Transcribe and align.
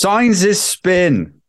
Sainz' 0.00 0.54
spin, 0.54 1.42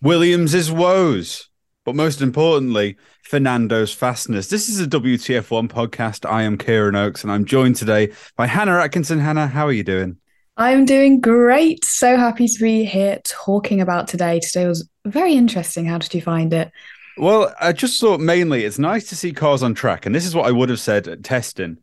Williams' 0.00 0.54
is 0.54 0.70
woes, 0.70 1.48
but 1.84 1.96
most 1.96 2.22
importantly, 2.22 2.96
Fernando's 3.24 3.92
fastness. 3.92 4.46
This 4.46 4.68
is 4.68 4.78
a 4.78 4.86
WTF1 4.86 5.66
podcast. 5.66 6.24
I 6.30 6.44
am 6.44 6.58
Kieran 6.58 6.94
Oakes, 6.94 7.24
and 7.24 7.32
I'm 7.32 7.44
joined 7.44 7.74
today 7.74 8.12
by 8.36 8.46
Hannah 8.46 8.78
Atkinson. 8.78 9.18
Hannah, 9.18 9.48
how 9.48 9.66
are 9.66 9.72
you 9.72 9.82
doing? 9.82 10.18
I'm 10.56 10.84
doing 10.84 11.20
great. 11.20 11.84
So 11.84 12.16
happy 12.16 12.46
to 12.46 12.62
be 12.62 12.84
here 12.84 13.18
talking 13.24 13.80
about 13.80 14.06
today. 14.06 14.38
Today 14.38 14.68
was 14.68 14.88
very 15.04 15.32
interesting. 15.34 15.84
How 15.84 15.98
did 15.98 16.14
you 16.14 16.22
find 16.22 16.52
it? 16.52 16.70
Well, 17.16 17.52
I 17.60 17.72
just 17.72 18.00
thought 18.00 18.20
mainly 18.20 18.64
it's 18.64 18.78
nice 18.78 19.08
to 19.08 19.16
see 19.16 19.32
cars 19.32 19.64
on 19.64 19.74
track, 19.74 20.06
and 20.06 20.14
this 20.14 20.24
is 20.24 20.36
what 20.36 20.46
I 20.46 20.52
would 20.52 20.68
have 20.68 20.78
said 20.78 21.08
at 21.08 21.24
testing. 21.24 21.78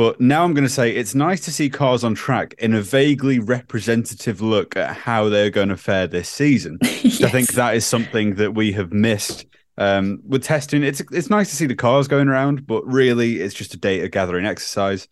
But 0.00 0.18
now 0.18 0.44
I'm 0.44 0.54
going 0.54 0.64
to 0.64 0.70
say 0.70 0.96
it's 0.96 1.14
nice 1.14 1.42
to 1.42 1.52
see 1.52 1.68
cars 1.68 2.04
on 2.04 2.14
track 2.14 2.54
in 2.56 2.72
a 2.72 2.80
vaguely 2.80 3.38
representative 3.38 4.40
look 4.40 4.74
at 4.74 4.96
how 4.96 5.28
they're 5.28 5.50
going 5.50 5.68
to 5.68 5.76
fare 5.76 6.06
this 6.06 6.26
season. 6.26 6.78
yes. 6.82 7.22
I 7.22 7.28
think 7.28 7.52
that 7.52 7.74
is 7.74 7.84
something 7.84 8.36
that 8.36 8.54
we 8.54 8.72
have 8.72 8.94
missed 8.94 9.44
um, 9.76 10.20
with 10.26 10.42
testing. 10.42 10.82
It's 10.82 11.02
it's 11.12 11.28
nice 11.28 11.50
to 11.50 11.56
see 11.56 11.66
the 11.66 11.74
cars 11.74 12.08
going 12.08 12.28
around, 12.28 12.66
but 12.66 12.82
really 12.86 13.42
it's 13.42 13.52
just 13.52 13.74
a 13.74 13.76
data 13.76 14.08
gathering 14.08 14.46
exercise. 14.46 15.06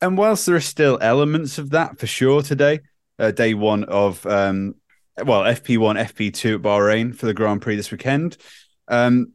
And 0.00 0.16
whilst 0.16 0.46
there 0.46 0.54
are 0.54 0.60
still 0.60 1.00
elements 1.00 1.58
of 1.58 1.70
that 1.70 1.98
for 1.98 2.06
sure 2.06 2.42
today, 2.42 2.78
uh, 3.18 3.32
day 3.32 3.54
one 3.54 3.82
of 3.82 4.24
um, 4.24 4.76
well 5.24 5.42
FP1, 5.42 6.00
FP2 6.00 6.54
at 6.54 6.62
Bahrain 6.62 7.12
for 7.12 7.26
the 7.26 7.34
Grand 7.34 7.60
Prix 7.60 7.74
this 7.74 7.90
weekend. 7.90 8.36
Um, 8.86 9.32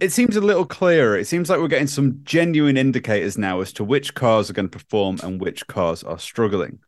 it 0.00 0.12
seems 0.12 0.36
a 0.36 0.40
little 0.40 0.66
clearer. 0.66 1.16
It 1.16 1.26
seems 1.26 1.50
like 1.50 1.58
we're 1.58 1.68
getting 1.68 1.86
some 1.86 2.20
genuine 2.24 2.76
indicators 2.76 3.36
now 3.36 3.60
as 3.60 3.72
to 3.74 3.84
which 3.84 4.14
cars 4.14 4.48
are 4.48 4.52
going 4.52 4.68
to 4.68 4.78
perform 4.78 5.18
and 5.22 5.40
which 5.40 5.66
cars 5.66 6.02
are 6.04 6.18
struggling. 6.18 6.78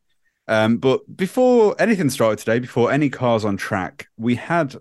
Um, 0.49 0.79
but 0.79 1.17
before 1.17 1.77
anything 1.79 2.11
started 2.11 2.39
today, 2.39 2.59
before 2.59 2.91
any 2.91 3.09
cars 3.09 3.45
on 3.45 3.57
track, 3.57 4.09
we 4.17 4.35
had, 4.35 4.77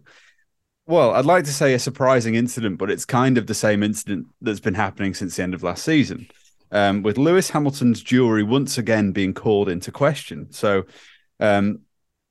well, 0.86 1.12
I'd 1.12 1.26
like 1.26 1.46
to 1.46 1.54
say 1.54 1.74
a 1.74 1.80
surprising 1.80 2.36
incident, 2.36 2.78
but 2.78 2.90
it's 2.90 3.06
kind 3.06 3.38
of 3.38 3.48
the 3.48 3.54
same 3.54 3.84
incident 3.84 4.28
that's 4.42 4.60
been 4.60 4.74
happening 4.74 5.14
since 5.14 5.36
the 5.36 5.44
end 5.44 5.54
of 5.54 5.64
last 5.64 5.84
season, 5.84 6.28
um, 6.72 7.04
with 7.04 7.18
Lewis 7.18 7.52
Hamilton's 7.52 8.02
jewelry 8.02 8.44
once 8.44 8.78
again 8.78 9.12
being 9.12 9.34
called 9.34 9.70
into 9.70 9.92
question. 9.92 10.52
So, 10.52 10.86
um, 11.40 11.82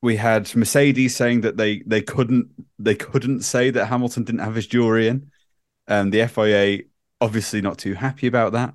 we 0.00 0.16
had 0.16 0.54
Mercedes 0.54 1.16
saying 1.16 1.40
that 1.40 1.56
they 1.56 1.82
they 1.84 2.02
couldn't 2.02 2.48
they 2.78 2.94
couldn't 2.94 3.42
say 3.42 3.70
that 3.70 3.86
Hamilton 3.86 4.24
didn't 4.24 4.40
have 4.42 4.54
his 4.54 4.66
jewelry 4.66 5.08
in. 5.08 5.30
Um, 5.88 6.10
the 6.10 6.26
FIA 6.26 6.84
obviously 7.20 7.60
not 7.60 7.78
too 7.78 7.94
happy 7.94 8.26
about 8.26 8.52
that. 8.52 8.74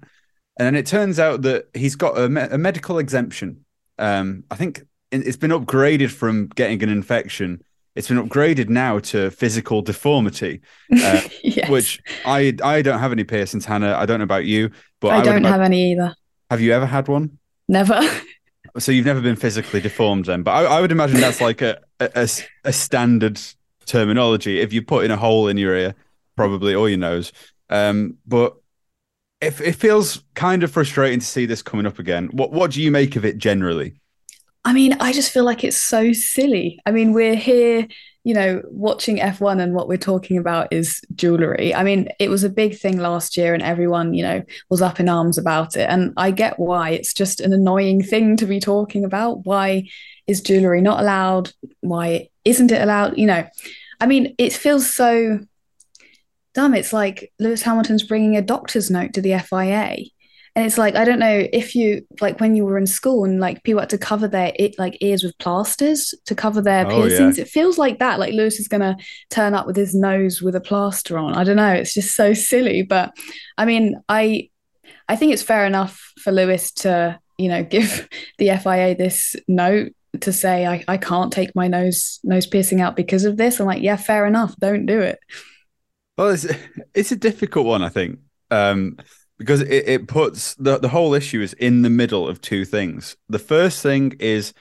And 0.57 0.65
then 0.67 0.75
it 0.75 0.85
turns 0.85 1.19
out 1.19 1.41
that 1.43 1.67
he's 1.73 1.95
got 1.95 2.17
a, 2.17 2.29
me- 2.29 2.41
a 2.41 2.57
medical 2.57 2.99
exemption. 2.99 3.65
Um, 3.97 4.43
I 4.51 4.55
think 4.55 4.83
it's 5.11 5.37
been 5.37 5.51
upgraded 5.51 6.11
from 6.11 6.47
getting 6.47 6.83
an 6.83 6.89
infection. 6.89 7.63
It's 7.95 8.07
been 8.07 8.27
upgraded 8.27 8.69
now 8.69 8.99
to 8.99 9.29
physical 9.29 9.81
deformity, 9.81 10.61
uh, 10.91 11.21
yes. 11.43 11.69
which 11.69 12.01
I 12.25 12.55
I 12.63 12.81
don't 12.81 12.99
have 12.99 13.11
any 13.11 13.23
piercings, 13.23 13.65
Hannah. 13.65 13.95
I 13.95 14.05
don't 14.07 14.19
know 14.19 14.23
about 14.23 14.45
you, 14.45 14.71
but 14.99 15.09
I, 15.09 15.19
I 15.19 15.23
don't 15.23 15.43
have 15.43 15.61
any 15.61 15.91
either. 15.91 16.15
Have 16.49 16.59
you 16.59 16.73
ever 16.73 16.87
had 16.87 17.07
one? 17.07 17.37
Never. 17.67 18.01
so 18.79 18.91
you've 18.91 19.05
never 19.05 19.21
been 19.21 19.35
physically 19.35 19.79
deformed 19.79 20.25
then, 20.25 20.41
but 20.41 20.51
I, 20.51 20.77
I 20.77 20.81
would 20.81 20.91
imagine 20.91 21.19
that's 21.19 21.41
like 21.41 21.61
a, 21.61 21.79
a, 21.99 22.27
a 22.63 22.73
standard 22.73 23.39
terminology. 23.85 24.59
If 24.59 24.73
you 24.73 24.81
put 24.81 25.05
in 25.05 25.11
a 25.11 25.17
hole 25.17 25.47
in 25.47 25.57
your 25.57 25.75
ear, 25.75 25.95
probably, 26.35 26.75
or 26.75 26.89
your 26.89 26.97
nose. 26.97 27.31
Um, 27.69 28.17
but 28.25 28.55
it, 29.41 29.59
it 29.59 29.75
feels 29.75 30.23
kind 30.35 30.63
of 30.63 30.71
frustrating 30.71 31.19
to 31.19 31.25
see 31.25 31.45
this 31.45 31.61
coming 31.61 31.85
up 31.85 31.99
again. 31.99 32.29
What 32.31 32.51
what 32.51 32.71
do 32.71 32.81
you 32.81 32.91
make 32.91 33.15
of 33.15 33.25
it 33.25 33.37
generally? 33.37 33.95
I 34.65 34.73
mean, 34.73 34.93
I 34.99 35.11
just 35.11 35.31
feel 35.31 35.43
like 35.43 35.63
it's 35.63 35.77
so 35.77 36.13
silly. 36.13 36.79
I 36.85 36.91
mean, 36.91 37.11
we're 37.11 37.35
here, 37.35 37.85
you 38.23 38.33
know, 38.33 38.61
watching 38.69 39.17
F1 39.17 39.61
and 39.61 39.73
what 39.73 39.89
we're 39.89 39.97
talking 39.97 40.37
about 40.37 40.71
is 40.71 41.01
jewelry. 41.15 41.75
I 41.75 41.83
mean, 41.83 42.07
it 42.17 42.29
was 42.29 42.45
a 42.45 42.49
big 42.49 42.77
thing 42.77 42.97
last 42.97 43.35
year 43.35 43.53
and 43.53 43.61
everyone, 43.61 44.13
you 44.13 44.23
know, 44.23 44.41
was 44.69 44.81
up 44.81 45.01
in 45.01 45.09
arms 45.09 45.37
about 45.37 45.75
it. 45.75 45.89
And 45.89 46.13
I 46.15 46.31
get 46.31 46.59
why. 46.59 46.91
It's 46.91 47.13
just 47.13 47.41
an 47.41 47.51
annoying 47.51 48.01
thing 48.01 48.37
to 48.37 48.45
be 48.45 48.61
talking 48.61 49.03
about. 49.03 49.45
Why 49.45 49.89
is 50.27 50.41
jewelry 50.41 50.81
not 50.81 51.01
allowed? 51.01 51.51
Why 51.81 52.29
isn't 52.45 52.71
it 52.71 52.81
allowed? 52.81 53.17
You 53.17 53.27
know, 53.27 53.45
I 53.99 54.05
mean, 54.05 54.33
it 54.37 54.53
feels 54.53 54.93
so 54.93 55.39
dumb. 56.53 56.73
It's 56.73 56.93
like 56.93 57.31
Lewis 57.39 57.61
Hamilton's 57.61 58.03
bringing 58.03 58.37
a 58.37 58.41
doctor's 58.41 58.89
note 58.89 59.13
to 59.13 59.21
the 59.21 59.37
FIA. 59.39 59.97
And 60.55 60.67
it's 60.67 60.77
like, 60.77 60.95
I 60.95 61.03
don't 61.03 61.19
know 61.19 61.47
if 61.51 61.73
you, 61.73 62.05
like 62.21 62.39
when 62.39 62.55
you 62.55 62.63
were 62.63 62.77
in 62.77 62.85
school 62.85 63.25
and 63.25 63.39
like 63.39 63.63
people 63.63 63.79
had 63.79 63.89
to 63.89 63.97
cover 63.97 64.27
their 64.27 64.51
it, 64.59 64.77
like 64.77 64.97
ears 65.01 65.23
with 65.23 65.37
plasters 65.39 66.13
to 66.25 66.35
cover 66.35 66.61
their 66.61 66.85
oh, 66.85 66.89
piercings. 66.89 67.37
Yeah. 67.37 67.43
It 67.43 67.49
feels 67.49 67.79
like 67.79 67.97
that. 67.99 68.19
Like 68.19 68.33
Lewis 68.33 68.59
is 68.59 68.67
going 68.67 68.81
to 68.81 68.95
turn 69.31 69.55
up 69.55 69.65
with 69.65 69.75
his 69.75 69.95
nose 69.95 70.43
with 70.43 70.55
a 70.55 70.61
plaster 70.61 71.17
on. 71.17 71.33
I 71.33 71.43
don't 71.43 71.55
know. 71.55 71.73
It's 71.73 71.95
just 71.95 72.15
so 72.15 72.33
silly. 72.35 72.83
But 72.83 73.13
I 73.57 73.65
mean, 73.65 73.99
I, 74.07 74.49
I 75.09 75.15
think 75.15 75.33
it's 75.33 75.41
fair 75.41 75.65
enough 75.65 75.99
for 76.21 76.31
Lewis 76.31 76.71
to, 76.71 77.19
you 77.39 77.49
know, 77.49 77.63
give 77.69 78.07
the 78.37 78.55
FIA 78.55 78.95
this 78.95 79.35
note 79.47 79.93
to 80.21 80.31
say 80.31 80.67
I, 80.67 80.83
I 80.87 80.97
can't 80.97 81.33
take 81.33 81.55
my 81.55 81.67
nose 81.67 82.19
nose 82.23 82.45
piercing 82.45 82.79
out 82.79 82.95
because 82.95 83.25
of 83.25 83.37
this. 83.37 83.59
I'm 83.59 83.65
like, 83.65 83.81
yeah, 83.81 83.95
fair 83.95 84.27
enough. 84.27 84.55
Don't 84.57 84.85
do 84.85 84.99
it. 84.99 85.17
Well, 86.17 86.29
it's 86.29 86.45
it's 86.93 87.11
a 87.11 87.15
difficult 87.15 87.65
one, 87.65 87.83
I 87.83 87.89
think, 87.89 88.19
um, 88.51 88.97
because 89.37 89.61
it, 89.61 89.87
it 89.87 90.07
puts 90.07 90.55
the 90.55 90.77
the 90.77 90.89
whole 90.89 91.13
issue 91.13 91.41
is 91.41 91.53
in 91.53 91.81
the 91.81 91.89
middle 91.89 92.27
of 92.27 92.41
two 92.41 92.65
things. 92.65 93.17
The 93.29 93.39
first 93.39 93.81
thing 93.81 94.15
is 94.19 94.53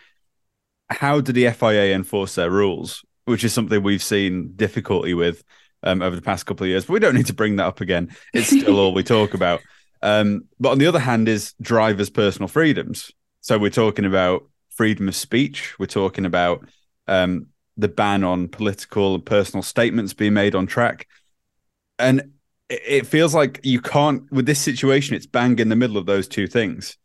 how 0.91 1.21
do 1.21 1.33
the 1.33 1.51
FIA 1.51 1.95
enforce 1.95 2.35
their 2.35 2.51
rules, 2.51 3.05
which 3.25 3.45
is 3.45 3.53
something 3.53 3.83
we've 3.83 4.03
seen 4.03 4.53
difficulty 4.57 5.15
with 5.15 5.43
um, 5.83 6.03
over 6.03 6.15
the 6.17 6.23
past 6.23 6.47
couple 6.47 6.65
of 6.65 6.69
years. 6.69 6.85
But 6.85 6.95
we 6.95 7.01
don't 7.01 7.15
need 7.15 7.27
to 7.27 7.35
bring 7.35 7.57
that 7.57 7.67
up 7.67 7.81
again. 7.81 8.15
It's 8.35 8.49
still 8.49 8.79
all 8.79 8.95
we 8.95 9.03
talk 9.03 9.35
about. 9.35 9.61
Um, 10.05 10.47
but 10.59 10.71
on 10.71 10.79
the 10.79 10.89
other 10.89 10.99
hand, 10.99 11.29
is 11.29 11.55
drivers' 11.63 12.11
personal 12.11 12.49
freedoms. 12.49 13.13
So 13.41 13.57
we're 13.57 13.71
talking 13.71 14.05
about 14.05 14.43
freedom 14.71 15.07
of 15.07 15.15
speech. 15.15 15.79
We're 15.79 15.87
talking 15.87 16.27
about 16.27 16.67
um, 17.07 17.47
the 17.77 17.87
ban 17.87 18.25
on 18.25 18.49
political 18.49 19.15
and 19.15 19.25
personal 19.25 19.63
statements 19.63 20.13
being 20.13 20.35
made 20.35 20.57
on 20.57 20.67
track 20.67 21.07
and 22.03 22.33
it 22.69 23.07
feels 23.07 23.35
like 23.35 23.61
you 23.63 23.81
can't 23.81 24.31
with 24.33 24.47
this 24.47 24.59
situation 24.59 25.15
it's 25.15 25.27
bang 25.27 25.59
in 25.59 25.69
the 25.69 25.77
middle 25.77 25.97
of 25.97 26.07
those 26.07 26.29
two 26.29 26.47
things. 26.47 26.99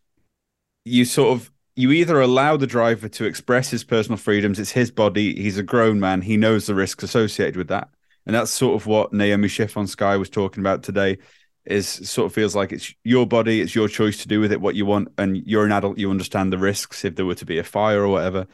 You 0.86 1.06
sort 1.06 1.38
of 1.38 1.52
you 1.76 1.92
either 1.92 2.20
allow 2.20 2.58
the 2.58 2.68
driver 2.68 3.08
to 3.08 3.26
express 3.26 3.70
his 3.70 3.84
personal 3.84 4.18
freedoms 4.18 4.60
it's 4.60 4.72
his 4.72 4.90
body 4.90 5.36
he's 5.36 5.58
a 5.58 5.64
grown 5.64 6.00
man 6.00 6.22
he 6.22 6.38
knows 6.38 6.66
the 6.66 6.76
risks 6.76 7.04
associated 7.04 7.56
with 7.56 7.68
that. 7.68 7.90
And 8.26 8.36
that's 8.36 8.52
sort 8.52 8.82
of 8.82 8.88
what 8.88 9.14
naomi 9.14 9.48
schiff 9.48 9.78
on 9.78 9.88
sky 9.88 10.18
was 10.18 10.30
talking 10.30 10.62
about 10.62 10.84
today 10.84 11.20
is 11.66 11.88
sort 11.88 12.26
of 12.26 12.34
feels 12.34 12.56
like 12.56 12.72
it's 12.72 12.94
your 13.04 13.28
body 13.28 13.62
it's 13.62 13.76
your 13.76 13.90
choice 13.90 14.18
to 14.22 14.28
do 14.28 14.40
with 14.40 14.52
it 14.52 14.62
what 14.62 14.76
you 14.76 14.86
want 14.86 15.10
and 15.18 15.46
you're 15.46 15.66
an 15.66 15.72
adult 15.74 15.98
you 15.98 16.10
understand 16.10 16.52
the 16.52 16.58
risks 16.58 17.04
if 17.04 17.16
there 17.16 17.26
were 17.26 17.36
to 17.36 17.46
be 17.46 17.60
a 17.60 17.64
fire 17.64 18.02
or 18.02 18.08
whatever. 18.08 18.48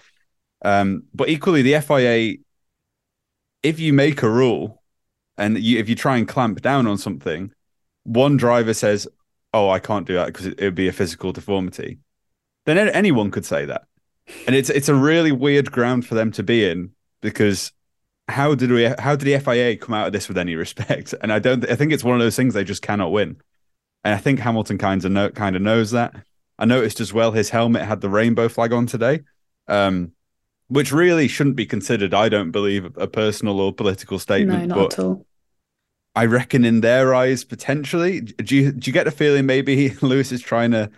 Um, 0.65 1.03
but 1.13 1.29
equally 1.29 1.61
the 1.61 1.79
fia 1.79 2.35
if 3.61 3.79
you 3.79 3.93
make 3.93 4.23
a 4.23 4.29
rule 4.29 4.82
and 5.37 5.57
you, 5.57 5.79
if 5.79 5.89
you 5.89 5.95
try 5.95 6.17
and 6.17 6.27
clamp 6.27 6.61
down 6.61 6.87
on 6.87 6.97
something, 6.97 7.51
one 8.03 8.37
driver 8.37 8.73
says, 8.73 9.07
"Oh, 9.53 9.69
I 9.69 9.79
can't 9.79 10.07
do 10.07 10.15
that 10.15 10.27
because 10.27 10.47
it 10.47 10.61
would 10.61 10.75
be 10.75 10.87
a 10.87 10.93
physical 10.93 11.31
deformity," 11.31 11.99
then 12.65 12.77
anyone 12.77 13.31
could 13.31 13.45
say 13.45 13.65
that, 13.65 13.83
and 14.47 14.55
it's 14.55 14.69
it's 14.69 14.89
a 14.89 14.95
really 14.95 15.31
weird 15.31 15.71
ground 15.71 16.05
for 16.05 16.15
them 16.15 16.31
to 16.33 16.43
be 16.43 16.69
in 16.69 16.91
because 17.21 17.71
how 18.27 18.55
did 18.55 18.71
we 18.71 18.83
how 18.99 19.15
did 19.15 19.25
the 19.25 19.39
FIA 19.39 19.75
come 19.77 19.93
out 19.93 20.07
of 20.07 20.13
this 20.13 20.27
with 20.27 20.37
any 20.37 20.55
respect? 20.55 21.13
And 21.21 21.31
I 21.31 21.39
don't 21.39 21.69
I 21.69 21.75
think 21.75 21.91
it's 21.91 22.03
one 22.03 22.15
of 22.15 22.21
those 22.21 22.35
things 22.35 22.53
they 22.53 22.63
just 22.63 22.81
cannot 22.81 23.11
win, 23.11 23.37
and 24.03 24.13
I 24.13 24.17
think 24.17 24.39
Hamilton 24.39 24.77
kind 24.77 25.03
of 25.03 25.11
know, 25.11 25.29
kind 25.29 25.55
of 25.55 25.61
knows 25.61 25.91
that. 25.91 26.13
I 26.59 26.65
noticed 26.65 26.99
as 26.99 27.13
well 27.13 27.31
his 27.31 27.49
helmet 27.49 27.83
had 27.83 28.01
the 28.01 28.09
rainbow 28.09 28.47
flag 28.47 28.73
on 28.73 28.85
today. 28.85 29.21
Um, 29.67 30.11
which 30.67 30.91
really 30.91 31.27
shouldn't 31.27 31.55
be 31.55 31.65
considered, 31.65 32.13
I 32.13 32.29
don't 32.29 32.51
believe, 32.51 32.97
a 32.97 33.07
personal 33.07 33.59
or 33.59 33.73
political 33.73 34.19
statement. 34.19 34.67
No, 34.67 34.75
not 34.75 34.75
but 34.75 34.93
at 34.93 35.05
all. 35.05 35.25
I 36.15 36.25
reckon 36.25 36.63
in 36.63 36.81
their 36.81 37.13
eyes, 37.15 37.43
potentially. 37.43 38.21
Do 38.21 38.55
you 38.55 38.71
do 38.71 38.89
you 38.89 38.93
get 38.93 39.07
a 39.07 39.11
feeling 39.11 39.45
maybe 39.45 39.89
Lewis 40.01 40.31
is 40.31 40.41
trying 40.41 40.71
to 40.71 40.89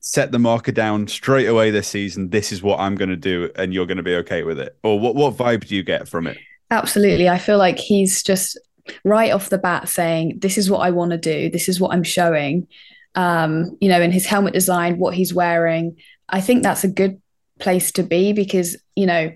set 0.00 0.32
the 0.32 0.38
marker 0.38 0.72
down 0.72 1.06
straight 1.06 1.46
away 1.46 1.70
this 1.70 1.88
season? 1.88 2.30
This 2.30 2.50
is 2.50 2.62
what 2.62 2.80
I'm 2.80 2.94
going 2.94 3.10
to 3.10 3.16
do, 3.16 3.50
and 3.56 3.74
you're 3.74 3.86
going 3.86 3.98
to 3.98 4.02
be 4.02 4.14
okay 4.16 4.42
with 4.42 4.58
it. 4.58 4.76
Or 4.82 4.98
what 4.98 5.14
what 5.14 5.36
vibe 5.36 5.66
do 5.66 5.76
you 5.76 5.82
get 5.82 6.08
from 6.08 6.26
it? 6.26 6.38
Absolutely, 6.70 7.28
I 7.28 7.38
feel 7.38 7.58
like 7.58 7.78
he's 7.78 8.22
just 8.22 8.58
right 9.04 9.32
off 9.32 9.50
the 9.50 9.58
bat 9.58 9.88
saying, 9.88 10.38
"This 10.38 10.56
is 10.56 10.70
what 10.70 10.80
I 10.80 10.90
want 10.90 11.10
to 11.10 11.18
do. 11.18 11.50
This 11.50 11.68
is 11.68 11.78
what 11.78 11.92
I'm 11.92 12.04
showing." 12.04 12.66
Um, 13.14 13.76
you 13.80 13.88
know, 13.88 14.00
in 14.00 14.12
his 14.12 14.26
helmet 14.26 14.54
design, 14.54 14.98
what 14.98 15.14
he's 15.14 15.34
wearing. 15.34 15.96
I 16.28 16.40
think 16.40 16.62
that's 16.62 16.84
a 16.84 16.88
good 16.88 17.20
place 17.58 17.92
to 17.92 18.02
be 18.02 18.32
because 18.32 18.76
you 18.96 19.06
know 19.06 19.30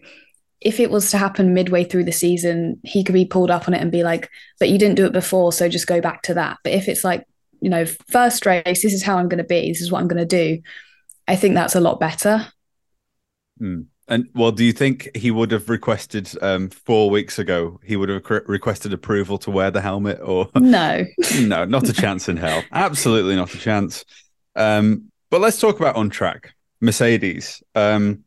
if 0.60 0.78
it 0.78 0.90
was 0.90 1.10
to 1.10 1.19
happen 1.19 1.54
midway 1.54 1.84
through 1.84 2.04
the 2.04 2.12
season 2.12 2.80
he 2.84 3.02
could 3.02 3.14
be 3.14 3.24
pulled 3.24 3.50
up 3.50 3.69
on 3.69 3.74
it 3.74 3.80
and 3.80 3.92
be 3.92 4.02
like 4.02 4.30
but 4.58 4.69
you 4.69 4.78
didn't 4.78 4.96
do 4.96 5.06
it 5.06 5.12
before 5.12 5.52
so 5.52 5.69
just 5.69 5.86
go 5.86 6.00
back 6.00 6.22
to 6.22 6.34
that 6.34 6.58
but 6.62 6.72
if 6.72 6.88
it's 6.88 7.04
like 7.04 7.26
you 7.60 7.70
know 7.70 7.84
first 7.84 8.46
race 8.46 8.82
this 8.82 8.92
is 8.92 9.02
how 9.02 9.19
i'm 9.19 9.28
going 9.28 9.38
to 9.38 9.44
be 9.44 9.69
this 9.69 9.80
is 9.80 9.90
what 9.90 10.00
i'm 10.00 10.08
going 10.08 10.26
to 10.26 10.26
do 10.26 10.60
i 11.28 11.36
think 11.36 11.54
that's 11.54 11.74
a 11.74 11.80
lot 11.80 12.00
better 12.00 12.46
mm. 13.60 13.86
And 14.08 14.28
well, 14.34 14.50
do 14.50 14.64
you 14.64 14.72
think 14.72 15.08
he 15.14 15.30
would 15.30 15.52
have 15.52 15.70
requested 15.70 16.30
um, 16.42 16.70
four 16.70 17.08
weeks 17.08 17.38
ago? 17.38 17.80
He 17.84 17.96
would 17.96 18.08
have 18.08 18.22
requested 18.46 18.92
approval 18.92 19.38
to 19.38 19.50
wear 19.50 19.70
the 19.70 19.80
helmet, 19.80 20.20
or 20.20 20.50
no, 20.56 21.04
no, 21.40 21.64
not 21.64 21.88
a 21.88 21.92
chance 21.92 22.28
in 22.28 22.36
hell. 22.36 22.64
Absolutely 22.72 23.36
not 23.36 23.54
a 23.54 23.58
chance. 23.58 24.04
Um, 24.56 25.04
but 25.30 25.40
let's 25.40 25.58
talk 25.60 25.78
about 25.78 25.96
on 25.96 26.10
track 26.10 26.52
Mercedes. 26.82 27.62
Um, 27.75 28.25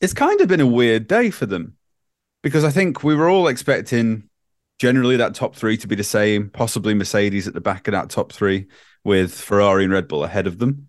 it's 0.00 0.14
kind 0.14 0.40
of 0.40 0.48
been 0.48 0.60
a 0.60 0.66
weird 0.66 1.06
day 1.06 1.30
for 1.30 1.46
them 1.46 1.76
because 2.42 2.64
I 2.64 2.70
think 2.70 3.04
we 3.04 3.14
were 3.14 3.28
all 3.28 3.46
expecting 3.46 4.28
generally 4.78 5.16
that 5.16 5.34
top 5.34 5.54
three 5.54 5.76
to 5.76 5.86
be 5.86 5.94
the 5.94 6.02
same, 6.02 6.50
possibly 6.50 6.94
Mercedes 6.94 7.46
at 7.46 7.54
the 7.54 7.60
back 7.60 7.86
of 7.86 7.92
that 7.92 8.10
top 8.10 8.32
three 8.32 8.66
with 9.04 9.32
Ferrari 9.32 9.84
and 9.84 9.92
Red 9.92 10.08
Bull 10.08 10.24
ahead 10.24 10.48
of 10.48 10.58
them. 10.58 10.88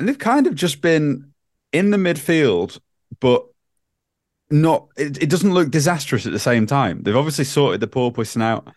And 0.00 0.08
they've 0.08 0.18
kind 0.18 0.46
of 0.46 0.54
just 0.54 0.80
been 0.80 1.32
in 1.72 1.90
the 1.90 1.96
midfield 1.98 2.80
but 3.20 3.46
not. 4.50 4.88
It, 4.96 5.22
it 5.22 5.30
doesn't 5.30 5.54
look 5.54 5.70
disastrous 5.70 6.26
at 6.26 6.32
the 6.32 6.38
same 6.38 6.66
time. 6.66 7.02
They've 7.02 7.16
obviously 7.16 7.44
sorted 7.44 7.80
the 7.80 7.88
porpoising 7.88 8.42
out. 8.42 8.68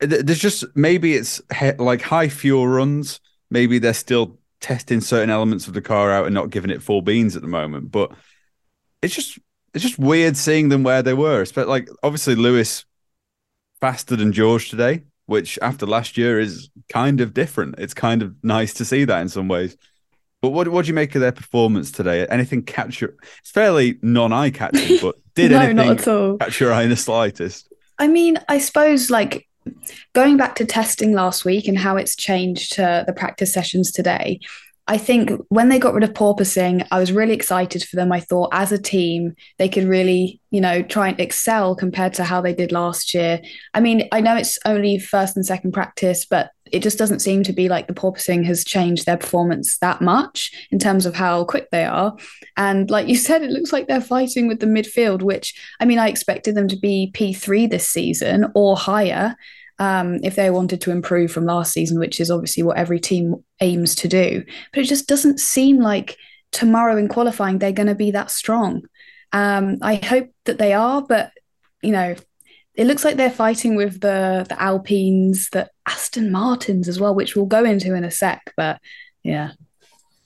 There's 0.00 0.38
just 0.38 0.64
maybe 0.74 1.14
it's 1.14 1.40
he, 1.54 1.72
like 1.72 2.02
high 2.02 2.28
fuel 2.28 2.66
runs. 2.66 3.20
Maybe 3.50 3.78
they're 3.78 3.94
still 3.94 4.38
testing 4.60 5.00
certain 5.00 5.30
elements 5.30 5.66
of 5.66 5.74
the 5.74 5.80
car 5.80 6.10
out 6.10 6.26
and 6.26 6.34
not 6.34 6.50
giving 6.50 6.70
it 6.70 6.82
full 6.82 7.02
beans 7.02 7.36
at 7.36 7.42
the 7.42 7.48
moment. 7.48 7.90
But 7.90 8.12
it's 9.02 9.14
just 9.14 9.38
it's 9.74 9.84
just 9.84 9.98
weird 9.98 10.36
seeing 10.36 10.68
them 10.68 10.82
where 10.82 11.02
they 11.02 11.14
were. 11.14 11.44
But 11.54 11.68
like 11.68 11.88
obviously 12.02 12.34
Lewis 12.34 12.84
faster 13.80 14.16
than 14.16 14.32
George 14.32 14.70
today, 14.70 15.04
which 15.26 15.58
after 15.62 15.86
last 15.86 16.16
year 16.16 16.38
is 16.38 16.70
kind 16.88 17.20
of 17.20 17.34
different. 17.34 17.76
It's 17.78 17.94
kind 17.94 18.22
of 18.22 18.34
nice 18.42 18.74
to 18.74 18.84
see 18.84 19.04
that 19.04 19.20
in 19.20 19.28
some 19.28 19.48
ways. 19.48 19.76
But 20.42 20.50
what 20.50 20.68
what 20.68 20.84
do 20.84 20.88
you 20.88 20.94
make 20.94 21.14
of 21.14 21.20
their 21.20 21.32
performance 21.32 21.92
today? 21.92 22.26
Anything 22.26 22.62
catch 22.62 23.00
your? 23.00 23.14
It's 23.40 23.50
fairly 23.50 23.98
non-eye 24.02 24.50
catching, 24.50 24.98
but 25.00 25.16
did 25.34 25.50
no, 25.50 25.58
anything 25.58 25.76
not 25.76 26.00
at 26.00 26.08
all. 26.08 26.38
catch 26.38 26.60
your 26.60 26.72
eye 26.72 26.82
in 26.82 26.90
the 26.90 26.96
slightest? 26.96 27.72
I 27.98 28.08
mean, 28.08 28.38
I 28.48 28.58
suppose 28.58 29.10
like 29.10 29.46
going 30.14 30.36
back 30.36 30.54
to 30.56 30.64
testing 30.64 31.12
last 31.12 31.44
week 31.44 31.68
and 31.68 31.78
how 31.78 31.96
it's 31.96 32.16
changed 32.16 32.74
to 32.74 33.04
the 33.06 33.12
practice 33.12 33.52
sessions 33.52 33.92
today. 33.92 34.40
I 34.90 34.98
think 34.98 35.30
when 35.50 35.68
they 35.68 35.78
got 35.78 35.94
rid 35.94 36.02
of 36.02 36.14
porpoising, 36.14 36.84
I 36.90 36.98
was 36.98 37.12
really 37.12 37.32
excited 37.32 37.84
for 37.84 37.94
them. 37.94 38.10
I 38.10 38.18
thought 38.18 38.50
as 38.52 38.72
a 38.72 38.78
team, 38.78 39.36
they 39.56 39.68
could 39.68 39.84
really, 39.84 40.40
you 40.50 40.60
know, 40.60 40.82
try 40.82 41.06
and 41.06 41.20
excel 41.20 41.76
compared 41.76 42.12
to 42.14 42.24
how 42.24 42.40
they 42.40 42.52
did 42.52 42.72
last 42.72 43.14
year. 43.14 43.40
I 43.72 43.78
mean, 43.78 44.08
I 44.10 44.20
know 44.20 44.34
it's 44.34 44.58
only 44.64 44.98
first 44.98 45.36
and 45.36 45.46
second 45.46 45.70
practice, 45.70 46.24
but 46.24 46.50
it 46.72 46.82
just 46.82 46.98
doesn't 46.98 47.20
seem 47.20 47.44
to 47.44 47.52
be 47.52 47.68
like 47.68 47.86
the 47.86 47.94
porpoising 47.94 48.44
has 48.46 48.64
changed 48.64 49.06
their 49.06 49.16
performance 49.16 49.78
that 49.78 50.00
much 50.00 50.50
in 50.72 50.80
terms 50.80 51.06
of 51.06 51.14
how 51.14 51.44
quick 51.44 51.70
they 51.70 51.84
are. 51.84 52.16
And 52.56 52.90
like 52.90 53.06
you 53.06 53.14
said, 53.28 53.42
it 53.42 53.50
looks 53.50 53.72
like 53.72 53.86
they're 53.86 54.00
fighting 54.00 54.48
with 54.48 54.58
the 54.58 54.66
midfield, 54.66 55.22
which 55.22 55.54
I 55.78 55.84
mean, 55.84 56.00
I 56.00 56.08
expected 56.08 56.56
them 56.56 56.66
to 56.66 56.76
be 56.76 57.12
P3 57.14 57.70
this 57.70 57.88
season 57.88 58.46
or 58.56 58.76
higher 58.76 59.36
um, 59.80 60.20
if 60.22 60.36
they 60.36 60.50
wanted 60.50 60.82
to 60.82 60.90
improve 60.90 61.32
from 61.32 61.46
last 61.46 61.72
season, 61.72 61.98
which 61.98 62.20
is 62.20 62.30
obviously 62.30 62.62
what 62.62 62.76
every 62.76 63.00
team 63.00 63.42
aims 63.60 63.94
to 63.96 64.08
do. 64.08 64.44
But 64.72 64.82
it 64.82 64.86
just 64.86 65.08
doesn't 65.08 65.40
seem 65.40 65.80
like 65.80 66.18
tomorrow 66.52 66.98
in 66.98 67.08
qualifying 67.08 67.58
they're 67.58 67.72
going 67.72 67.88
to 67.88 67.94
be 67.94 68.10
that 68.10 68.30
strong. 68.30 68.82
Um, 69.32 69.78
I 69.80 69.94
hope 69.94 70.28
that 70.44 70.58
they 70.58 70.74
are, 70.74 71.00
but 71.00 71.32
you 71.82 71.92
know, 71.92 72.14
it 72.74 72.86
looks 72.86 73.04
like 73.04 73.16
they're 73.16 73.30
fighting 73.30 73.74
with 73.74 74.00
the 74.00 74.44
the 74.48 74.62
Alpines, 74.62 75.48
the 75.48 75.70
Aston 75.86 76.30
Martins 76.30 76.86
as 76.86 77.00
well, 77.00 77.14
which 77.14 77.34
we'll 77.34 77.46
go 77.46 77.64
into 77.64 77.94
in 77.94 78.04
a 78.04 78.10
sec. 78.10 78.52
But 78.58 78.80
yeah, 79.22 79.52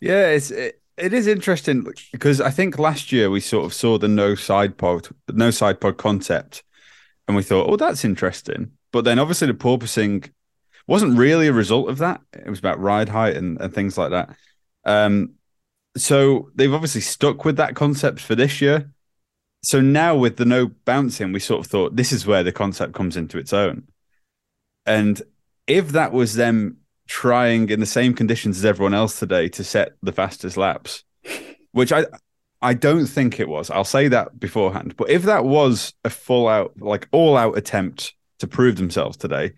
yeah, 0.00 0.30
it's 0.30 0.50
it, 0.50 0.80
it 0.96 1.12
is 1.12 1.28
interesting 1.28 1.86
because 2.10 2.40
I 2.40 2.50
think 2.50 2.78
last 2.80 3.12
year 3.12 3.30
we 3.30 3.40
sort 3.40 3.66
of 3.66 3.72
saw 3.72 3.98
the 3.98 4.08
no 4.08 4.34
side 4.34 4.76
pod, 4.76 5.08
no 5.32 5.52
side 5.52 5.80
pod 5.80 5.96
concept, 5.96 6.64
and 7.28 7.36
we 7.36 7.44
thought, 7.44 7.70
oh, 7.70 7.76
that's 7.76 8.04
interesting. 8.04 8.72
But 8.94 9.04
then 9.04 9.18
obviously 9.18 9.48
the 9.48 9.54
porpoising 9.54 10.30
wasn't 10.86 11.18
really 11.18 11.48
a 11.48 11.52
result 11.52 11.88
of 11.90 11.98
that. 11.98 12.20
It 12.32 12.48
was 12.48 12.60
about 12.60 12.78
ride 12.78 13.08
height 13.08 13.36
and, 13.36 13.60
and 13.60 13.74
things 13.74 13.98
like 13.98 14.10
that. 14.10 14.36
Um, 14.84 15.32
so 15.96 16.52
they've 16.54 16.72
obviously 16.72 17.00
stuck 17.00 17.44
with 17.44 17.56
that 17.56 17.74
concept 17.74 18.20
for 18.20 18.36
this 18.36 18.60
year. 18.60 18.88
So 19.64 19.80
now 19.80 20.14
with 20.14 20.36
the 20.36 20.44
no 20.44 20.68
bouncing, 20.84 21.32
we 21.32 21.40
sort 21.40 21.64
of 21.64 21.70
thought 21.72 21.96
this 21.96 22.12
is 22.12 22.24
where 22.24 22.44
the 22.44 22.52
concept 22.52 22.94
comes 22.94 23.16
into 23.16 23.36
its 23.36 23.52
own. 23.52 23.88
And 24.86 25.20
if 25.66 25.88
that 25.88 26.12
was 26.12 26.34
them 26.34 26.76
trying 27.08 27.70
in 27.70 27.80
the 27.80 27.86
same 27.86 28.14
conditions 28.14 28.58
as 28.58 28.64
everyone 28.64 28.94
else 28.94 29.18
today 29.18 29.48
to 29.48 29.64
set 29.64 29.94
the 30.04 30.12
fastest 30.12 30.56
laps, 30.56 31.02
which 31.72 31.92
I 31.92 32.04
I 32.62 32.74
don't 32.74 33.06
think 33.06 33.40
it 33.40 33.48
was. 33.48 33.70
I'll 33.70 33.82
say 33.82 34.06
that 34.06 34.38
beforehand. 34.38 34.94
But 34.96 35.10
if 35.10 35.24
that 35.24 35.44
was 35.44 35.94
a 36.04 36.10
full 36.10 36.46
out, 36.46 36.74
like 36.78 37.08
all 37.10 37.36
out 37.36 37.58
attempt 37.58 38.14
to 38.44 38.56
prove 38.56 38.76
themselves 38.76 39.16
today, 39.16 39.52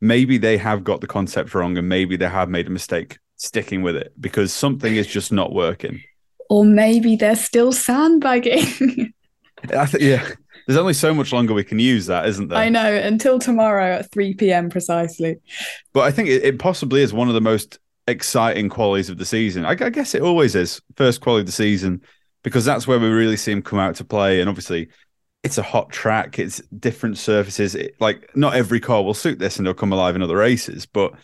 maybe 0.00 0.36
they 0.36 0.58
have 0.58 0.84
got 0.84 1.00
the 1.00 1.06
concept 1.06 1.54
wrong 1.54 1.78
and 1.78 1.88
maybe 1.88 2.16
they 2.16 2.28
have 2.28 2.48
made 2.48 2.66
a 2.66 2.70
mistake 2.70 3.18
sticking 3.36 3.82
with 3.82 3.96
it 3.96 4.12
because 4.20 4.52
something 4.52 4.94
is 4.94 5.06
just 5.06 5.32
not 5.32 5.52
working. 5.52 6.02
Or 6.50 6.64
maybe 6.64 7.16
they're 7.16 7.36
still 7.36 7.72
sandbagging. 7.72 9.12
I 9.74 9.86
think, 9.86 10.02
yeah. 10.02 10.28
There's 10.66 10.78
only 10.78 10.94
so 10.94 11.14
much 11.14 11.32
longer 11.32 11.54
we 11.54 11.64
can 11.64 11.78
use 11.78 12.06
that, 12.06 12.26
isn't 12.28 12.48
there? 12.48 12.58
I 12.58 12.68
know, 12.68 12.94
until 12.94 13.38
tomorrow 13.38 13.94
at 13.94 14.12
3 14.12 14.34
p.m. 14.34 14.70
precisely. 14.70 15.36
But 15.92 16.02
I 16.02 16.10
think 16.10 16.28
it, 16.28 16.44
it 16.44 16.58
possibly 16.58 17.02
is 17.02 17.12
one 17.12 17.28
of 17.28 17.34
the 17.34 17.40
most 17.40 17.78
exciting 18.06 18.68
qualities 18.68 19.08
of 19.08 19.18
the 19.18 19.24
season. 19.24 19.64
I, 19.64 19.70
I, 19.70 19.90
guess 19.90 20.14
it 20.14 20.22
always 20.22 20.54
is 20.54 20.80
first 20.96 21.20
quality 21.20 21.40
of 21.40 21.46
the 21.46 21.52
season 21.52 22.02
because 22.42 22.64
that's 22.64 22.86
where 22.86 22.98
we 22.98 23.08
really 23.08 23.36
see 23.36 23.52
him 23.52 23.62
come 23.62 23.78
out 23.78 23.96
to 23.96 24.04
play. 24.04 24.40
And 24.40 24.48
obviously, 24.48 24.88
it's 25.42 25.58
a 25.58 25.62
hot 25.62 25.90
track. 25.90 26.38
It's 26.38 26.60
different 26.78 27.18
surfaces. 27.18 27.74
It, 27.74 27.96
like 28.00 28.34
not 28.36 28.54
every 28.54 28.80
car 28.80 29.02
will 29.02 29.14
suit 29.14 29.38
this, 29.38 29.56
and 29.56 29.66
they'll 29.66 29.74
come 29.74 29.92
alive 29.92 30.16
in 30.16 30.22
other 30.22 30.36
races. 30.36 30.86
But 30.86 31.14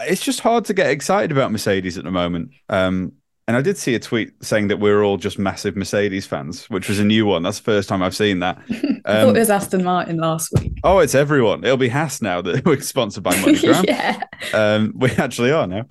it's 0.00 0.22
just 0.22 0.40
hard 0.40 0.64
to 0.66 0.74
get 0.74 0.90
excited 0.90 1.30
about 1.32 1.52
Mercedes 1.52 1.98
at 1.98 2.04
the 2.04 2.10
moment. 2.10 2.50
Um, 2.68 3.12
and 3.48 3.56
I 3.56 3.60
did 3.60 3.76
see 3.76 3.94
a 3.94 3.98
tweet 3.98 4.32
saying 4.42 4.68
that 4.68 4.78
we're 4.78 5.02
all 5.02 5.16
just 5.16 5.38
massive 5.38 5.76
Mercedes 5.76 6.26
fans, 6.26 6.70
which 6.70 6.88
was 6.88 7.00
a 7.00 7.04
new 7.04 7.26
one. 7.26 7.42
That's 7.42 7.58
the 7.58 7.64
first 7.64 7.88
time 7.88 8.02
I've 8.02 8.14
seen 8.14 8.38
that. 8.38 8.56
Um, 8.56 9.00
I 9.04 9.22
thought 9.22 9.36
it 9.36 9.40
was 9.40 9.50
Aston 9.50 9.82
Martin 9.82 10.18
last 10.18 10.52
week. 10.58 10.78
Oh, 10.84 11.00
it's 11.00 11.14
everyone. 11.14 11.64
It'll 11.64 11.76
be 11.76 11.88
Haas 11.88 12.22
now 12.22 12.40
that 12.42 12.64
we're 12.64 12.80
sponsored 12.80 13.24
by 13.24 13.34
MoneyGram. 13.34 13.84
yeah. 13.88 14.22
Um, 14.54 14.92
we 14.96 15.10
actually 15.12 15.50
are 15.50 15.66
now. 15.66 15.86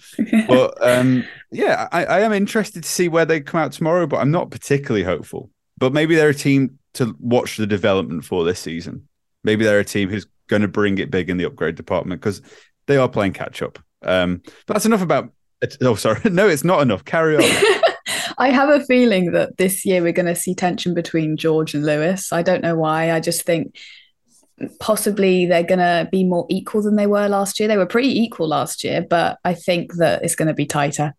but 0.48 0.76
um, 0.82 1.26
yeah, 1.52 1.90
I, 1.92 2.06
I 2.06 2.20
am 2.22 2.32
interested 2.32 2.84
to 2.84 2.90
see 2.90 3.10
where 3.10 3.26
they 3.26 3.42
come 3.42 3.60
out 3.60 3.74
tomorrow, 3.74 4.08
but 4.08 4.18
I'm 4.18 4.32
not 4.32 4.50
particularly 4.50 5.04
hopeful. 5.04 5.50
But 5.78 5.94
maybe 5.94 6.16
they're 6.16 6.30
a 6.30 6.34
team 6.34 6.80
to 6.96 7.16
watch 7.20 7.58
the 7.58 7.68
development 7.68 8.26
for 8.26 8.44
this 8.44 8.60
season. 8.60 9.08
Maybe 9.44 9.66
they're 9.66 9.80
a 9.80 9.86
team 9.86 10.10
who's 10.10 10.28
going 10.48 10.62
to 10.62 10.68
bring 10.68 10.98
it 10.98 11.12
big 11.12 11.30
in 11.30 11.38
the 11.38 11.46
upgrade 11.46 11.76
department 11.76 12.22
because 12.22 12.42
they 12.88 12.98
are 12.98 13.10
playing 13.10 13.34
catch 13.34 13.62
up. 13.62 13.80
Um, 14.04 14.42
but 14.66 14.74
that's 14.74 14.86
enough 14.86 15.02
about. 15.02 15.32
Oh, 15.82 15.96
sorry. 15.96 16.20
No, 16.32 16.48
it's 16.48 16.64
not 16.64 16.82
enough. 16.82 17.06
Carry 17.06 17.38
on. 17.38 17.44
I 18.38 18.50
have 18.50 18.70
a 18.70 18.84
feeling 18.86 19.32
that 19.34 19.58
this 19.58 19.86
year 19.86 20.02
we're 20.02 20.12
going 20.12 20.26
to 20.26 20.36
see 20.36 20.56
tension 20.56 20.94
between 20.94 21.38
George 21.38 21.76
and 21.76 21.86
Lewis. 21.86 22.34
I 22.34 22.42
don't 22.42 22.64
know 22.64 22.76
why. 22.76 23.12
I 23.12 23.20
just 23.20 23.44
think 23.44 23.78
possibly 24.80 25.46
they're 25.46 25.64
going 25.64 25.80
to 25.80 26.10
be 26.12 26.24
more 26.24 26.46
equal 26.50 26.82
than 26.82 26.96
they 26.96 27.08
were 27.08 27.28
last 27.28 27.60
year. 27.60 27.68
They 27.68 27.78
were 27.78 27.86
pretty 27.86 28.20
equal 28.20 28.48
last 28.48 28.84
year, 28.84 29.06
but 29.08 29.38
I 29.44 29.54
think 29.54 29.96
that 29.96 30.24
it's 30.24 30.36
going 30.36 30.48
to 30.48 30.54
be 30.54 30.66
tighter. 30.66 31.14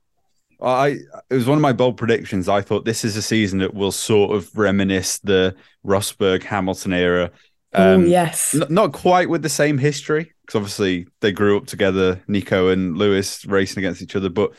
I 0.62 0.88
it 1.31 1.35
was 1.35 1.47
one 1.47 1.59
of 1.59 1.62
my 1.62 1.73
bold 1.73 1.97
predictions. 1.97 2.49
I 2.49 2.61
thought 2.61 2.85
this 2.85 3.04
is 3.04 3.16
a 3.16 3.23
season 3.23 3.59
that 3.61 3.75
will 3.75 3.92
sort 3.92 4.35
of 4.37 4.57
reminisce 4.57 5.19
the 5.19 5.54
Rosberg 5.85 6.42
Hamilton 6.45 6.92
era. 6.92 7.31
Um, 7.75 8.07
yes, 8.07 8.54
n- 8.54 8.66
not 8.69 8.92
quite 8.92 9.28
with 9.28 9.42
the 9.42 9.49
same 9.49 9.78
history 9.78 10.33
because 10.42 10.57
obviously 10.57 11.07
they 11.21 11.33
grew 11.33 11.57
up 11.57 11.66
together, 11.66 12.23
Nico 12.28 12.69
and 12.69 12.97
Lewis 12.97 13.45
racing 13.47 13.83
against 13.83 14.02
each 14.02 14.14
other. 14.14 14.28
But 14.28 14.52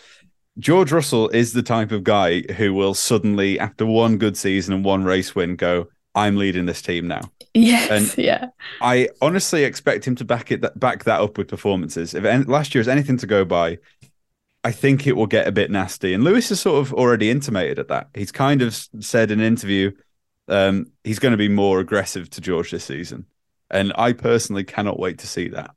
George 0.59 0.91
Russell 0.91 1.29
is 1.29 1.53
the 1.53 1.63
type 1.63 1.91
of 1.91 2.03
guy 2.03 2.41
who 2.53 2.73
will 2.73 2.93
suddenly, 2.93 3.59
after 3.59 3.85
one 3.85 4.17
good 4.17 4.37
season 4.37 4.73
and 4.73 4.83
one 4.83 5.03
race 5.03 5.35
win, 5.35 5.55
go, 5.55 5.87
"I'm 6.15 6.37
leading 6.37 6.65
this 6.65 6.81
team 6.81 7.07
now." 7.07 7.31
Yes, 7.53 7.89
and 7.89 8.17
yeah. 8.17 8.47
I 8.81 9.09
honestly 9.21 9.63
expect 9.63 10.05
him 10.07 10.15
to 10.15 10.25
back 10.25 10.51
it 10.51 10.79
back 10.79 11.03
that 11.03 11.21
up 11.21 11.37
with 11.37 11.47
performances. 11.47 12.13
If 12.13 12.47
last 12.47 12.73
year 12.73 12.81
is 12.81 12.87
anything 12.87 13.17
to 13.17 13.27
go 13.27 13.45
by, 13.45 13.77
I 14.63 14.71
think 14.71 15.05
it 15.05 15.15
will 15.15 15.27
get 15.27 15.47
a 15.47 15.51
bit 15.51 15.69
nasty. 15.71 16.13
And 16.13 16.23
Lewis 16.23 16.49
has 16.49 16.61
sort 16.61 16.79
of 16.79 16.93
already 16.93 17.29
intimated 17.29 17.79
at 17.79 17.89
that. 17.89 18.07
He's 18.13 18.31
kind 18.31 18.61
of 18.61 18.75
said 18.99 19.29
in 19.31 19.39
an 19.39 19.45
interview 19.45 19.91
um, 20.47 20.87
he's 21.03 21.19
going 21.19 21.31
to 21.31 21.37
be 21.37 21.49
more 21.49 21.79
aggressive 21.79 22.29
to 22.31 22.41
George 22.41 22.71
this 22.71 22.85
season. 22.85 23.25
And 23.69 23.91
I 23.95 24.13
personally 24.13 24.63
cannot 24.63 24.99
wait 24.99 25.19
to 25.19 25.27
see 25.27 25.49
that. 25.49 25.71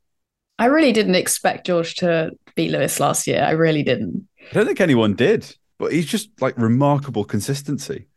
I 0.59 0.65
really 0.65 0.91
didn't 0.91 1.15
expect 1.15 1.67
George 1.67 1.95
to 1.95 2.31
beat 2.55 2.71
Lewis 2.71 2.99
last 2.99 3.27
year. 3.27 3.43
I 3.43 3.51
really 3.51 3.83
didn't. 3.83 4.27
I 4.51 4.53
don't 4.53 4.65
think 4.65 4.81
anyone 4.81 5.13
did, 5.13 5.55
but 5.77 5.91
he's 5.91 6.05
just 6.05 6.29
like 6.41 6.57
remarkable 6.57 7.23
consistency. 7.23 8.07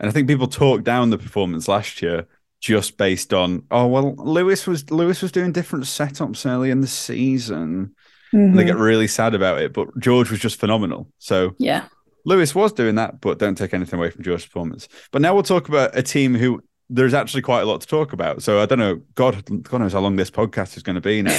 And 0.00 0.08
I 0.08 0.12
think 0.12 0.28
people 0.28 0.46
talked 0.46 0.84
down 0.84 1.10
the 1.10 1.18
performance 1.18 1.68
last 1.68 2.00
year 2.02 2.26
just 2.60 2.96
based 2.96 3.34
on, 3.34 3.64
oh 3.70 3.86
well, 3.86 4.14
Lewis 4.16 4.66
was 4.66 4.90
Lewis 4.90 5.22
was 5.22 5.32
doing 5.32 5.52
different 5.52 5.84
setups 5.84 6.46
early 6.46 6.70
in 6.70 6.80
the 6.80 6.86
season. 6.86 7.94
Mm-hmm. 8.32 8.56
They 8.56 8.64
get 8.64 8.76
really 8.76 9.06
sad 9.06 9.34
about 9.34 9.60
it, 9.60 9.72
but 9.72 9.98
George 9.98 10.30
was 10.30 10.40
just 10.40 10.58
phenomenal. 10.60 11.08
So 11.18 11.54
yeah, 11.58 11.86
Lewis 12.24 12.54
was 12.54 12.72
doing 12.72 12.96
that, 12.96 13.20
but 13.20 13.38
don't 13.38 13.56
take 13.56 13.74
anything 13.74 13.98
away 13.98 14.10
from 14.10 14.22
George's 14.22 14.46
performance. 14.46 14.88
But 15.10 15.22
now 15.22 15.34
we'll 15.34 15.42
talk 15.42 15.68
about 15.68 15.96
a 15.96 16.02
team 16.02 16.34
who 16.34 16.62
there's 16.90 17.14
actually 17.14 17.42
quite 17.42 17.62
a 17.62 17.64
lot 17.64 17.80
to 17.80 17.86
talk 17.86 18.12
about. 18.12 18.42
So 18.42 18.60
I 18.60 18.66
don't 18.66 18.78
know. 18.78 19.02
God, 19.14 19.44
God 19.62 19.78
knows 19.78 19.92
how 19.92 20.00
long 20.00 20.16
this 20.16 20.30
podcast 20.30 20.76
is 20.76 20.82
going 20.82 20.94
to 20.94 21.00
be 21.00 21.22
now. 21.22 21.38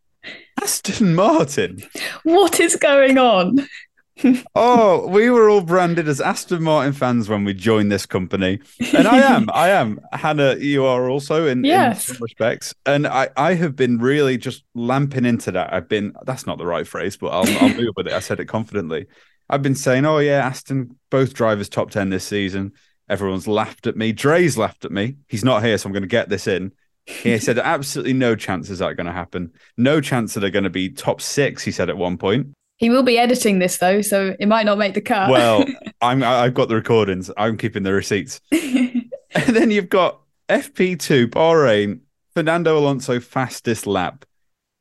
Aston 0.62 1.14
Martin. 1.14 1.82
What 2.22 2.60
is 2.60 2.76
going 2.76 3.18
on? 3.18 3.66
oh, 4.54 5.06
we 5.08 5.30
were 5.30 5.48
all 5.48 5.62
branded 5.62 6.06
as 6.06 6.20
Aston 6.20 6.62
Martin 6.62 6.92
fans 6.92 7.28
when 7.28 7.44
we 7.44 7.54
joined 7.54 7.90
this 7.90 8.06
company, 8.06 8.60
and 8.94 9.08
I 9.08 9.18
am. 9.18 9.48
I 9.52 9.70
am. 9.70 10.00
Hannah, 10.12 10.56
you 10.56 10.84
are 10.84 11.08
also 11.08 11.46
in, 11.46 11.64
yes. 11.64 12.08
in 12.08 12.14
some 12.14 12.22
respects, 12.22 12.74
and 12.84 13.06
I, 13.06 13.30
I 13.36 13.54
have 13.54 13.74
been 13.74 13.98
really 13.98 14.36
just 14.36 14.64
lamping 14.74 15.24
into 15.24 15.52
that. 15.52 15.72
I've 15.72 15.88
been. 15.88 16.12
That's 16.24 16.46
not 16.46 16.58
the 16.58 16.66
right 16.66 16.86
phrase, 16.86 17.16
but 17.16 17.28
I'll, 17.28 17.58
I'll 17.58 17.74
move 17.74 17.94
with 17.96 18.06
it. 18.06 18.12
I 18.12 18.20
said 18.20 18.40
it 18.40 18.46
confidently. 18.46 19.06
I've 19.48 19.62
been 19.62 19.74
saying, 19.74 20.04
oh 20.04 20.18
yeah, 20.18 20.46
Aston, 20.46 20.98
both 21.10 21.34
drivers 21.34 21.68
top 21.68 21.90
ten 21.90 22.10
this 22.10 22.24
season. 22.24 22.72
Everyone's 23.08 23.48
laughed 23.48 23.86
at 23.86 23.96
me. 23.96 24.12
Dre's 24.12 24.56
laughed 24.56 24.84
at 24.84 24.92
me. 24.92 25.16
He's 25.28 25.44
not 25.44 25.64
here, 25.64 25.76
so 25.76 25.86
I'm 25.86 25.92
going 25.92 26.02
to 26.02 26.08
get 26.08 26.28
this 26.28 26.46
in. 26.46 26.72
He 27.04 27.36
said, 27.38 27.58
absolutely 27.58 28.12
no 28.12 28.36
chance 28.36 28.70
is 28.70 28.78
that 28.78 28.96
going 28.96 29.06
to 29.06 29.12
happen. 29.12 29.52
No 29.76 30.00
chance 30.00 30.34
that 30.34 30.40
they're 30.40 30.50
going 30.50 30.64
to 30.64 30.70
be 30.70 30.88
top 30.88 31.20
six. 31.20 31.64
He 31.64 31.72
said 31.72 31.90
at 31.90 31.96
one 31.96 32.16
point. 32.16 32.54
He 32.76 32.90
will 32.90 33.02
be 33.02 33.18
editing 33.18 33.58
this 33.58 33.78
though, 33.78 34.02
so 34.02 34.34
it 34.38 34.46
might 34.46 34.66
not 34.66 34.78
make 34.78 34.94
the 34.94 35.00
cut. 35.00 35.30
Well, 35.30 35.64
I'm 36.00 36.22
I've 36.22 36.54
got 36.54 36.68
the 36.68 36.74
recordings. 36.74 37.30
I'm 37.36 37.56
keeping 37.56 37.82
the 37.82 37.92
receipts. 37.92 38.40
and 38.50 39.10
then 39.32 39.70
you've 39.70 39.88
got 39.88 40.20
FP2 40.48 41.28
Bahrain, 41.28 42.00
Fernando 42.34 42.78
Alonso 42.78 43.20
fastest 43.20 43.86
lap. 43.86 44.24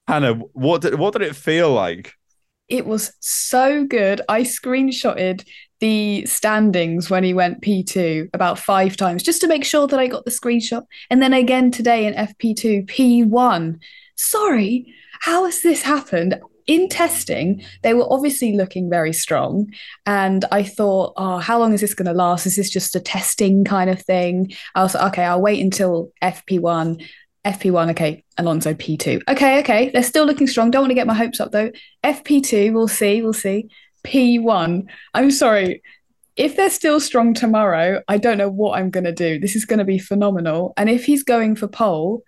Hannah, 0.08 0.34
what 0.54 0.82
did 0.82 0.96
what 0.96 1.14
did 1.14 1.22
it 1.22 1.36
feel 1.36 1.72
like? 1.72 2.14
It 2.68 2.86
was 2.86 3.12
so 3.20 3.86
good. 3.86 4.22
I 4.30 4.44
screenshotted 4.44 5.46
the 5.82 6.26
standings 6.26 7.10
when 7.10 7.24
he 7.24 7.34
went 7.34 7.62
P2 7.62 8.30
about 8.34 8.60
five 8.60 8.96
times 8.96 9.24
just 9.24 9.42
to 9.42 9.48
make 9.48 9.66
sure 9.66 9.88
that 9.88 10.00
I 10.00 10.08
got 10.08 10.26
the 10.26 10.32
screenshot. 10.32 10.84
And 11.10 11.22
then 11.22 11.34
again 11.34 11.72
today 11.72 12.06
in 12.06 12.14
FP2 12.14 12.88
P1. 12.88 13.80
Sorry, 14.16 14.94
how 15.20 15.46
has 15.46 15.62
this 15.62 15.82
happened? 15.82 16.40
In 16.68 16.90
testing, 16.90 17.64
they 17.84 17.94
were 17.94 18.12
obviously 18.12 18.56
looking 18.56 18.90
very 18.90 19.14
strong. 19.14 19.72
And 20.06 20.46
I 20.52 20.64
thought, 20.64 21.14
oh, 21.18 21.38
how 21.38 21.60
long 21.60 21.74
is 21.74 21.82
this 21.82 21.94
going 21.94 22.08
to 22.08 22.14
last? 22.14 22.46
Is 22.46 22.56
this 22.56 22.70
just 22.70 22.96
a 22.96 23.00
testing 23.00 23.64
kind 23.64 23.90
of 23.90 24.02
thing? 24.02 24.54
I 24.76 24.84
was 24.84 24.96
like, 24.96 25.14
okay, 25.14 25.24
I'll 25.24 25.42
wait 25.42 25.62
until 25.62 26.12
FP1. 26.22 27.06
FP1, 27.46 27.92
okay, 27.92 28.24
Alonso 28.38 28.74
P2. 28.74 29.22
Okay, 29.28 29.60
okay, 29.60 29.90
they're 29.90 30.04
still 30.04 30.26
looking 30.26 30.48
strong. 30.48 30.70
Don't 30.70 30.84
want 30.84 30.92
to 30.92 30.96
get 30.96 31.08
my 31.08 31.16
hopes 31.16 31.40
up 31.40 31.52
though. 31.52 31.72
FP2, 32.04 32.72
we'll 32.74 32.88
see, 32.88 33.22
we'll 33.22 33.34
see. 33.34 33.68
P1, 34.04 34.88
I'm 35.14 35.32
sorry. 35.32 35.82
If 36.36 36.56
they're 36.56 36.70
still 36.70 37.00
strong 37.00 37.34
tomorrow, 37.34 38.02
I 38.08 38.18
don't 38.18 38.38
know 38.38 38.50
what 38.50 38.78
I'm 38.78 38.90
going 38.90 39.04
to 39.04 39.12
do. 39.12 39.40
This 39.40 39.56
is 39.56 39.66
going 39.66 39.80
to 39.80 39.86
be 39.86 40.00
phenomenal. 40.00 40.74
And 40.78 40.90
if 40.90 41.06
he's 41.06 41.24
going 41.24 41.56
for 41.56 41.68
pole, 41.68 42.24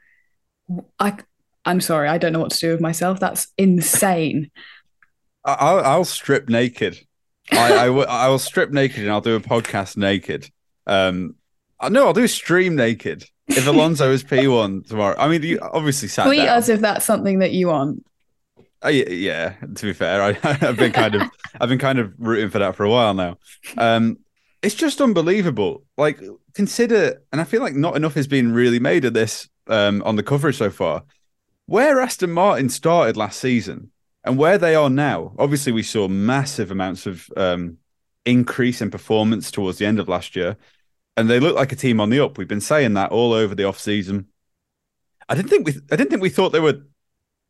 I 1.00 1.18
I'm 1.66 1.82
sorry, 1.82 2.10
I 2.10 2.18
don't 2.18 2.34
know 2.34 2.40
what 2.40 2.52
to 2.52 2.60
do 2.60 2.72
with 2.72 2.82
myself. 2.82 3.20
That's 3.20 3.48
insane. 3.58 4.52
I'll, 5.46 5.80
I'll 5.80 6.06
strip 6.06 6.50
naked. 6.50 7.00
I, 7.52 7.74
I, 7.74 7.86
w- 7.88 8.06
I 8.06 8.28
will 8.30 8.40
strip 8.40 8.72
naked 8.72 9.04
and 9.04 9.12
I'll 9.12 9.22
do 9.22 9.36
a 9.36 9.40
podcast 9.40 9.98
naked. 9.98 10.50
Um, 10.88 11.36
no, 11.90 12.08
I'll 12.08 12.14
do 12.14 12.24
a 12.24 12.28
stream 12.28 12.76
naked. 12.76 13.26
If 13.48 13.68
Alonso 13.68 14.12
is 14.12 14.24
P1 14.24 14.88
tomorrow, 14.88 15.16
I 15.18 15.28
mean, 15.28 15.44
you 15.44 15.60
obviously 15.62 16.08
sat 16.08 16.26
Tweet 16.26 16.40
down. 16.40 16.58
us 16.58 16.70
if 16.70 16.80
that's 16.80 17.06
something 17.06 17.40
that 17.40 17.52
you 17.52 17.68
want. 17.68 18.06
Uh, 18.84 18.90
yeah, 18.90 19.56
to 19.76 19.86
be 19.86 19.94
fair, 19.94 20.22
I, 20.22 20.32
have 20.58 20.78
been 20.78 20.92
kind 20.92 21.16
of, 21.16 21.24
I've 21.60 21.70
been 21.70 21.80
kind 21.80 22.00
of 22.00 22.14
rooting 22.18 22.50
for 22.50 22.60
that 22.60 22.76
for 22.76 22.84
a 22.84 22.90
while 22.90 23.14
now. 23.14 23.38
Um, 23.78 24.18
it's 24.62 24.76
just 24.76 25.02
unbelievable. 25.02 25.84
Like, 25.98 26.22
consider, 26.54 27.22
and 27.32 27.42
I 27.42 27.44
feel 27.44 27.62
like 27.62 27.76
not 27.76 27.96
enough 27.96 28.14
has 28.16 28.28
been 28.28 28.54
really 28.54 28.80
made 28.80 29.06
of 29.06 29.14
this 29.14 29.50
um, 29.68 30.02
on 30.04 30.16
the 30.16 30.24
coverage 30.24 30.58
so 30.58 30.70
far 30.70 31.04
where 31.66 32.02
Aston 32.02 32.32
Martin 32.32 32.70
started 32.70 33.18
last 33.18 33.40
season 33.40 33.92
and 34.24 34.38
where 34.38 34.58
they 34.58 34.76
are 34.76 34.90
now, 34.90 35.34
obviously 35.38 35.72
we 35.72 35.84
saw 35.84 36.08
massive 36.08 36.72
amounts 36.72 37.06
of 37.06 37.30
um, 37.38 37.78
increase 38.26 38.82
in 38.82 38.92
performance 38.92 39.52
towards 39.52 39.78
the 39.78 39.86
end 39.86 40.00
of 40.00 40.08
last 40.08 40.36
year, 40.36 40.58
and 41.18 41.30
they 41.30 41.40
look 41.40 41.56
like 41.56 41.72
a 41.72 41.76
team 41.76 42.00
on 42.00 42.10
the 42.10 42.20
up. 42.20 42.38
We've 42.38 42.48
been 42.48 42.62
saying 42.62 42.94
that 42.94 43.12
all 43.12 43.34
over 43.34 43.56
the 43.56 43.66
off 43.66 43.80
season. 43.80 44.28
I 45.30 45.36
didn't 45.36 45.50
think 45.50 45.66
we, 45.66 45.74
I 45.92 45.96
didn't 45.96 46.10
think 46.10 46.22
we 46.22 46.30
thought 46.30 46.50
they 46.50 46.60
were 46.60 46.82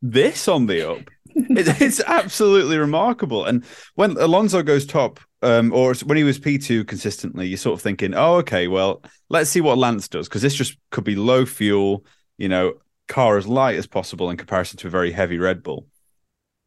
this 0.02 0.48
on 0.48 0.66
the 0.66 0.88
up. 0.88 0.98
it, 1.34 1.80
it's 1.80 2.00
absolutely 2.00 2.78
remarkable. 2.78 3.44
And 3.44 3.64
when 3.94 4.12
Alonso 4.12 4.62
goes 4.62 4.86
top, 4.86 5.20
um, 5.42 5.72
or 5.72 5.94
when 5.94 6.16
he 6.16 6.24
was 6.24 6.38
P 6.38 6.58
two 6.58 6.84
consistently, 6.84 7.46
you're 7.48 7.58
sort 7.58 7.78
of 7.78 7.82
thinking, 7.82 8.14
oh, 8.14 8.36
okay, 8.36 8.68
well, 8.68 9.02
let's 9.28 9.50
see 9.50 9.60
what 9.60 9.78
Lance 9.78 10.08
does 10.08 10.28
because 10.28 10.42
this 10.42 10.54
just 10.54 10.76
could 10.90 11.04
be 11.04 11.16
low 11.16 11.44
fuel. 11.44 12.04
You 12.38 12.48
know, 12.48 12.74
car 13.08 13.36
as 13.36 13.46
light 13.46 13.76
as 13.76 13.86
possible 13.86 14.30
in 14.30 14.36
comparison 14.36 14.78
to 14.78 14.86
a 14.86 14.90
very 14.90 15.12
heavy 15.12 15.38
Red 15.38 15.62
Bull. 15.62 15.86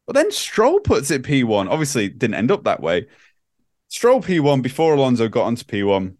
But 0.06 0.14
then 0.14 0.30
Stroll 0.30 0.80
puts 0.80 1.10
it 1.10 1.22
P1. 1.22 1.68
Obviously, 1.68 2.08
didn't 2.08 2.36
end 2.36 2.50
up 2.50 2.64
that 2.64 2.80
way. 2.80 3.06
Stroll 3.88 4.22
P1 4.22 4.62
before 4.62 4.94
Alonso 4.94 5.28
got 5.28 5.44
onto 5.44 5.64
P1. 5.64 6.14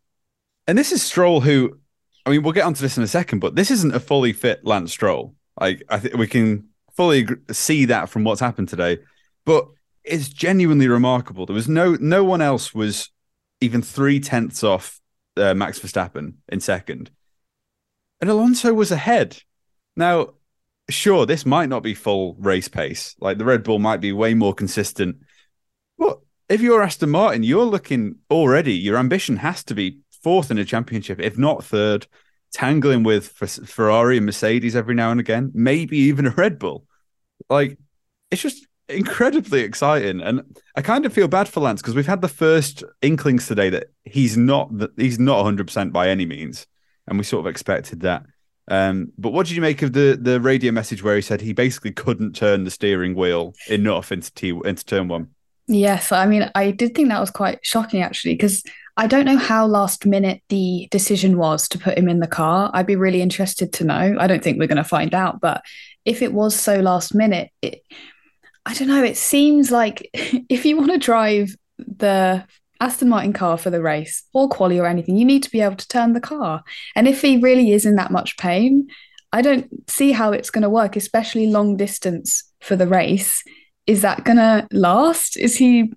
And 0.66 0.76
this 0.76 0.92
is 0.92 1.02
Stroll 1.02 1.40
who, 1.40 1.78
I 2.26 2.30
mean, 2.30 2.42
we'll 2.42 2.52
get 2.52 2.66
onto 2.66 2.82
this 2.82 2.98
in 2.98 3.02
a 3.02 3.08
second, 3.08 3.38
but 3.38 3.54
this 3.54 3.70
isn't 3.70 3.94
a 3.94 4.00
fully 4.00 4.32
fit 4.32 4.64
Lance 4.64 4.92
Stroll. 4.92 5.34
Like, 5.58 5.82
I 5.88 5.98
think 5.98 6.16
we 6.16 6.26
can 6.26 6.68
fully 6.94 7.26
see 7.50 7.87
that 7.87 8.10
from 8.10 8.25
what's 8.25 8.40
happened 8.40 8.68
today. 8.68 8.98
But 9.46 9.68
it's 10.04 10.28
genuinely 10.28 10.88
remarkable. 10.88 11.46
There 11.46 11.54
was 11.54 11.68
no 11.68 11.94
no 11.94 12.25
one 12.25 12.42
else 12.42 12.75
was 12.75 13.10
even 13.60 13.82
three 13.82 14.20
tenths 14.20 14.62
off 14.62 15.00
uh, 15.37 15.54
Max 15.54 15.78
Verstappen 15.78 16.34
in 16.48 16.60
second, 16.60 17.10
and 18.20 18.28
Alonso 18.28 18.72
was 18.75 18.90
ahead. 18.90 19.42
Now, 19.99 20.28
sure, 20.88 21.26
this 21.26 21.45
might 21.45 21.69
not 21.69 21.83
be 21.83 21.93
full 21.93 22.37
race 22.38 22.69
pace. 22.69 23.17
Like 23.21 23.37
the 23.37 23.45
Red 23.45 23.64
Bull 23.64 23.81
might 23.81 24.00
be 24.00 24.12
way 24.12 24.33
more 24.33 24.55
consistent. 24.55 25.17
But 25.99 26.21
if 26.49 26.61
you're 26.61 26.85
Aston 26.85 27.11
Martin, 27.11 27.43
you're 27.43 27.64
looking 27.64 28.14
already, 28.31 28.75
your 28.75 28.97
ambition 28.97 29.38
has 29.38 29.64
to 29.64 29.75
be 29.75 29.99
fourth 30.23 30.52
in 30.52 30.59
a 30.59 30.64
championship, 30.64 31.19
if 31.21 31.37
not 31.37 31.64
third, 31.64 32.07
tangling 32.52 33.02
with 33.02 33.26
Ferrari 33.26 34.19
and 34.19 34.26
Mercedes 34.26 34.76
every 34.76 34.95
now 34.95 35.11
and 35.11 35.19
again, 35.19 35.50
maybe 35.52 35.99
even 35.99 36.26
a 36.26 36.31
Red 36.31 36.61
Bull. 36.61 36.87
Like, 37.50 37.76
it's 38.31 38.43
just 38.43 38.69
incredibly 38.88 39.62
exciting. 39.62 40.21
And 40.21 40.57
I 40.76 40.83
kind 40.83 41.07
of 41.07 41.12
feel 41.12 41.26
bad 41.26 41.49
for 41.49 41.59
Lance 41.59 41.83
because 41.83 41.97
we've 41.97 42.07
had 42.07 42.23
the 42.23 42.28
first 42.28 42.85
inklings 43.02 43.49
today 43.49 43.69
that 43.71 43.88
he's 44.05 44.37
not 44.37 44.71
he's 44.97 45.19
not 45.19 45.45
100% 45.45 45.93
by 45.93 46.09
any 46.09 46.25
means. 46.25 46.69
And 47.09 47.19
we 47.19 47.25
sort 47.25 47.45
of 47.45 47.50
expected 47.50 48.00
that. 48.02 48.26
Um, 48.70 49.12
but 49.18 49.32
what 49.32 49.46
did 49.46 49.56
you 49.56 49.62
make 49.62 49.82
of 49.82 49.92
the 49.92 50.18
the 50.20 50.40
radio 50.40 50.72
message 50.72 51.02
where 51.02 51.16
he 51.16 51.22
said 51.22 51.40
he 51.40 51.52
basically 51.52 51.92
couldn't 51.92 52.34
turn 52.34 52.64
the 52.64 52.70
steering 52.70 53.14
wheel 53.14 53.54
enough 53.68 54.12
into 54.12 54.32
T 54.32 54.58
into 54.64 54.84
turn 54.84 55.08
one? 55.08 55.28
Yes, 55.66 56.12
I 56.12 56.26
mean 56.26 56.50
I 56.54 56.70
did 56.70 56.94
think 56.94 57.08
that 57.08 57.20
was 57.20 57.30
quite 57.30 57.58
shocking 57.62 58.02
actually 58.02 58.34
because 58.34 58.62
I 58.98 59.06
don't 59.06 59.26
know 59.26 59.38
how 59.38 59.64
last 59.64 60.06
minute 60.06 60.42
the 60.48 60.88
decision 60.90 61.38
was 61.38 61.68
to 61.68 61.78
put 61.78 61.96
him 61.96 62.08
in 62.08 62.18
the 62.18 62.26
car. 62.26 62.70
I'd 62.75 62.87
be 62.87 62.96
really 62.96 63.22
interested 63.22 63.72
to 63.75 63.84
know. 63.84 64.16
I 64.18 64.26
don't 64.26 64.42
think 64.42 64.58
we're 64.58 64.66
going 64.66 64.76
to 64.76 64.84
find 64.84 65.14
out, 65.14 65.40
but 65.40 65.62
if 66.04 66.20
it 66.20 66.32
was 66.32 66.58
so 66.58 66.80
last 66.80 67.14
minute, 67.14 67.50
it, 67.62 67.82
I 68.66 68.75
don't 68.75 68.88
know. 68.88 69.04
It 69.04 69.16
seems 69.16 69.70
like 69.70 70.10
if 70.12 70.66
you 70.66 70.76
want 70.76 70.90
to 70.90 70.98
drive 70.98 71.54
the 71.78 72.44
Aston 72.80 73.08
Martin 73.08 73.32
car 73.32 73.58
for 73.58 73.70
the 73.70 73.82
race 73.82 74.23
or 74.32 74.49
quali 74.49 74.78
or 74.78 74.87
anything, 74.87 75.16
you 75.16 75.25
need 75.25 75.42
to 75.42 75.50
be 75.50 75.61
able 75.61 75.76
to 75.76 75.88
turn 75.88 76.12
the 76.12 76.20
car. 76.20 76.62
And 76.94 77.08
if 77.08 77.23
he 77.23 77.38
really 77.38 77.73
is 77.73 77.85
in 77.85 77.97
that 77.97 78.12
much 78.12 78.37
pain, 78.37 78.88
I 79.32 79.42
don't 79.42 79.68
see 79.90 80.12
how 80.12 80.32
it's 80.32 80.50
going 80.50 80.62
to 80.62 80.70
work, 80.70 80.97
especially 80.97 81.49
long 81.49 81.76
distance 81.76 82.44
for 82.61 82.76
the 82.76 82.87
race. 82.87 83.42
Is 83.87 84.02
that 84.02 84.25
going 84.25 84.37
to 84.37 84.66
last? 84.73 85.37
Is 85.37 85.56
he, 85.56 85.92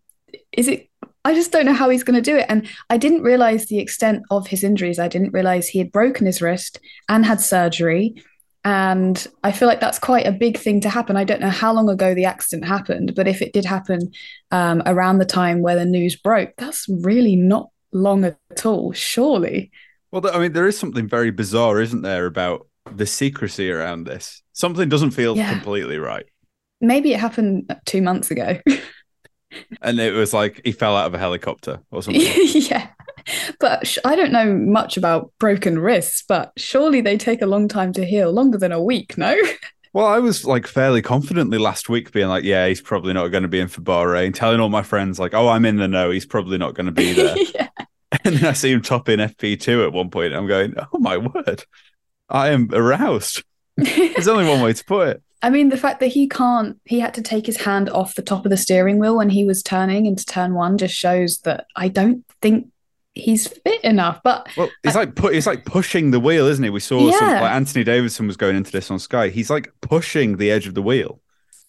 is 0.52 0.68
it, 0.68 0.90
I 1.24 1.34
just 1.36 1.52
don't 1.52 1.66
know 1.66 1.74
how 1.74 1.90
he's 1.90 2.04
going 2.04 2.22
to 2.22 2.32
do 2.32 2.38
it. 2.38 2.48
And 2.50 2.68
I 2.90 2.98
didn't 2.98 3.22
realize 3.22 3.68
the 3.68 3.80
extent 3.80 4.24
of 4.32 4.48
his 4.48 4.64
injuries. 4.64 4.98
I 4.98 5.08
didn't 5.08 5.34
realize 5.34 5.68
he 5.68 5.80
had 5.80 5.92
broken 5.92 6.26
his 6.26 6.42
wrist 6.42 6.80
and 7.08 7.26
had 7.26 7.40
surgery. 7.40 8.16
And 8.64 9.26
I 9.44 9.52
feel 9.52 9.68
like 9.68 9.80
that's 9.80 9.98
quite 9.98 10.28
a 10.28 10.32
big 10.32 10.58
thing 10.58 10.82
to 10.82 10.90
happen. 10.90 11.16
I 11.16 11.24
don't 11.24 11.42
know 11.42 11.50
how 11.50 11.74
long 11.74 11.90
ago 11.90 12.14
the 12.14 12.26
accident 12.26 12.68
happened, 12.68 13.16
but 13.16 13.28
if 13.28 13.42
it 13.42 13.54
did 13.54 13.66
happen 13.66 14.12
um, 14.52 14.84
around 14.86 15.18
the 15.18 15.26
time 15.26 15.62
where 15.62 15.76
the 15.76 15.86
news 15.86 16.16
broke, 16.16 16.54
that's 16.58 16.88
really 16.88 17.36
not 17.36 17.70
long 17.92 18.24
at 18.24 18.66
all, 18.66 18.94
surely. 18.94 19.72
Well, 20.12 20.30
I 20.32 20.40
mean, 20.40 20.54
there 20.54 20.68
is 20.68 20.78
something 20.78 21.08
very 21.08 21.32
bizarre, 21.32 21.82
isn't 21.82 22.04
there, 22.04 22.26
about 22.26 22.68
the 22.96 23.06
secrecy 23.06 23.72
around 23.72 24.04
this? 24.04 24.44
Something 24.54 24.90
doesn't 24.90 25.12
feel 25.12 25.36
yeah. 25.36 25.52
completely 25.52 25.98
right. 25.98 26.26
Maybe 26.82 27.14
it 27.14 27.20
happened 27.20 27.76
two 27.86 28.02
months 28.02 28.30
ago. 28.30 28.60
and 29.82 30.00
it 30.00 30.14
was 30.14 30.34
like 30.34 30.62
he 30.64 30.72
fell 30.72 30.96
out 30.96 31.08
of 31.08 31.14
a 31.14 31.18
helicopter 31.18 31.80
or 31.92 32.04
something. 32.04 32.22
yeah. 32.54 32.90
But 33.60 33.86
sh- 33.86 34.00
I 34.04 34.16
don't 34.16 34.32
know 34.32 34.54
much 34.54 34.98
about 34.98 35.32
broken 35.38 35.78
wrists, 35.78 36.24
but 36.28 36.52
surely 36.58 37.02
they 37.02 37.18
take 37.18 37.42
a 37.42 37.46
long 37.48 37.68
time 37.68 37.94
to 37.94 38.06
heal, 38.06 38.32
longer 38.32 38.58
than 38.58 38.72
a 38.72 38.82
week, 38.82 39.18
no? 39.18 39.36
Well, 39.94 40.06
I 40.06 40.20
was 40.20 40.46
like 40.46 40.68
fairly 40.68 41.02
confidently 41.02 41.58
last 41.58 41.90
week 41.90 42.14
being 42.14 42.30
like, 42.30 42.46
yeah, 42.46 42.66
he's 42.66 42.80
probably 42.80 43.12
not 43.12 43.28
going 43.28 43.44
to 43.44 43.50
be 43.50 43.60
in 43.60 43.68
for 43.68 43.82
Bahrain, 43.82 44.34
telling 44.34 44.62
all 44.62 44.70
my 44.70 44.84
friends, 44.84 45.20
like, 45.20 45.34
oh, 45.34 45.50
I'm 45.50 45.66
in 45.66 45.76
the 45.76 45.88
know, 45.90 46.12
he's 46.12 46.26
probably 46.26 46.58
not 46.58 46.76
going 46.76 46.86
to 46.86 46.94
be 46.94 47.12
there. 47.12 47.36
yeah. 47.56 47.68
And 48.24 48.38
then 48.38 48.46
I 48.46 48.54
see 48.54 48.72
him 48.72 48.82
top 48.82 49.10
in 49.10 49.20
FP2 49.20 49.86
at 49.86 49.92
one 49.92 50.10
point. 50.10 50.34
I'm 50.34 50.48
going, 50.48 50.76
oh 50.94 51.00
my 51.00 51.18
word, 51.18 51.66
I 52.30 52.52
am 52.52 52.70
aroused. 52.72 53.44
There's 53.76 54.30
only 54.30 54.48
one 54.48 54.62
way 54.62 54.72
to 54.72 54.86
put 54.86 55.10
it. 55.10 55.24
I 55.44 55.50
mean, 55.50 55.70
the 55.70 55.78
fact 55.78 56.00
that 56.02 56.08
he 56.08 56.28
can't, 56.28 56.80
he 56.86 57.00
had 57.00 57.16
to 57.16 57.22
take 57.22 57.46
his 57.46 57.58
hand 57.58 57.90
off 57.90 58.16
the 58.16 58.22
top 58.22 58.46
of 58.46 58.52
the 58.52 58.58
steering 58.58 59.00
wheel 59.00 59.18
when 59.18 59.30
he 59.30 59.44
was 59.44 59.64
turning 59.64 60.06
into 60.06 60.26
turn 60.26 60.54
one 60.54 60.78
just 60.78 60.94
shows 60.94 61.40
that 61.40 61.66
I 61.76 61.88
don't 61.88 62.24
think 62.42 62.68
he's 63.14 63.48
fit 63.48 63.84
enough. 63.84 64.22
But 64.24 64.48
well, 64.58 64.70
he's 64.84 64.96
like 64.96 65.16
pu- 65.16 65.30
he's 65.30 65.48
like 65.48 65.66
pushing 65.66 66.12
the 66.12 66.20
wheel, 66.20 66.48
isn't 66.48 66.64
he? 66.64 66.70
We 66.70 66.80
saw 66.80 67.10
yeah. 67.10 67.20
some, 67.20 67.30
like 67.30 67.52
Anthony 67.52 67.84
Davidson 67.84 68.28
was 68.28 68.38
going 68.38 68.56
into 68.56 68.72
this 68.72 68.92
on 68.92 69.00
Sky. 69.00 69.30
He's 69.30 69.50
like 69.50 69.72
pushing 69.82 70.38
the 70.38 70.52
edge 70.52 70.68
of 70.68 70.74
the 70.74 70.82
wheel, 70.82 71.20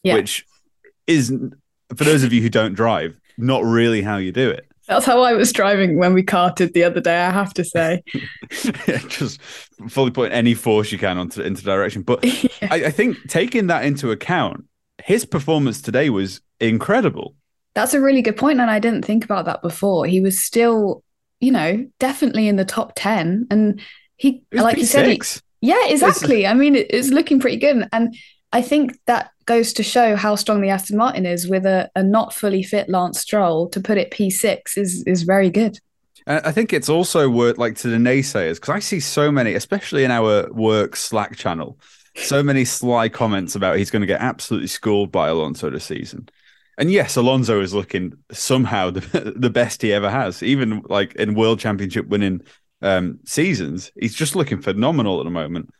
yeah. 0.02 0.14
which 0.14 0.46
is 1.06 1.32
for 1.94 2.04
those 2.04 2.24
of 2.24 2.32
you 2.32 2.42
who 2.42 2.48
don't 2.48 2.74
drive, 2.74 3.16
not 3.36 3.64
really 3.64 4.02
how 4.02 4.16
you 4.16 4.32
do 4.32 4.50
it. 4.50 4.66
That's 4.88 5.06
how 5.06 5.22
I 5.22 5.32
was 5.34 5.52
driving 5.52 5.96
when 5.96 6.12
we 6.12 6.22
carted 6.22 6.74
the 6.74 6.84
other 6.84 7.00
day. 7.00 7.16
I 7.16 7.30
have 7.30 7.54
to 7.54 7.64
say, 7.64 8.02
yeah, 8.86 8.98
just 9.08 9.40
fully 9.88 10.10
putting 10.10 10.32
any 10.32 10.54
force 10.54 10.90
you 10.90 10.98
can 10.98 11.18
onto 11.18 11.40
into 11.40 11.62
direction. 11.62 12.02
But 12.02 12.24
yeah. 12.24 12.50
I, 12.70 12.86
I 12.86 12.90
think 12.90 13.16
taking 13.28 13.68
that 13.68 13.84
into 13.84 14.10
account, 14.10 14.64
his 15.02 15.24
performance 15.24 15.80
today 15.80 16.10
was 16.10 16.40
incredible. 16.60 17.34
That's 17.74 17.94
a 17.94 18.00
really 18.00 18.22
good 18.22 18.36
point, 18.36 18.60
and 18.60 18.70
I 18.70 18.78
didn't 18.78 19.04
think 19.04 19.24
about 19.24 19.46
that 19.46 19.62
before. 19.62 20.04
He 20.04 20.20
was 20.20 20.38
still, 20.38 21.02
you 21.42 21.50
know, 21.50 21.86
definitely 21.98 22.46
in 22.48 22.56
the 22.56 22.64
top 22.64 22.92
ten, 22.94 23.46
and 23.50 23.80
he, 24.16 24.44
like 24.52 24.78
you 24.78 24.86
said, 24.86 25.06
he, 25.06 25.20
yeah, 25.60 25.88
exactly. 25.88 26.46
I 26.46 26.54
mean, 26.54 26.76
it's 26.76 27.08
looking 27.08 27.40
pretty 27.40 27.56
good, 27.58 27.88
and 27.92 28.14
I 28.52 28.62
think 28.62 28.98
that 29.06 29.32
goes 29.44 29.72
to 29.74 29.82
show 29.82 30.14
how 30.14 30.36
strong 30.36 30.60
the 30.60 30.68
Aston 30.68 30.96
Martin 30.96 31.26
is 31.26 31.48
with 31.48 31.66
a, 31.66 31.90
a 31.96 32.02
not 32.02 32.32
fully 32.32 32.62
fit 32.62 32.88
Lance 32.88 33.18
Stroll 33.18 33.68
to 33.70 33.80
put 33.80 33.98
it 33.98 34.12
P6 34.12 34.78
is 34.78 35.02
is 35.04 35.24
very 35.24 35.50
good. 35.50 35.78
I 36.28 36.52
think 36.52 36.72
it's 36.72 36.88
also 36.88 37.28
worth 37.28 37.58
like 37.58 37.74
to 37.78 37.88
the 37.88 37.96
naysayers 37.96 38.54
because 38.54 38.68
I 38.68 38.78
see 38.78 39.00
so 39.00 39.32
many, 39.32 39.54
especially 39.54 40.04
in 40.04 40.12
our 40.12 40.48
work 40.52 40.94
Slack 40.94 41.36
channel, 41.36 41.80
so 42.14 42.44
many 42.44 42.64
sly 42.64 43.08
comments 43.08 43.56
about 43.56 43.78
he's 43.78 43.90
going 43.90 44.02
to 44.02 44.06
get 44.06 44.20
absolutely 44.20 44.68
schooled 44.68 45.10
by 45.10 45.28
Alonso 45.28 45.70
this 45.70 45.84
season. 45.84 46.28
And 46.78 46.90
yes, 46.90 47.16
Alonso 47.16 47.60
is 47.60 47.74
looking 47.74 48.14
somehow 48.30 48.90
the, 48.90 49.32
the 49.36 49.50
best 49.50 49.82
he 49.82 49.92
ever 49.92 50.10
has, 50.10 50.42
even 50.42 50.82
like 50.88 51.14
in 51.14 51.34
World 51.34 51.60
Championship 51.60 52.06
winning 52.08 52.42
um, 52.80 53.20
seasons. 53.24 53.92
He's 53.98 54.14
just 54.14 54.36
looking 54.36 54.60
phenomenal 54.60 55.20
at 55.20 55.24
the 55.24 55.30
moment. 55.30 55.70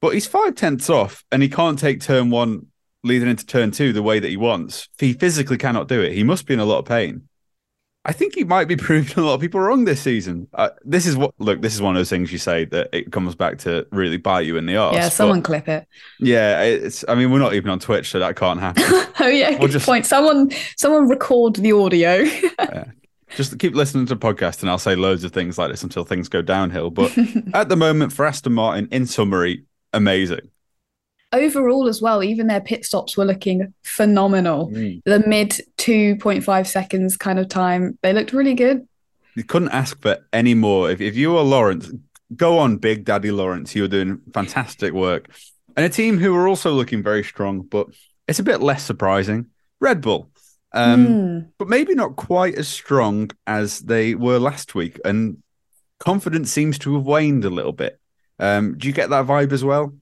But 0.00 0.14
he's 0.14 0.26
five 0.26 0.54
tenths 0.54 0.88
off, 0.88 1.24
and 1.32 1.42
he 1.42 1.48
can't 1.48 1.78
take 1.78 2.00
turn 2.00 2.30
one 2.30 2.66
leading 3.04 3.28
into 3.28 3.46
turn 3.46 3.70
two 3.70 3.92
the 3.92 4.02
way 4.02 4.18
that 4.18 4.28
he 4.28 4.36
wants. 4.36 4.88
He 4.98 5.12
physically 5.12 5.58
cannot 5.58 5.88
do 5.88 6.00
it. 6.00 6.12
He 6.12 6.22
must 6.22 6.46
be 6.46 6.54
in 6.54 6.60
a 6.60 6.64
lot 6.64 6.78
of 6.78 6.84
pain. 6.84 7.28
I 8.08 8.12
think 8.12 8.34
he 8.34 8.42
might 8.42 8.64
be 8.64 8.76
proving 8.88 9.18
a 9.22 9.26
lot 9.26 9.34
of 9.34 9.40
people 9.40 9.60
wrong 9.60 9.84
this 9.84 10.00
season. 10.00 10.48
Uh, 10.54 10.70
this 10.82 11.06
is 11.06 11.16
what 11.16 11.34
look. 11.38 11.60
This 11.60 11.74
is 11.74 11.82
one 11.82 11.94
of 11.94 12.00
those 12.00 12.08
things 12.08 12.32
you 12.32 12.38
say 12.38 12.64
that 12.66 12.88
it 12.92 13.12
comes 13.12 13.34
back 13.34 13.58
to 13.58 13.86
really 13.92 14.16
bite 14.16 14.46
you 14.46 14.56
in 14.56 14.64
the 14.64 14.76
arse. 14.76 14.94
Yeah, 14.94 15.08
someone 15.10 15.42
clip 15.42 15.68
it. 15.68 15.86
Yeah, 16.18 16.62
it's. 16.62 17.04
I 17.06 17.14
mean, 17.14 17.30
we're 17.30 17.38
not 17.38 17.52
even 17.52 17.70
on 17.70 17.78
Twitch, 17.78 18.10
so 18.10 18.18
that 18.18 18.34
can't 18.34 18.60
happen. 18.60 18.82
oh 19.20 19.28
yeah, 19.28 19.58
good 19.58 19.70
just, 19.70 19.84
point. 19.84 20.06
Someone, 20.06 20.50
someone 20.76 21.08
record 21.08 21.56
the 21.56 21.72
audio. 21.72 22.14
yeah. 22.58 22.84
Just 23.36 23.58
keep 23.58 23.74
listening 23.74 24.06
to 24.06 24.14
the 24.14 24.20
podcast, 24.20 24.62
and 24.62 24.70
I'll 24.70 24.78
say 24.78 24.94
loads 24.94 25.22
of 25.22 25.32
things 25.32 25.58
like 25.58 25.70
this 25.70 25.82
until 25.82 26.02
things 26.02 26.30
go 26.30 26.40
downhill. 26.40 26.88
But 26.88 27.14
at 27.52 27.68
the 27.68 27.76
moment, 27.76 28.14
for 28.14 28.24
Aston 28.24 28.54
Martin, 28.54 28.88
in 28.90 29.06
summary, 29.06 29.64
amazing. 29.92 30.48
Overall, 31.32 31.88
as 31.88 32.00
well, 32.00 32.24
even 32.24 32.46
their 32.46 32.60
pit 32.60 32.84
stops 32.84 33.16
were 33.16 33.24
looking 33.24 33.74
phenomenal. 33.82 34.70
Mm. 34.70 35.02
The 35.04 35.20
mid 35.26 35.50
2.5 35.76 36.66
seconds 36.66 37.16
kind 37.16 37.38
of 37.38 37.48
time, 37.48 37.98
they 38.02 38.12
looked 38.12 38.32
really 38.32 38.54
good. 38.54 38.88
You 39.34 39.44
couldn't 39.44 39.70
ask 39.70 40.00
for 40.00 40.16
any 40.32 40.54
more. 40.54 40.90
If, 40.90 41.00
if 41.00 41.16
you 41.16 41.32
were 41.32 41.42
Lawrence, 41.42 41.92
go 42.34 42.58
on, 42.58 42.78
Big 42.78 43.04
Daddy 43.04 43.30
Lawrence. 43.30 43.74
You 43.74 43.82
were 43.82 43.88
doing 43.88 44.20
fantastic 44.32 44.92
work. 44.92 45.28
And 45.76 45.84
a 45.84 45.88
team 45.88 46.18
who 46.18 46.32
were 46.32 46.48
also 46.48 46.72
looking 46.72 47.02
very 47.02 47.22
strong, 47.22 47.60
but 47.60 47.88
it's 48.26 48.40
a 48.40 48.42
bit 48.44 48.60
less 48.60 48.82
surprising. 48.82 49.46
Red 49.80 50.00
Bull. 50.00 50.30
Um, 50.72 51.06
mm. 51.06 51.48
But 51.58 51.68
maybe 51.68 51.94
not 51.94 52.16
quite 52.16 52.56
as 52.56 52.68
strong 52.68 53.30
as 53.46 53.80
they 53.80 54.14
were 54.14 54.38
last 54.38 54.74
week. 54.74 54.98
And 55.04 55.42
confidence 56.00 56.50
seems 56.50 56.78
to 56.80 56.94
have 56.94 57.04
waned 57.04 57.44
a 57.44 57.50
little 57.50 57.72
bit. 57.72 57.98
Um, 58.38 58.76
do 58.78 58.88
you 58.88 58.94
get 58.94 59.10
that 59.10 59.26
vibe 59.26 59.52
as 59.52 59.64
well? 59.64 59.94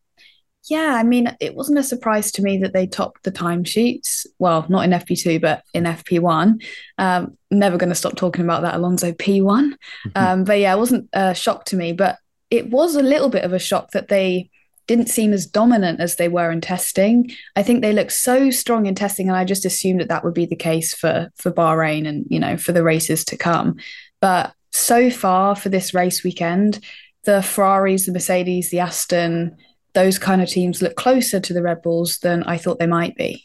Yeah, 0.68 0.94
I 0.94 1.04
mean, 1.04 1.34
it 1.40 1.54
wasn't 1.54 1.78
a 1.78 1.84
surprise 1.84 2.32
to 2.32 2.42
me 2.42 2.58
that 2.58 2.72
they 2.72 2.86
topped 2.86 3.22
the 3.22 3.30
timesheets. 3.30 4.26
Well, 4.38 4.66
not 4.68 4.84
in 4.84 4.90
FP2, 4.90 5.40
but 5.40 5.62
in 5.72 5.84
FP1. 5.84 6.62
Um, 6.98 7.38
never 7.50 7.76
going 7.76 7.90
to 7.90 7.94
stop 7.94 8.16
talking 8.16 8.44
about 8.44 8.62
that 8.62 8.74
Alonso 8.74 9.12
P1. 9.12 9.74
Um, 10.16 10.44
but 10.44 10.58
yeah, 10.58 10.74
it 10.74 10.78
wasn't 10.78 11.08
a 11.12 11.34
shock 11.34 11.66
to 11.66 11.76
me, 11.76 11.92
but 11.92 12.18
it 12.50 12.70
was 12.70 12.96
a 12.96 13.02
little 13.02 13.28
bit 13.28 13.44
of 13.44 13.52
a 13.52 13.58
shock 13.58 13.92
that 13.92 14.08
they 14.08 14.50
didn't 14.86 15.08
seem 15.08 15.32
as 15.32 15.46
dominant 15.46 16.00
as 16.00 16.16
they 16.16 16.28
were 16.28 16.50
in 16.50 16.60
testing. 16.60 17.30
I 17.56 17.62
think 17.62 17.82
they 17.82 17.92
looked 17.92 18.12
so 18.12 18.50
strong 18.50 18.86
in 18.86 18.94
testing, 18.94 19.28
and 19.28 19.36
I 19.36 19.44
just 19.44 19.64
assumed 19.64 20.00
that 20.00 20.08
that 20.08 20.24
would 20.24 20.34
be 20.34 20.46
the 20.46 20.56
case 20.56 20.94
for 20.94 21.30
for 21.36 21.50
Bahrain 21.50 22.06
and 22.06 22.24
you 22.28 22.38
know 22.38 22.56
for 22.56 22.72
the 22.72 22.84
races 22.84 23.24
to 23.26 23.36
come. 23.36 23.76
But 24.20 24.52
so 24.72 25.10
far 25.10 25.56
for 25.56 25.68
this 25.68 25.92
race 25.92 26.22
weekend, 26.22 26.80
the 27.24 27.42
Ferraris, 27.42 28.06
the 28.06 28.12
Mercedes, 28.12 28.70
the 28.70 28.80
Aston, 28.80 29.56
those 29.96 30.18
kind 30.18 30.42
of 30.42 30.48
teams 30.48 30.82
look 30.82 30.94
closer 30.94 31.40
to 31.40 31.54
the 31.54 31.62
Red 31.62 31.80
Bulls 31.80 32.18
than 32.18 32.42
I 32.44 32.58
thought 32.58 32.78
they 32.78 32.86
might 32.86 33.16
be. 33.16 33.44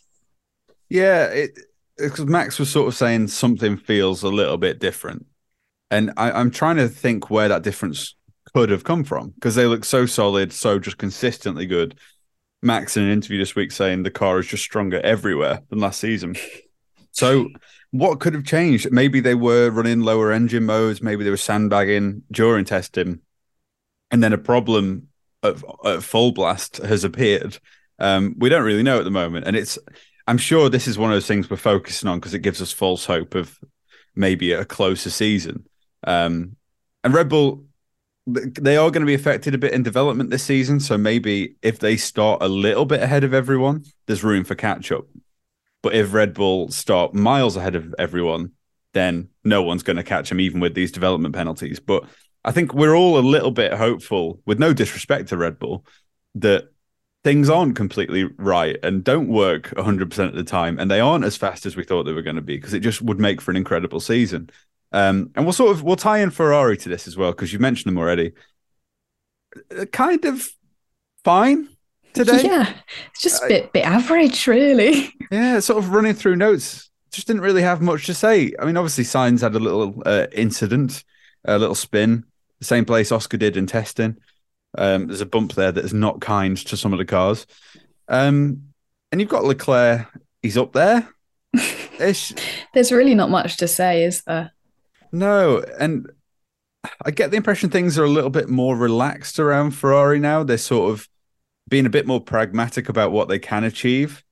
Yeah, 0.89 1.25
it 1.27 1.57
because 1.97 2.25
Max 2.25 2.59
was 2.59 2.69
sort 2.69 2.89
of 2.89 2.95
saying 2.95 3.27
something 3.27 3.77
feels 3.77 4.21
a 4.21 4.27
little 4.27 4.57
bit 4.57 4.79
different, 4.79 5.25
and 5.89 6.11
I, 6.17 6.31
I'm 6.31 6.51
trying 6.51 6.75
to 6.75 6.89
think 6.89 7.29
where 7.29 7.47
that 7.47 7.63
difference 7.63 8.15
could 8.53 8.69
have 8.69 8.83
come 8.83 9.05
from 9.05 9.29
because 9.29 9.55
they 9.55 9.65
look 9.65 9.85
so 9.85 10.05
solid, 10.05 10.51
so 10.51 10.77
just 10.77 10.97
consistently 10.97 11.65
good. 11.65 11.97
Max 12.61 12.97
in 12.97 13.03
an 13.03 13.11
interview 13.11 13.39
this 13.39 13.55
week 13.55 13.71
saying 13.71 14.03
the 14.03 14.11
car 14.11 14.37
is 14.37 14.45
just 14.45 14.63
stronger 14.63 14.99
everywhere 15.01 15.61
than 15.69 15.79
last 15.79 15.99
season. 15.99 16.35
So, 17.13 17.49
what 17.91 18.19
could 18.19 18.33
have 18.33 18.45
changed? 18.45 18.91
Maybe 18.91 19.19
they 19.19 19.35
were 19.35 19.69
running 19.69 19.99
lower 19.99 20.31
engine 20.31 20.65
modes. 20.65 21.01
Maybe 21.01 21.23
they 21.23 21.29
were 21.29 21.37
sandbagging 21.37 22.23
during 22.31 22.63
testing 22.63 23.19
and 24.11 24.21
then 24.21 24.33
a 24.33 24.37
problem 24.37 25.07
at, 25.43 25.61
at 25.85 26.03
full 26.03 26.31
blast 26.31 26.77
has 26.77 27.03
appeared. 27.03 27.57
Um, 27.99 28.35
we 28.37 28.49
don't 28.49 28.63
really 28.63 28.83
know 28.83 28.97
at 28.99 29.03
the 29.03 29.11
moment, 29.11 29.47
and 29.47 29.55
it's. 29.55 29.77
I'm 30.27 30.37
sure 30.37 30.69
this 30.69 30.87
is 30.87 30.97
one 30.97 31.09
of 31.09 31.15
those 31.15 31.27
things 31.27 31.49
we're 31.49 31.57
focusing 31.57 32.07
on 32.07 32.19
because 32.19 32.35
it 32.35 32.39
gives 32.39 32.61
us 32.61 32.71
false 32.71 33.05
hope 33.05 33.33
of 33.33 33.59
maybe 34.15 34.51
a 34.51 34.63
closer 34.63 35.09
season. 35.09 35.65
Um, 36.05 36.55
and 37.03 37.13
Red 37.13 37.27
Bull, 37.27 37.65
they 38.27 38.77
are 38.77 38.91
going 38.91 39.01
to 39.01 39.07
be 39.07 39.15
affected 39.15 39.55
a 39.55 39.57
bit 39.57 39.73
in 39.73 39.83
development 39.83 40.29
this 40.29 40.43
season. 40.43 40.79
So 40.79 40.97
maybe 40.97 41.55
if 41.61 41.79
they 41.79 41.97
start 41.97 42.41
a 42.41 42.47
little 42.47 42.85
bit 42.85 43.01
ahead 43.01 43.23
of 43.23 43.33
everyone, 43.33 43.83
there's 44.05 44.23
room 44.23 44.43
for 44.43 44.55
catch 44.55 44.91
up. 44.91 45.05
But 45.81 45.95
if 45.95 46.13
Red 46.13 46.33
Bull 46.33 46.69
start 46.69 47.13
miles 47.13 47.57
ahead 47.57 47.75
of 47.75 47.93
everyone, 47.97 48.51
then 48.93 49.29
no 49.43 49.63
one's 49.63 49.83
going 49.83 49.97
to 49.97 50.03
catch 50.03 50.29
them, 50.29 50.39
even 50.39 50.59
with 50.59 50.75
these 50.75 50.91
development 50.91 51.33
penalties. 51.33 51.79
But 51.79 52.03
I 52.43 52.51
think 52.51 52.73
we're 52.73 52.95
all 52.95 53.17
a 53.17 53.21
little 53.21 53.51
bit 53.51 53.73
hopeful, 53.73 54.39
with 54.45 54.59
no 54.59 54.73
disrespect 54.73 55.29
to 55.29 55.37
Red 55.37 55.59
Bull, 55.59 55.85
that 56.35 56.69
things 57.23 57.49
aren't 57.49 57.75
completely 57.75 58.23
right 58.37 58.77
and 58.83 59.03
don't 59.03 59.27
work 59.27 59.69
100% 59.69 60.27
of 60.27 60.33
the 60.33 60.43
time. 60.43 60.79
And 60.79 60.89
they 60.89 60.99
aren't 60.99 61.25
as 61.25 61.37
fast 61.37 61.65
as 61.65 61.75
we 61.75 61.83
thought 61.83 62.03
they 62.03 62.13
were 62.13 62.21
going 62.23 62.35
to 62.35 62.41
be 62.41 62.57
because 62.57 62.73
it 62.73 62.79
just 62.79 63.01
would 63.01 63.19
make 63.19 63.41
for 63.41 63.51
an 63.51 63.57
incredible 63.57 63.99
season. 63.99 64.49
Um, 64.91 65.31
and 65.35 65.45
we'll 65.45 65.53
sort 65.53 65.71
of 65.71 65.83
we'll 65.83 65.95
tie 65.95 66.19
in 66.19 66.31
Ferrari 66.31 66.77
to 66.77 66.89
this 66.89 67.07
as 67.07 67.15
well 67.15 67.31
because 67.31 67.53
you 67.53 67.59
mentioned 67.59 67.91
them 67.91 67.99
already. 67.99 68.33
Uh, 69.77 69.85
kind 69.85 70.25
of 70.25 70.49
fine 71.23 71.69
today. 72.13 72.41
Yeah, 72.43 72.73
it's 73.11 73.21
just 73.21 73.43
a 73.43 73.47
bit, 73.47 73.65
uh, 73.65 73.69
bit 73.73 73.85
average, 73.85 74.47
really. 74.47 75.13
Yeah, 75.31 75.61
sort 75.61 75.81
of 75.81 75.91
running 75.91 76.13
through 76.13 76.35
notes. 76.35 76.89
Just 77.13 77.25
didn't 77.25 77.41
really 77.41 77.61
have 77.61 77.81
much 77.81 78.05
to 78.07 78.13
say. 78.13 78.51
I 78.59 78.65
mean, 78.65 78.75
obviously, 78.75 79.05
Sainz 79.05 79.39
had 79.39 79.55
a 79.55 79.59
little 79.59 80.03
uh, 80.05 80.27
incident, 80.33 81.05
a 81.45 81.57
little 81.57 81.75
spin 81.75 82.25
the 82.61 82.65
same 82.65 82.85
place 82.85 83.11
Oscar 83.11 83.37
did 83.37 83.57
in 83.57 83.65
testing. 83.65 84.17
Um, 84.77 85.07
there's 85.07 85.19
a 85.19 85.25
bump 85.25 85.53
there 85.53 85.71
that 85.71 85.83
is 85.83 85.93
not 85.93 86.21
kind 86.21 86.55
to 86.57 86.77
some 86.77 86.93
of 86.93 86.99
the 86.99 87.05
cars. 87.05 87.47
Um, 88.07 88.67
and 89.11 89.19
you've 89.19 89.29
got 89.29 89.43
Leclerc, 89.43 90.07
he's 90.41 90.57
up 90.57 90.71
there. 90.71 91.09
there's 91.97 92.91
really 92.91 93.15
not 93.15 93.31
much 93.31 93.57
to 93.57 93.67
say, 93.67 94.05
is 94.05 94.21
there? 94.21 94.51
No, 95.11 95.63
and 95.79 96.09
I 97.03 97.11
get 97.11 97.31
the 97.31 97.37
impression 97.37 97.69
things 97.69 97.97
are 97.97 98.05
a 98.05 98.09
little 98.09 98.29
bit 98.29 98.47
more 98.47 98.77
relaxed 98.77 99.39
around 99.39 99.71
Ferrari 99.71 100.19
now. 100.19 100.43
They're 100.43 100.57
sort 100.57 100.91
of 100.91 101.09
being 101.67 101.87
a 101.87 101.89
bit 101.89 102.05
more 102.05 102.21
pragmatic 102.21 102.89
about 102.89 103.11
what 103.11 103.27
they 103.27 103.39
can 103.39 103.63
achieve. 103.63 104.23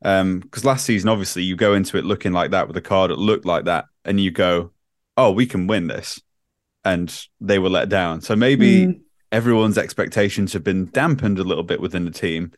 Because 0.00 0.20
um, 0.22 0.42
last 0.62 0.84
season, 0.84 1.08
obviously, 1.08 1.42
you 1.42 1.56
go 1.56 1.72
into 1.72 1.96
it 1.96 2.04
looking 2.04 2.32
like 2.32 2.50
that 2.50 2.66
with 2.66 2.76
a 2.76 2.82
car 2.82 3.08
that 3.08 3.18
looked 3.18 3.46
like 3.46 3.64
that, 3.64 3.86
and 4.04 4.20
you 4.20 4.30
go, 4.30 4.72
"Oh, 5.16 5.32
we 5.32 5.46
can 5.46 5.66
win 5.66 5.86
this." 5.86 6.20
And 6.86 7.26
they 7.40 7.58
were 7.58 7.68
let 7.68 7.88
down. 7.88 8.20
So 8.20 8.36
maybe 8.36 8.86
mm. 8.86 9.00
everyone's 9.32 9.76
expectations 9.76 10.52
have 10.52 10.64
been 10.64 10.90
dampened 10.90 11.38
a 11.38 11.44
little 11.44 11.64
bit 11.64 11.80
within 11.80 12.04
the 12.04 12.10
team. 12.10 12.52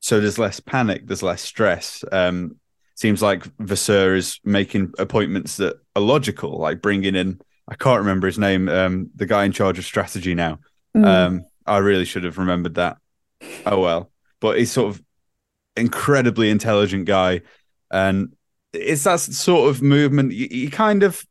so 0.00 0.20
there's 0.20 0.38
less 0.38 0.60
panic, 0.60 1.06
there's 1.06 1.22
less 1.22 1.42
stress. 1.42 2.04
Um, 2.12 2.56
seems 2.94 3.22
like 3.22 3.44
Vasseur 3.58 4.14
is 4.14 4.38
making 4.44 4.92
appointments 4.98 5.56
that 5.56 5.76
are 5.96 6.02
logical, 6.02 6.58
like 6.58 6.82
bringing 6.82 7.14
in 7.14 7.40
I 7.68 7.74
can't 7.74 8.00
remember 8.00 8.26
his 8.26 8.38
name, 8.38 8.68
um, 8.68 9.10
the 9.14 9.26
guy 9.26 9.44
in 9.44 9.52
charge 9.52 9.78
of 9.78 9.84
strategy 9.84 10.34
now. 10.34 10.58
Mm. 10.96 11.04
Um, 11.06 11.46
I 11.66 11.78
really 11.78 12.04
should 12.04 12.24
have 12.24 12.38
remembered 12.38 12.74
that. 12.74 12.98
Oh 13.64 13.80
well, 13.80 14.10
but 14.40 14.58
he's 14.58 14.72
sort 14.72 14.94
of 14.94 15.02
incredibly 15.76 16.50
intelligent 16.50 17.06
guy, 17.06 17.42
and 17.90 18.34
it's 18.72 19.04
that 19.04 19.20
sort 19.20 19.70
of 19.70 19.80
movement. 19.80 20.32
You, 20.32 20.48
you 20.50 20.70
kind 20.70 21.02
of, 21.02 21.24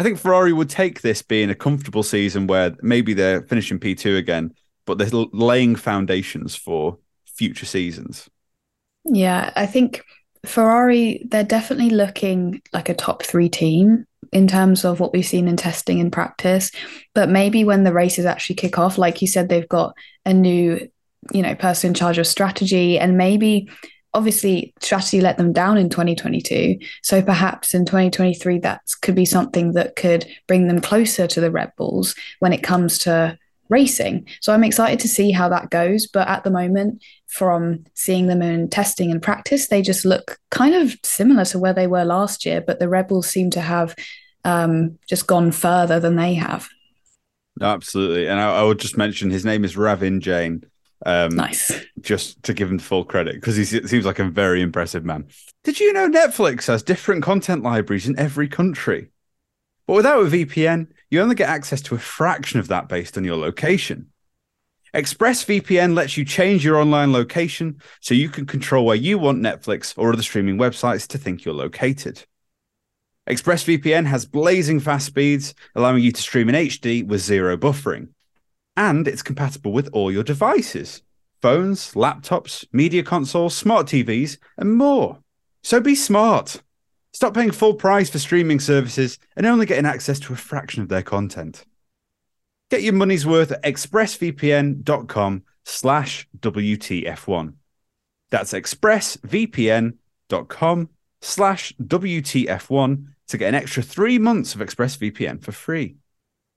I 0.00 0.02
think 0.02 0.18
Ferrari 0.18 0.54
would 0.54 0.70
take 0.70 1.02
this 1.02 1.20
being 1.20 1.50
a 1.50 1.54
comfortable 1.54 2.02
season 2.02 2.46
where 2.46 2.74
maybe 2.80 3.12
they're 3.12 3.42
finishing 3.42 3.78
P 3.78 3.94
two 3.94 4.16
again, 4.16 4.54
but 4.86 4.96
they're 4.96 5.10
laying 5.12 5.76
foundations 5.76 6.56
for 6.56 6.96
future 7.26 7.66
seasons. 7.66 8.26
Yeah, 9.04 9.52
I 9.54 9.66
think 9.66 10.02
Ferrari, 10.46 11.26
they're 11.28 11.44
definitely 11.44 11.90
looking 11.90 12.62
like 12.72 12.88
a 12.88 12.94
top 12.94 13.24
three 13.24 13.50
team 13.50 14.06
in 14.32 14.48
terms 14.48 14.86
of 14.86 15.00
what 15.00 15.12
we've 15.12 15.26
seen 15.26 15.46
in 15.46 15.58
testing 15.58 16.00
and 16.00 16.10
practice. 16.10 16.70
But 17.14 17.28
maybe 17.28 17.64
when 17.64 17.84
the 17.84 17.92
races 17.92 18.24
actually 18.24 18.56
kick 18.56 18.78
off, 18.78 18.96
like 18.96 19.20
you 19.20 19.28
said, 19.28 19.50
they've 19.50 19.68
got 19.68 19.94
a 20.24 20.32
new, 20.32 20.88
you 21.30 21.42
know, 21.42 21.54
person 21.54 21.88
in 21.88 21.94
charge 21.94 22.16
of 22.16 22.26
strategy, 22.26 22.98
and 22.98 23.18
maybe 23.18 23.68
obviously 24.12 24.72
strategy 24.80 25.20
let 25.20 25.36
them 25.36 25.52
down 25.52 25.78
in 25.78 25.88
2022 25.88 26.78
so 27.02 27.22
perhaps 27.22 27.74
in 27.74 27.84
2023 27.84 28.58
that 28.58 28.80
could 29.02 29.14
be 29.14 29.24
something 29.24 29.72
that 29.72 29.96
could 29.96 30.26
bring 30.46 30.66
them 30.66 30.80
closer 30.80 31.26
to 31.26 31.40
the 31.40 31.50
red 31.50 31.72
bulls 31.76 32.14
when 32.40 32.52
it 32.52 32.62
comes 32.62 32.98
to 32.98 33.36
racing 33.68 34.26
so 34.40 34.52
i'm 34.52 34.64
excited 34.64 34.98
to 34.98 35.06
see 35.06 35.30
how 35.30 35.48
that 35.48 35.70
goes 35.70 36.08
but 36.08 36.26
at 36.28 36.42
the 36.42 36.50
moment 36.50 37.00
from 37.30 37.84
seeing 37.94 38.26
them 38.26 38.42
in 38.42 38.68
testing 38.68 39.10
and 39.10 39.22
practice, 39.22 39.68
they 39.68 39.82
just 39.82 40.04
look 40.04 40.38
kind 40.50 40.74
of 40.74 40.96
similar 41.04 41.44
to 41.44 41.58
where 41.60 41.72
they 41.72 41.86
were 41.86 42.04
last 42.04 42.44
year, 42.44 42.60
but 42.60 42.80
the 42.80 42.88
Red 42.88 43.06
Bulls 43.06 43.28
seem 43.28 43.50
to 43.50 43.60
have 43.60 43.94
um, 44.44 44.98
just 45.08 45.28
gone 45.28 45.52
further 45.52 46.00
than 46.00 46.16
they 46.16 46.34
have. 46.34 46.68
Absolutely. 47.60 48.26
And 48.26 48.40
I, 48.40 48.58
I 48.58 48.62
would 48.64 48.80
just 48.80 48.96
mention 48.96 49.30
his 49.30 49.44
name 49.44 49.64
is 49.64 49.76
Ravin 49.76 50.20
Jain. 50.20 50.64
Um, 51.06 51.34
nice. 51.34 51.72
Just 52.00 52.42
to 52.42 52.54
give 52.54 52.70
him 52.70 52.78
full 52.78 53.04
credit 53.04 53.36
because 53.36 53.56
he 53.56 53.64
seems 53.64 54.04
like 54.04 54.18
a 54.18 54.24
very 54.24 54.60
impressive 54.60 55.04
man. 55.04 55.28
Did 55.64 55.80
you 55.80 55.92
know 55.92 56.08
Netflix 56.08 56.66
has 56.66 56.82
different 56.82 57.22
content 57.22 57.62
libraries 57.62 58.06
in 58.06 58.18
every 58.18 58.48
country? 58.48 59.10
But 59.86 59.94
without 59.94 60.22
a 60.22 60.26
VPN, 60.26 60.88
you 61.10 61.20
only 61.20 61.34
get 61.34 61.48
access 61.48 61.80
to 61.82 61.94
a 61.94 61.98
fraction 61.98 62.60
of 62.60 62.68
that 62.68 62.88
based 62.88 63.16
on 63.16 63.24
your 63.24 63.36
location. 63.36 64.10
ExpressVPN 64.94 65.94
lets 65.94 66.16
you 66.16 66.24
change 66.24 66.64
your 66.64 66.76
online 66.76 67.12
location 67.12 67.80
so 68.00 68.14
you 68.14 68.28
can 68.28 68.44
control 68.44 68.84
where 68.84 68.96
you 68.96 69.18
want 69.18 69.40
Netflix 69.40 69.94
or 69.96 70.12
other 70.12 70.22
streaming 70.22 70.58
websites 70.58 71.06
to 71.08 71.18
think 71.18 71.44
you're 71.44 71.54
located. 71.54 72.24
ExpressVPN 73.28 74.06
has 74.06 74.26
blazing 74.26 74.80
fast 74.80 75.06
speeds, 75.06 75.54
allowing 75.76 76.02
you 76.02 76.10
to 76.10 76.20
stream 76.20 76.48
in 76.48 76.54
HD 76.54 77.06
with 77.06 77.20
zero 77.20 77.56
buffering. 77.56 78.08
And 78.76 79.06
it's 79.06 79.22
compatible 79.22 79.72
with 79.72 79.88
all 79.92 80.12
your 80.12 80.24
devices 80.24 81.02
phones, 81.40 81.94
laptops, 81.94 82.66
media 82.70 83.02
consoles, 83.02 83.54
smart 83.54 83.86
TVs, 83.86 84.36
and 84.58 84.76
more. 84.76 85.18
So 85.62 85.80
be 85.80 85.94
smart. 85.94 86.60
Stop 87.12 87.34
paying 87.34 87.50
full 87.50 87.74
price 87.74 88.08
for 88.10 88.18
streaming 88.18 88.60
services 88.60 89.18
and 89.36 89.46
only 89.46 89.66
getting 89.66 89.86
access 89.86 90.20
to 90.20 90.32
a 90.32 90.36
fraction 90.36 90.82
of 90.82 90.88
their 90.88 91.02
content. 91.02 91.64
Get 92.70 92.82
your 92.82 92.92
money's 92.92 93.26
worth 93.26 93.52
at 93.52 93.62
expressvpn.com 93.62 95.42
slash 95.64 96.28
WTF1. 96.38 97.54
That's 98.30 98.52
expressvpn.com 98.52 100.88
slash 101.20 101.74
WTF1 101.82 103.06
to 103.28 103.38
get 103.38 103.48
an 103.48 103.54
extra 103.54 103.82
three 103.82 104.18
months 104.18 104.54
of 104.54 104.60
ExpressVPN 104.60 105.42
for 105.42 105.52
free. 105.52 105.96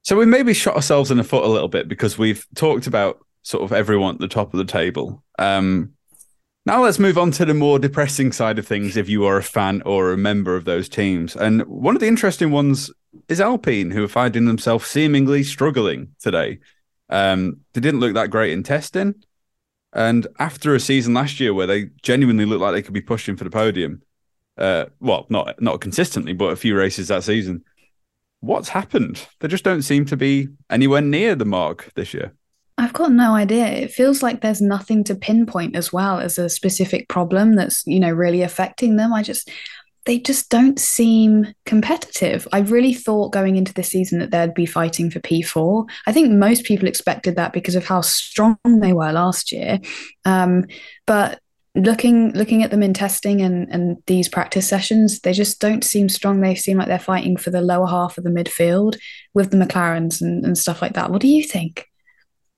So 0.03 0.17
we 0.17 0.25
maybe 0.25 0.53
shot 0.53 0.75
ourselves 0.75 1.11
in 1.11 1.17
the 1.17 1.23
foot 1.23 1.45
a 1.45 1.47
little 1.47 1.69
bit 1.69 1.87
because 1.87 2.17
we've 2.17 2.45
talked 2.55 2.87
about 2.87 3.25
sort 3.41 3.63
of 3.63 3.71
everyone 3.71 4.15
at 4.15 4.21
the 4.21 4.27
top 4.27 4.53
of 4.53 4.57
the 4.57 4.71
table. 4.71 5.23
Um, 5.39 5.93
now 6.65 6.83
let's 6.83 6.99
move 6.99 7.17
on 7.17 7.31
to 7.31 7.45
the 7.45 7.53
more 7.53 7.79
depressing 7.79 8.31
side 8.31 8.59
of 8.59 8.67
things 8.67 8.95
if 8.97 9.09
you 9.09 9.25
are 9.25 9.37
a 9.37 9.43
fan 9.43 9.81
or 9.85 10.11
a 10.11 10.17
member 10.17 10.55
of 10.55 10.65
those 10.65 10.89
teams. 10.89 11.35
And 11.35 11.61
one 11.63 11.95
of 11.95 12.01
the 12.01 12.07
interesting 12.07 12.51
ones 12.51 12.91
is 13.29 13.39
Alpine, 13.41 13.91
who 13.91 14.03
are 14.03 14.09
finding 14.09 14.45
themselves 14.45 14.87
seemingly 14.87 15.43
struggling 15.43 16.09
today. 16.19 16.59
Um, 17.09 17.61
they 17.73 17.81
didn't 17.81 17.99
look 17.99 18.13
that 18.13 18.29
great 18.29 18.51
in 18.51 18.63
testing. 18.63 19.23
And 19.93 20.27
after 20.39 20.73
a 20.73 20.79
season 20.79 21.13
last 21.13 21.39
year 21.39 21.53
where 21.53 21.67
they 21.67 21.89
genuinely 22.01 22.45
looked 22.45 22.61
like 22.61 22.73
they 22.73 22.81
could 22.81 22.93
be 22.93 23.01
pushing 23.01 23.37
for 23.37 23.43
the 23.43 23.49
podium, 23.49 24.01
uh, 24.57 24.85
well, 24.99 25.25
not 25.29 25.61
not 25.61 25.81
consistently, 25.81 26.33
but 26.33 26.51
a 26.51 26.55
few 26.55 26.77
races 26.77 27.07
that 27.07 27.23
season, 27.23 27.63
what's 28.43 28.69
happened? 28.69 29.25
They 29.39 29.47
just 29.47 29.63
don't 29.63 29.81
seem 29.83 30.05
to 30.05 30.17
be 30.17 30.49
anywhere 30.69 31.01
near 31.01 31.33
the 31.33 31.45
mark 31.45 31.89
this 31.95 32.13
year. 32.13 32.33
I've 32.77 32.93
got 32.93 33.11
no 33.11 33.33
idea. 33.33 33.67
It 33.67 33.91
feels 33.91 34.21
like 34.21 34.41
there's 34.41 34.61
nothing 34.61 35.03
to 35.05 35.15
pinpoint 35.15 35.75
as 35.75 35.93
well 35.93 36.19
as 36.19 36.37
a 36.37 36.49
specific 36.49 37.07
problem 37.07 37.55
that's, 37.55 37.85
you 37.85 37.99
know, 37.99 38.11
really 38.11 38.41
affecting 38.41 38.97
them. 38.97 39.13
I 39.13 39.23
just 39.23 39.49
they 40.05 40.19
just 40.19 40.49
don't 40.49 40.77
seem 40.77 41.53
competitive. 41.65 42.45
I 42.51 42.59
really 42.59 42.93
thought 42.93 43.31
going 43.31 43.55
into 43.55 43.73
the 43.73 43.83
season 43.83 44.19
that 44.19 44.31
they'd 44.31 44.53
be 44.53 44.65
fighting 44.65 45.09
for 45.09 45.21
P4. 45.21 45.87
I 46.07 46.11
think 46.11 46.29
most 46.31 46.65
people 46.65 46.89
expected 46.89 47.37
that 47.37 47.53
because 47.53 47.75
of 47.75 47.85
how 47.85 48.01
strong 48.01 48.57
they 48.65 48.91
were 48.91 49.13
last 49.13 49.53
year. 49.53 49.79
Um, 50.25 50.65
but 51.07 51.39
looking 51.75 52.31
looking 52.33 52.61
at 52.61 52.71
them 52.71 52.83
in 52.83 52.93
testing 52.93 53.41
and 53.41 53.67
and 53.71 53.97
these 54.07 54.29
practice 54.29 54.67
sessions, 54.67 55.19
they 55.21 55.33
just 55.33 55.59
don't 55.59 55.83
seem 55.83 56.09
strong. 56.09 56.41
They 56.41 56.55
seem 56.55 56.77
like 56.77 56.87
they're 56.87 56.99
fighting 56.99 57.37
for 57.37 57.49
the 57.49 57.61
lower 57.61 57.87
half 57.87 58.17
of 58.17 58.23
the 58.23 58.29
midfield 58.29 58.97
with 59.33 59.51
the 59.51 59.57
McLarens 59.57 60.21
and, 60.21 60.45
and 60.45 60.57
stuff 60.57 60.81
like 60.81 60.93
that. 60.93 61.11
What 61.11 61.21
do 61.21 61.27
you 61.27 61.43
think? 61.43 61.87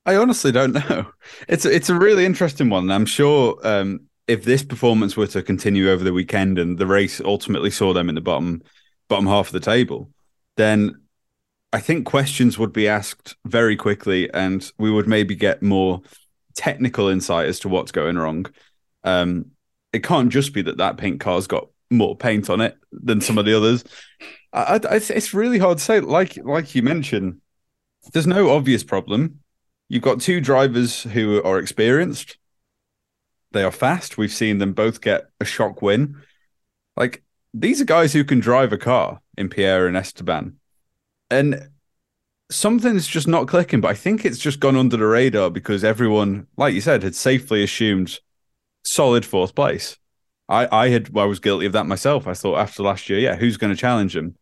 I 0.04 0.16
honestly 0.16 0.52
don't 0.52 0.72
know. 0.72 1.06
It's 1.48 1.64
it's 1.64 1.90
a 1.90 1.98
really 1.98 2.24
interesting 2.24 2.70
one. 2.70 2.90
I'm 2.90 3.06
sure 3.06 3.58
um, 3.66 4.02
if 4.28 4.44
this 4.44 4.62
performance 4.62 5.16
were 5.16 5.26
to 5.28 5.42
continue 5.42 5.90
over 5.90 6.04
the 6.04 6.12
weekend 6.12 6.58
and 6.58 6.78
the 6.78 6.86
race 6.86 7.20
ultimately 7.20 7.70
saw 7.70 7.92
them 7.92 8.08
in 8.08 8.14
the 8.14 8.20
bottom 8.20 8.62
bottom 9.08 9.26
half 9.26 9.48
of 9.48 9.52
the 9.52 9.60
table, 9.60 10.10
then 10.56 11.00
I 11.72 11.80
think 11.80 12.06
questions 12.06 12.58
would 12.58 12.72
be 12.72 12.88
asked 12.88 13.36
very 13.44 13.76
quickly, 13.76 14.32
and 14.32 14.70
we 14.78 14.90
would 14.90 15.08
maybe 15.08 15.34
get 15.34 15.62
more 15.62 16.00
technical 16.54 17.08
insight 17.08 17.48
as 17.48 17.58
to 17.60 17.68
what's 17.68 17.92
going 17.92 18.16
wrong. 18.16 18.46
Um, 19.06 19.52
it 19.92 20.02
can't 20.02 20.30
just 20.30 20.52
be 20.52 20.62
that 20.62 20.76
that 20.76 20.98
pink 20.98 21.20
car's 21.20 21.46
got 21.46 21.68
more 21.90 22.16
paint 22.16 22.50
on 22.50 22.60
it 22.60 22.76
than 22.92 23.20
some 23.20 23.38
of 23.38 23.46
the 23.46 23.56
others. 23.56 23.84
I, 24.52 24.80
I, 24.88 24.96
it's 24.96 25.32
really 25.32 25.58
hard 25.58 25.78
to 25.78 25.84
say. 25.84 26.00
Like 26.00 26.36
like 26.44 26.74
you 26.74 26.82
mentioned, 26.82 27.40
there's 28.12 28.26
no 28.26 28.50
obvious 28.50 28.84
problem. 28.84 29.40
You've 29.88 30.02
got 30.02 30.20
two 30.20 30.40
drivers 30.40 31.04
who 31.04 31.42
are 31.44 31.58
experienced 31.58 32.36
they 33.56 33.64
are 33.64 33.72
fast. 33.72 34.18
We've 34.18 34.32
seen 34.32 34.58
them 34.58 34.72
both 34.72 35.00
get 35.00 35.30
a 35.40 35.44
shock 35.44 35.82
win. 35.82 36.22
Like 36.96 37.22
these 37.54 37.80
are 37.80 37.86
guys 37.86 38.12
who 38.12 38.24
can 38.24 38.38
drive 38.40 38.72
a 38.72 38.78
car 38.78 39.20
in 39.36 39.48
Pierre 39.48 39.86
and 39.86 39.96
Esteban. 39.96 40.56
And 41.30 41.70
something's 42.50 43.06
just 43.06 43.26
not 43.26 43.48
clicking, 43.48 43.80
but 43.80 43.88
I 43.88 43.94
think 43.94 44.24
it's 44.24 44.38
just 44.38 44.60
gone 44.60 44.76
under 44.76 44.96
the 44.96 45.06
radar 45.06 45.50
because 45.50 45.84
everyone, 45.84 46.46
like 46.56 46.74
you 46.74 46.80
said, 46.80 47.02
had 47.02 47.14
safely 47.14 47.64
assumed 47.64 48.20
solid 48.86 49.24
fourth 49.24 49.54
place. 49.54 49.96
I, 50.48 50.68
I 50.70 50.88
had 50.88 51.16
I 51.16 51.24
was 51.24 51.40
guilty 51.40 51.66
of 51.66 51.72
that 51.72 51.86
myself. 51.86 52.26
I 52.26 52.34
thought 52.34 52.58
after 52.58 52.82
last 52.82 53.08
year, 53.08 53.18
yeah, 53.18 53.36
who's 53.36 53.56
going 53.56 53.74
to 53.74 53.80
challenge 53.80 54.16
him? 54.16 54.36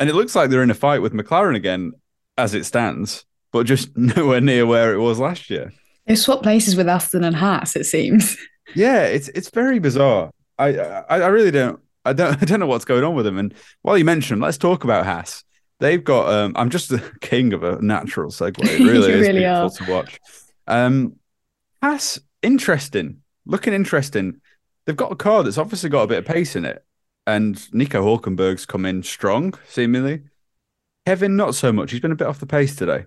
And 0.00 0.08
it 0.08 0.14
looks 0.14 0.34
like 0.34 0.50
they're 0.50 0.62
in 0.62 0.70
a 0.70 0.74
fight 0.74 1.02
with 1.02 1.12
McLaren 1.12 1.56
again 1.56 1.92
as 2.36 2.54
it 2.54 2.64
stands, 2.64 3.24
but 3.52 3.66
just 3.66 3.96
nowhere 3.96 4.40
near 4.40 4.64
where 4.64 4.94
it 4.94 4.98
was 4.98 5.18
last 5.18 5.50
year. 5.50 5.72
They 6.06 6.14
swap 6.14 6.42
places 6.42 6.76
with 6.76 6.88
Aston 6.88 7.24
and 7.24 7.36
Haas, 7.36 7.76
it 7.76 7.84
seems. 7.84 8.36
Yeah, 8.74 9.02
it's 9.02 9.28
it's 9.28 9.50
very 9.50 9.78
bizarre. 9.78 10.30
I, 10.58 10.76
I 10.78 11.20
I, 11.20 11.26
really 11.28 11.50
don't 11.50 11.80
I 12.04 12.12
don't 12.12 12.32
I 12.42 12.44
don't 12.44 12.60
know 12.60 12.66
what's 12.66 12.84
going 12.84 13.04
on 13.04 13.14
with 13.14 13.24
them. 13.24 13.38
And 13.38 13.54
while 13.82 13.98
you 13.98 14.04
mention 14.04 14.36
them, 14.36 14.44
let's 14.44 14.58
talk 14.58 14.84
about 14.84 15.04
Haas. 15.04 15.44
They've 15.80 16.02
got 16.02 16.32
um 16.32 16.52
I'm 16.56 16.70
just 16.70 16.88
the 16.90 17.02
king 17.20 17.52
of 17.52 17.62
a 17.62 17.80
natural 17.82 18.30
segue. 18.30 18.64
It 18.64 18.80
really 18.80 19.12
is 19.12 19.20
really 19.20 19.40
beautiful 19.40 19.66
are. 19.66 19.70
to 19.70 19.92
watch. 19.92 20.20
Um 20.66 21.16
Haas, 21.82 22.18
interesting. 22.42 23.22
Looking 23.48 23.72
interesting. 23.72 24.40
They've 24.84 24.94
got 24.94 25.10
a 25.10 25.16
car 25.16 25.42
that's 25.42 25.58
obviously 25.58 25.90
got 25.90 26.02
a 26.02 26.06
bit 26.06 26.18
of 26.18 26.24
pace 26.26 26.54
in 26.54 26.64
it. 26.64 26.84
And 27.26 27.60
Nico 27.74 28.02
Hulkenberg's 28.04 28.64
come 28.64 28.86
in 28.86 29.02
strong, 29.02 29.54
seemingly. 29.66 30.22
Kevin, 31.06 31.36
not 31.36 31.54
so 31.54 31.72
much. 31.72 31.90
He's 31.90 32.00
been 32.00 32.12
a 32.12 32.16
bit 32.16 32.28
off 32.28 32.40
the 32.40 32.46
pace 32.46 32.76
today. 32.76 33.06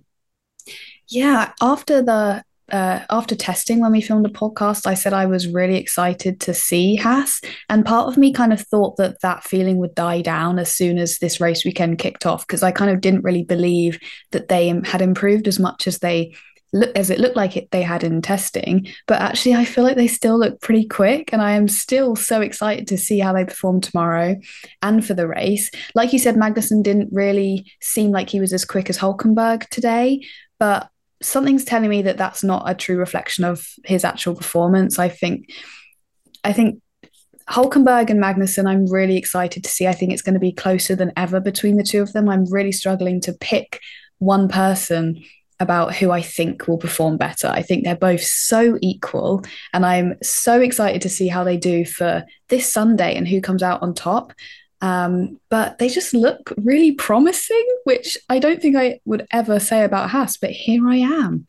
Yeah, 1.07 1.53
after 1.61 2.01
the 2.01 2.43
uh, 2.71 3.03
after 3.09 3.35
testing 3.35 3.79
when 3.79 3.91
we 3.91 4.01
filmed 4.01 4.25
a 4.25 4.29
podcast, 4.29 4.87
I 4.87 4.93
said 4.93 5.11
I 5.11 5.25
was 5.25 5.47
really 5.47 5.75
excited 5.75 6.39
to 6.41 6.53
see 6.53 6.95
Haas. 6.95 7.41
And 7.69 7.85
part 7.85 8.07
of 8.07 8.17
me 8.17 8.31
kind 8.31 8.53
of 8.53 8.61
thought 8.61 8.95
that 8.97 9.19
that 9.21 9.43
feeling 9.43 9.77
would 9.77 9.93
die 9.93 10.21
down 10.21 10.57
as 10.57 10.73
soon 10.73 10.97
as 10.97 11.17
this 11.17 11.41
race 11.41 11.65
weekend 11.65 11.97
kicked 11.97 12.25
off, 12.25 12.47
because 12.47 12.63
I 12.63 12.71
kind 12.71 12.89
of 12.89 13.01
didn't 13.01 13.23
really 13.23 13.43
believe 13.43 13.99
that 14.31 14.47
they 14.47 14.69
had 14.85 15.01
improved 15.01 15.47
as 15.47 15.59
much 15.59 15.85
as 15.85 15.99
they 15.99 16.33
look 16.73 16.95
as 16.95 17.09
it 17.09 17.19
looked 17.19 17.35
like 17.35 17.57
it 17.57 17.69
they 17.71 17.81
had 17.81 18.03
in 18.03 18.21
testing. 18.21 18.87
But 19.07 19.21
actually, 19.21 19.55
I 19.55 19.65
feel 19.65 19.83
like 19.83 19.97
they 19.97 20.07
still 20.07 20.39
look 20.39 20.61
pretty 20.61 20.85
quick, 20.85 21.31
and 21.33 21.41
I 21.41 21.51
am 21.51 21.67
still 21.67 22.15
so 22.15 22.41
excited 22.41 22.87
to 22.87 22.97
see 22.97 23.19
how 23.19 23.33
they 23.33 23.45
perform 23.45 23.81
tomorrow 23.81 24.37
and 24.81 25.05
for 25.05 25.13
the 25.13 25.27
race. 25.27 25.69
Like 25.95 26.13
you 26.13 26.19
said, 26.19 26.35
Magnussen 26.35 26.83
didn't 26.83 27.09
really 27.11 27.71
seem 27.81 28.11
like 28.11 28.29
he 28.29 28.39
was 28.39 28.53
as 28.53 28.65
quick 28.65 28.89
as 28.89 28.97
Hulkenberg 28.97 29.67
today, 29.69 30.25
but 30.59 30.89
something's 31.21 31.65
telling 31.65 31.89
me 31.89 32.01
that 32.01 32.17
that's 32.17 32.43
not 32.43 32.69
a 32.69 32.75
true 32.75 32.97
reflection 32.97 33.43
of 33.43 33.67
his 33.85 34.03
actual 34.03 34.35
performance. 34.35 34.97
I 34.97 35.09
think, 35.09 35.49
I 36.43 36.53
think 36.53 36.81
Hulkenberg 37.47 38.09
and 38.09 38.21
Magnussen, 38.21 38.67
I'm 38.67 38.89
really 38.89 39.17
excited 39.17 39.63
to 39.63 39.69
see. 39.69 39.87
I 39.87 39.93
think 39.93 40.13
it's 40.13 40.21
going 40.21 40.33
to 40.33 40.39
be 40.39 40.51
closer 40.51 40.95
than 40.95 41.11
ever 41.17 41.39
between 41.39 41.77
the 41.77 41.83
two 41.83 42.01
of 42.01 42.13
them. 42.13 42.29
I'm 42.29 42.51
really 42.51 42.71
struggling 42.71 43.21
to 43.21 43.33
pick 43.33 43.79
one 44.19 44.47
person 44.47 45.23
about 45.61 45.95
who 45.95 46.11
I 46.11 46.21
think 46.21 46.67
will 46.67 46.77
perform 46.77 47.17
better. 47.17 47.47
I 47.47 47.61
think 47.61 47.83
they're 47.83 47.95
both 47.95 48.21
so 48.21 48.77
equal, 48.81 49.43
and 49.73 49.85
I'm 49.85 50.15
so 50.21 50.59
excited 50.59 51.01
to 51.03 51.09
see 51.09 51.27
how 51.27 51.43
they 51.43 51.55
do 51.55 51.85
for 51.85 52.25
this 52.49 52.71
Sunday 52.71 53.15
and 53.15 53.27
who 53.27 53.39
comes 53.39 53.63
out 53.63 53.81
on 53.81 53.93
top. 53.93 54.33
Um, 54.81 55.39
but 55.49 55.77
they 55.77 55.87
just 55.87 56.13
look 56.13 56.51
really 56.57 56.93
promising, 56.93 57.65
which 57.83 58.17
I 58.27 58.39
don't 58.39 58.61
think 58.61 58.75
I 58.75 58.99
would 59.05 59.27
ever 59.31 59.59
say 59.59 59.83
about 59.83 60.09
Haas, 60.09 60.37
but 60.37 60.49
here 60.49 60.89
I 60.89 60.97
am. 60.97 61.45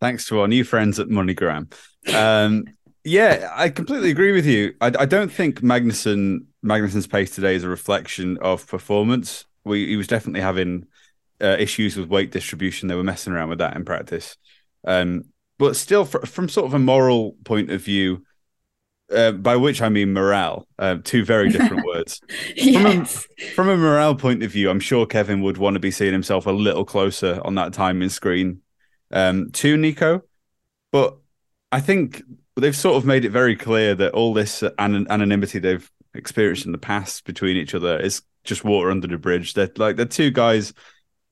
Thanks 0.00 0.26
to 0.26 0.40
our 0.40 0.48
new 0.48 0.64
friends 0.64 0.98
at 0.98 1.06
MoneyGram. 1.06 1.72
Um, 2.12 2.64
yeah, 3.04 3.52
I 3.54 3.68
completely 3.68 4.10
agree 4.10 4.32
with 4.32 4.46
you. 4.46 4.74
I, 4.80 4.86
I 4.98 5.06
don't 5.06 5.30
think 5.30 5.60
Magnussen 5.60 6.46
Magnussen's 6.64 7.06
pace 7.06 7.34
today 7.34 7.54
is 7.54 7.64
a 7.64 7.68
reflection 7.68 8.38
of 8.38 8.66
performance. 8.66 9.44
We, 9.64 9.86
he 9.86 9.96
was 9.96 10.08
definitely 10.08 10.40
having 10.40 10.86
uh, 11.42 11.56
issues 11.58 11.96
with 11.96 12.08
weight 12.08 12.30
distribution. 12.30 12.88
They 12.88 12.94
were 12.94 13.02
messing 13.02 13.32
around 13.32 13.48
with 13.48 13.58
that 13.58 13.76
in 13.76 13.84
practice. 13.84 14.36
Um, 14.84 15.24
but 15.58 15.76
still, 15.76 16.04
from 16.04 16.48
sort 16.48 16.66
of 16.66 16.74
a 16.74 16.78
moral 16.78 17.36
point 17.44 17.70
of 17.70 17.82
view, 17.82 18.24
uh, 19.12 19.32
by 19.32 19.56
which 19.56 19.82
I 19.82 19.88
mean 19.88 20.12
morale, 20.12 20.66
uh, 20.78 20.96
two 21.02 21.24
very 21.24 21.50
different 21.50 21.84
words. 21.86 22.20
yes. 22.56 23.26
From, 23.26 23.36
a, 23.46 23.50
from 23.50 23.68
a 23.68 23.76
morale 23.76 24.14
point 24.14 24.42
of 24.42 24.50
view, 24.50 24.70
I'm 24.70 24.80
sure 24.80 25.06
Kevin 25.06 25.42
would 25.42 25.58
want 25.58 25.74
to 25.74 25.80
be 25.80 25.90
seeing 25.90 26.12
himself 26.12 26.46
a 26.46 26.50
little 26.50 26.84
closer 26.84 27.40
on 27.44 27.54
that 27.56 27.72
timing 27.72 28.08
screen 28.08 28.62
um, 29.12 29.50
to 29.52 29.76
Nico. 29.76 30.22
But 30.90 31.16
I 31.70 31.80
think 31.80 32.22
they've 32.56 32.76
sort 32.76 32.96
of 32.96 33.04
made 33.04 33.24
it 33.24 33.30
very 33.30 33.56
clear 33.56 33.94
that 33.94 34.12
all 34.12 34.34
this 34.34 34.62
an- 34.78 35.06
anonymity 35.10 35.58
they've 35.58 35.90
experienced 36.14 36.66
in 36.66 36.72
the 36.72 36.78
past 36.78 37.24
between 37.24 37.56
each 37.56 37.74
other 37.74 37.98
is 37.98 38.22
just 38.44 38.64
water 38.64 38.90
under 38.90 39.06
the 39.06 39.18
bridge. 39.18 39.54
They're 39.54 39.70
like 39.76 39.96
the 39.96 40.06
two 40.06 40.30
guys 40.30 40.72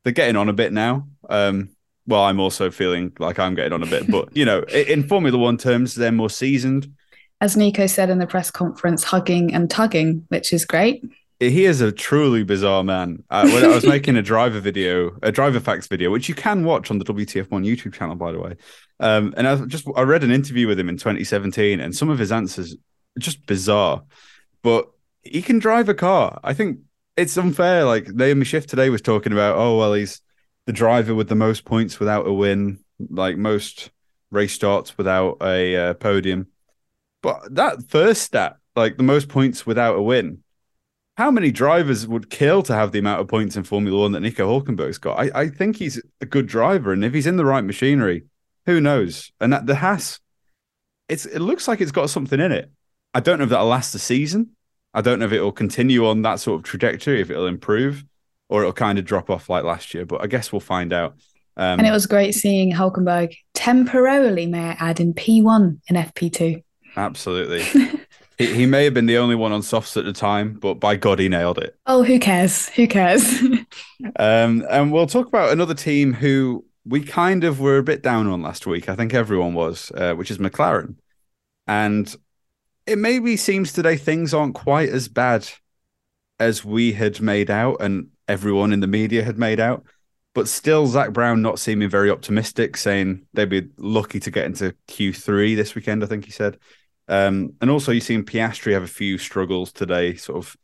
they're 0.04 0.12
getting 0.12 0.36
on 0.36 0.48
a 0.48 0.52
bit 0.52 0.72
now. 0.72 1.06
Um, 1.28 1.70
well, 2.06 2.22
I'm 2.22 2.40
also 2.40 2.70
feeling 2.70 3.12
like 3.18 3.38
I'm 3.38 3.54
getting 3.54 3.72
on 3.72 3.82
a 3.82 3.86
bit, 3.86 4.10
but 4.10 4.34
you 4.36 4.44
know, 4.44 4.62
in 4.74 5.06
Formula 5.06 5.38
One 5.38 5.56
terms, 5.56 5.94
they're 5.94 6.12
more 6.12 6.30
seasoned. 6.30 6.92
As 7.40 7.56
Nico 7.56 7.86
said 7.86 8.10
in 8.10 8.18
the 8.18 8.26
press 8.26 8.50
conference, 8.50 9.02
hugging 9.04 9.54
and 9.54 9.70
tugging, 9.70 10.26
which 10.28 10.52
is 10.52 10.64
great. 10.66 11.02
He 11.38 11.64
is 11.64 11.80
a 11.80 11.90
truly 11.90 12.44
bizarre 12.44 12.84
man. 12.84 13.24
Uh, 13.30 13.48
when 13.48 13.64
I 13.64 13.68
was 13.68 13.86
making 13.86 14.16
a 14.16 14.22
driver 14.22 14.60
video, 14.60 15.16
a 15.22 15.32
driver 15.32 15.58
facts 15.58 15.86
video, 15.86 16.10
which 16.10 16.28
you 16.28 16.34
can 16.34 16.64
watch 16.64 16.90
on 16.90 16.98
the 16.98 17.04
WTF1 17.06 17.66
YouTube 17.66 17.94
channel, 17.94 18.14
by 18.14 18.30
the 18.30 18.38
way. 18.38 18.56
Um, 18.98 19.32
and 19.38 19.48
I 19.48 19.56
just 19.64 19.86
I 19.96 20.02
read 20.02 20.22
an 20.22 20.30
interview 20.30 20.66
with 20.66 20.78
him 20.78 20.90
in 20.90 20.98
2017, 20.98 21.80
and 21.80 21.96
some 21.96 22.10
of 22.10 22.18
his 22.18 22.30
answers 22.30 22.76
just 23.18 23.46
bizarre. 23.46 24.02
But 24.62 24.90
he 25.22 25.40
can 25.40 25.58
drive 25.58 25.88
a 25.88 25.94
car. 25.94 26.40
I 26.44 26.52
think 26.52 26.80
it's 27.20 27.36
unfair. 27.36 27.84
Like 27.84 28.08
Naomi 28.08 28.44
Schiff 28.44 28.66
today 28.66 28.90
was 28.90 29.02
talking 29.02 29.32
about, 29.32 29.56
oh 29.56 29.78
well, 29.78 29.92
he's 29.92 30.22
the 30.66 30.72
driver 30.72 31.14
with 31.14 31.28
the 31.28 31.34
most 31.34 31.64
points 31.64 32.00
without 32.00 32.26
a 32.26 32.32
win, 32.32 32.80
like 33.10 33.36
most 33.36 33.90
race 34.30 34.52
starts 34.52 34.96
without 34.96 35.36
a 35.42 35.76
uh, 35.76 35.94
podium. 35.94 36.46
But 37.22 37.54
that 37.54 37.88
first 37.88 38.22
stat, 38.22 38.56
like 38.74 38.96
the 38.96 39.02
most 39.02 39.28
points 39.28 39.66
without 39.66 39.96
a 39.96 40.02
win, 40.02 40.42
how 41.16 41.30
many 41.30 41.50
drivers 41.50 42.06
would 42.06 42.30
kill 42.30 42.62
to 42.62 42.74
have 42.74 42.92
the 42.92 42.98
amount 42.98 43.20
of 43.20 43.28
points 43.28 43.56
in 43.56 43.64
Formula 43.64 44.00
One 44.00 44.12
that 44.12 44.20
Nico 44.20 44.48
Hulkenberg's 44.48 44.98
got? 44.98 45.18
I, 45.18 45.42
I 45.42 45.48
think 45.48 45.76
he's 45.76 46.00
a 46.22 46.26
good 46.26 46.46
driver, 46.46 46.92
and 46.92 47.04
if 47.04 47.12
he's 47.12 47.26
in 47.26 47.36
the 47.36 47.44
right 47.44 47.64
machinery, 47.64 48.24
who 48.64 48.80
knows? 48.80 49.30
And 49.40 49.52
that 49.52 49.66
the 49.66 49.76
Haas, 49.76 50.20
it's 51.08 51.26
it 51.26 51.40
looks 51.40 51.68
like 51.68 51.82
it's 51.82 51.92
got 51.92 52.08
something 52.08 52.40
in 52.40 52.52
it. 52.52 52.70
I 53.12 53.20
don't 53.20 53.38
know 53.38 53.44
if 53.44 53.50
that'll 53.50 53.66
last 53.66 53.92
the 53.92 53.98
season. 53.98 54.56
I 54.92 55.00
don't 55.00 55.18
know 55.18 55.26
if 55.26 55.32
it'll 55.32 55.52
continue 55.52 56.06
on 56.06 56.22
that 56.22 56.40
sort 56.40 56.60
of 56.60 56.64
trajectory, 56.64 57.20
if 57.20 57.30
it'll 57.30 57.46
improve, 57.46 58.04
or 58.48 58.62
it'll 58.62 58.72
kind 58.72 58.98
of 58.98 59.04
drop 59.04 59.30
off 59.30 59.48
like 59.48 59.64
last 59.64 59.94
year. 59.94 60.04
But 60.04 60.22
I 60.22 60.26
guess 60.26 60.52
we'll 60.52 60.60
find 60.60 60.92
out. 60.92 61.14
Um, 61.56 61.78
and 61.78 61.86
it 61.86 61.92
was 61.92 62.06
great 62.06 62.34
seeing 62.34 62.72
Hulkenberg 62.72 63.36
temporarily, 63.54 64.46
may 64.46 64.70
I 64.70 64.76
add, 64.80 65.00
in 65.00 65.14
P1 65.14 65.80
in 65.88 65.96
FP2. 65.96 66.62
Absolutely. 66.96 67.62
he, 68.38 68.54
he, 68.54 68.66
may 68.66 68.84
have 68.84 68.94
been 68.94 69.06
the 69.06 69.18
only 69.18 69.34
one 69.34 69.52
on 69.52 69.62
softs 69.62 69.96
at 69.96 70.04
the 70.04 70.12
time, 70.12 70.54
but 70.54 70.74
by 70.74 70.96
God, 70.96 71.18
he 71.18 71.28
nailed 71.28 71.58
it. 71.58 71.76
Oh, 71.86 72.02
who 72.02 72.18
cares? 72.18 72.68
Who 72.70 72.86
cares? 72.88 73.40
um, 74.16 74.64
and 74.70 74.92
we'll 74.92 75.06
talk 75.06 75.26
about 75.26 75.52
another 75.52 75.74
team 75.74 76.14
who 76.14 76.64
we 76.84 77.02
kind 77.02 77.44
of 77.44 77.60
were 77.60 77.78
a 77.78 77.82
bit 77.82 78.02
down 78.02 78.26
on 78.26 78.42
last 78.42 78.66
week. 78.66 78.88
I 78.88 78.96
think 78.96 79.14
everyone 79.14 79.54
was, 79.54 79.92
uh, 79.94 80.14
which 80.14 80.30
is 80.30 80.38
McLaren. 80.38 80.96
And 81.66 82.12
it 82.86 82.98
maybe 82.98 83.36
seems 83.36 83.72
today 83.72 83.96
things 83.96 84.34
aren't 84.34 84.54
quite 84.54 84.88
as 84.88 85.08
bad 85.08 85.48
as 86.38 86.64
we 86.64 86.92
had 86.92 87.20
made 87.20 87.50
out 87.50 87.76
and 87.80 88.08
everyone 88.26 88.72
in 88.72 88.80
the 88.80 88.86
media 88.86 89.22
had 89.22 89.38
made 89.38 89.60
out. 89.60 89.84
But 90.32 90.48
still, 90.48 90.86
Zak 90.86 91.12
Brown 91.12 91.42
not 91.42 91.58
seeming 91.58 91.90
very 91.90 92.08
optimistic, 92.08 92.76
saying 92.76 93.26
they'd 93.34 93.48
be 93.48 93.68
lucky 93.76 94.20
to 94.20 94.30
get 94.30 94.46
into 94.46 94.74
Q3 94.88 95.56
this 95.56 95.74
weekend, 95.74 96.04
I 96.04 96.06
think 96.06 96.24
he 96.24 96.30
said. 96.30 96.56
Um, 97.08 97.54
and 97.60 97.68
also, 97.68 97.90
you've 97.90 98.04
seen 98.04 98.22
Piastri 98.22 98.72
have 98.72 98.84
a 98.84 98.88
few 98.88 99.18
struggles 99.18 99.72
today, 99.72 100.14
sort 100.14 100.38
of 100.38 100.56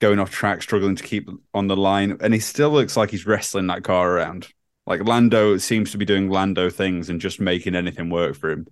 going 0.00 0.20
off 0.20 0.30
track, 0.30 0.62
struggling 0.62 0.94
to 0.94 1.02
keep 1.02 1.28
on 1.52 1.66
the 1.66 1.76
line. 1.76 2.16
And 2.20 2.32
he 2.32 2.38
still 2.38 2.70
looks 2.70 2.96
like 2.96 3.10
he's 3.10 3.26
wrestling 3.26 3.66
that 3.66 3.82
car 3.82 4.08
around. 4.12 4.46
Like 4.86 5.04
Lando 5.04 5.58
seems 5.58 5.90
to 5.92 5.98
be 5.98 6.04
doing 6.04 6.30
Lando 6.30 6.70
things 6.70 7.10
and 7.10 7.20
just 7.20 7.40
making 7.40 7.74
anything 7.74 8.08
work 8.08 8.36
for 8.36 8.50
him. 8.50 8.66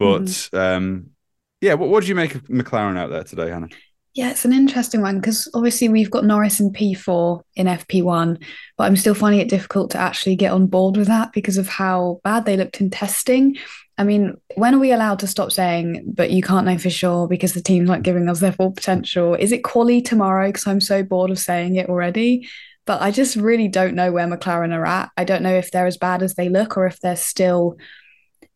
But 0.00 0.22
mm-hmm. 0.22 0.56
um, 0.56 1.10
yeah, 1.60 1.74
what, 1.74 1.90
what 1.90 2.02
do 2.02 2.08
you 2.08 2.14
make 2.14 2.34
of 2.34 2.42
McLaren 2.44 2.98
out 2.98 3.10
there 3.10 3.24
today, 3.24 3.50
Hannah? 3.50 3.68
Yeah, 4.14 4.30
it's 4.30 4.44
an 4.44 4.52
interesting 4.52 5.02
one 5.02 5.20
because 5.20 5.48
obviously 5.54 5.88
we've 5.88 6.10
got 6.10 6.24
Norris 6.24 6.58
in 6.58 6.72
P4 6.72 7.42
in 7.54 7.66
FP1, 7.66 8.42
but 8.76 8.84
I'm 8.84 8.96
still 8.96 9.14
finding 9.14 9.40
it 9.40 9.48
difficult 9.48 9.92
to 9.92 9.98
actually 9.98 10.34
get 10.34 10.52
on 10.52 10.66
board 10.66 10.96
with 10.96 11.06
that 11.06 11.32
because 11.32 11.58
of 11.58 11.68
how 11.68 12.20
bad 12.24 12.44
they 12.44 12.56
looked 12.56 12.80
in 12.80 12.90
testing. 12.90 13.56
I 13.98 14.04
mean, 14.04 14.36
when 14.56 14.74
are 14.74 14.80
we 14.80 14.92
allowed 14.92 15.20
to 15.20 15.28
stop 15.28 15.52
saying, 15.52 16.12
but 16.14 16.30
you 16.30 16.42
can't 16.42 16.66
know 16.66 16.78
for 16.78 16.90
sure 16.90 17.28
because 17.28 17.52
the 17.52 17.62
team's 17.62 17.88
not 17.88 18.02
giving 18.02 18.28
us 18.28 18.40
their 18.40 18.50
full 18.50 18.72
potential? 18.72 19.34
Is 19.34 19.52
it 19.52 19.62
quali 19.62 20.02
tomorrow? 20.02 20.48
Because 20.48 20.66
I'm 20.66 20.80
so 20.80 21.04
bored 21.04 21.30
of 21.30 21.38
saying 21.38 21.76
it 21.76 21.88
already. 21.88 22.48
But 22.86 23.02
I 23.02 23.12
just 23.12 23.36
really 23.36 23.68
don't 23.68 23.94
know 23.94 24.10
where 24.10 24.26
McLaren 24.26 24.74
are 24.74 24.86
at. 24.86 25.10
I 25.16 25.22
don't 25.22 25.42
know 25.42 25.54
if 25.54 25.70
they're 25.70 25.86
as 25.86 25.98
bad 25.98 26.22
as 26.22 26.34
they 26.34 26.48
look 26.48 26.76
or 26.76 26.86
if 26.86 26.98
they're 26.98 27.14
still 27.14 27.76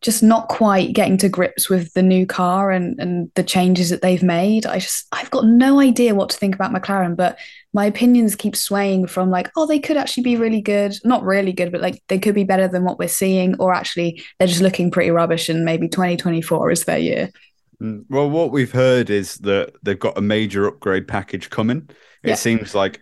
just 0.01 0.21
not 0.21 0.49
quite 0.49 0.93
getting 0.93 1.17
to 1.17 1.29
grips 1.29 1.69
with 1.69 1.91
the 1.93 2.03
new 2.03 2.25
car 2.27 2.69
and, 2.69 2.99
and 2.99 3.31
the 3.35 3.43
changes 3.43 3.89
that 3.89 4.01
they've 4.01 4.21
made. 4.21 4.65
I 4.65 4.79
just 4.79 5.07
I've 5.11 5.31
got 5.31 5.45
no 5.45 5.79
idea 5.79 6.13
what 6.13 6.29
to 6.29 6.37
think 6.37 6.53
about 6.53 6.71
McLaren, 6.71 7.15
but 7.15 7.39
my 7.73 7.85
opinions 7.85 8.35
keep 8.35 8.55
swaying 8.55 9.07
from 9.07 9.29
like, 9.29 9.49
oh, 9.57 9.65
they 9.65 9.79
could 9.79 9.97
actually 9.97 10.23
be 10.23 10.37
really 10.37 10.61
good, 10.61 10.93
not 11.03 11.23
really 11.23 11.53
good, 11.53 11.71
but 11.71 11.81
like 11.81 12.01
they 12.07 12.19
could 12.19 12.35
be 12.35 12.43
better 12.43 12.67
than 12.67 12.83
what 12.83 12.99
we're 12.99 13.07
seeing, 13.07 13.55
or 13.59 13.73
actually 13.73 14.23
they're 14.37 14.47
just 14.47 14.61
looking 14.61 14.91
pretty 14.91 15.11
rubbish 15.11 15.49
and 15.49 15.65
maybe 15.65 15.87
2024 15.87 16.71
is 16.71 16.85
their 16.85 16.99
year. 16.99 17.31
Mm, 17.81 18.05
well, 18.09 18.29
what 18.29 18.51
we've 18.51 18.71
heard 18.71 19.09
is 19.09 19.37
that 19.39 19.73
they've 19.81 19.99
got 19.99 20.17
a 20.17 20.21
major 20.21 20.67
upgrade 20.67 21.07
package 21.07 21.49
coming. 21.49 21.89
It 22.23 22.29
yeah. 22.29 22.35
seems 22.35 22.75
like 22.75 23.01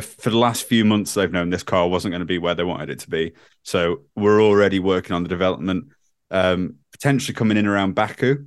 for 0.00 0.30
the 0.30 0.38
last 0.38 0.64
few 0.64 0.84
months 0.84 1.14
they've 1.14 1.32
known 1.32 1.50
this 1.50 1.62
car 1.62 1.88
wasn't 1.88 2.12
going 2.12 2.20
to 2.20 2.26
be 2.26 2.38
where 2.38 2.54
they 2.54 2.64
wanted 2.64 2.90
it 2.90 3.00
to 3.00 3.10
be. 3.10 3.32
So 3.62 4.02
we're 4.14 4.42
already 4.42 4.78
working 4.78 5.16
on 5.16 5.22
the 5.22 5.28
development 5.28 5.88
um, 6.30 6.76
potentially 6.92 7.34
coming 7.34 7.56
in 7.56 7.66
around 7.66 7.94
Baku, 7.94 8.46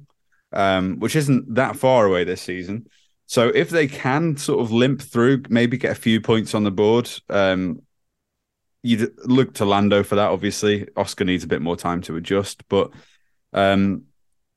um, 0.54 1.00
which 1.00 1.16
isn't 1.16 1.56
that 1.56 1.76
far 1.76 2.06
away 2.06 2.24
this 2.24 2.42
season. 2.42 2.88
So 3.28 3.48
if 3.48 3.70
they 3.70 3.88
can 3.88 4.36
sort 4.36 4.60
of 4.60 4.72
limp 4.72 5.02
through, 5.02 5.44
maybe 5.50 5.78
get 5.78 5.92
a 5.92 5.96
few 5.96 6.20
points 6.20 6.54
on 6.54 6.64
the 6.64 6.72
board, 6.72 7.10
um, 7.30 7.82
you'd 8.84 9.12
look 9.26 9.54
to 9.56 9.66
Lando 9.66 10.04
for 10.04 10.16
that. 10.16 10.30
Obviously, 10.30 10.88
Oscar 10.96 11.24
needs 11.24 11.44
a 11.44 11.48
bit 11.48 11.62
more 11.62 11.78
time 11.78 12.02
to 12.02 12.18
adjust, 12.18 12.68
but 12.68 12.92
um, 13.54 14.04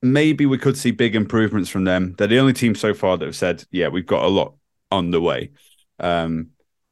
maybe 0.01 0.45
we 0.45 0.57
could 0.57 0.77
see 0.77 0.91
big 0.91 1.15
improvements 1.15 1.69
from 1.69 1.85
them. 1.85 2.15
They're 2.17 2.27
the 2.27 2.39
only 2.39 2.53
team 2.53 2.75
so 2.75 2.93
far 2.93 3.17
that 3.17 3.25
have 3.25 3.35
said, 3.35 3.63
"Yeah, 3.71 3.87
we've 3.87 4.05
got 4.05 4.25
a 4.25 4.27
lot 4.27 4.55
on 4.91 5.11
the 5.11 5.21
way." 5.21 5.51
Um, 5.99 6.49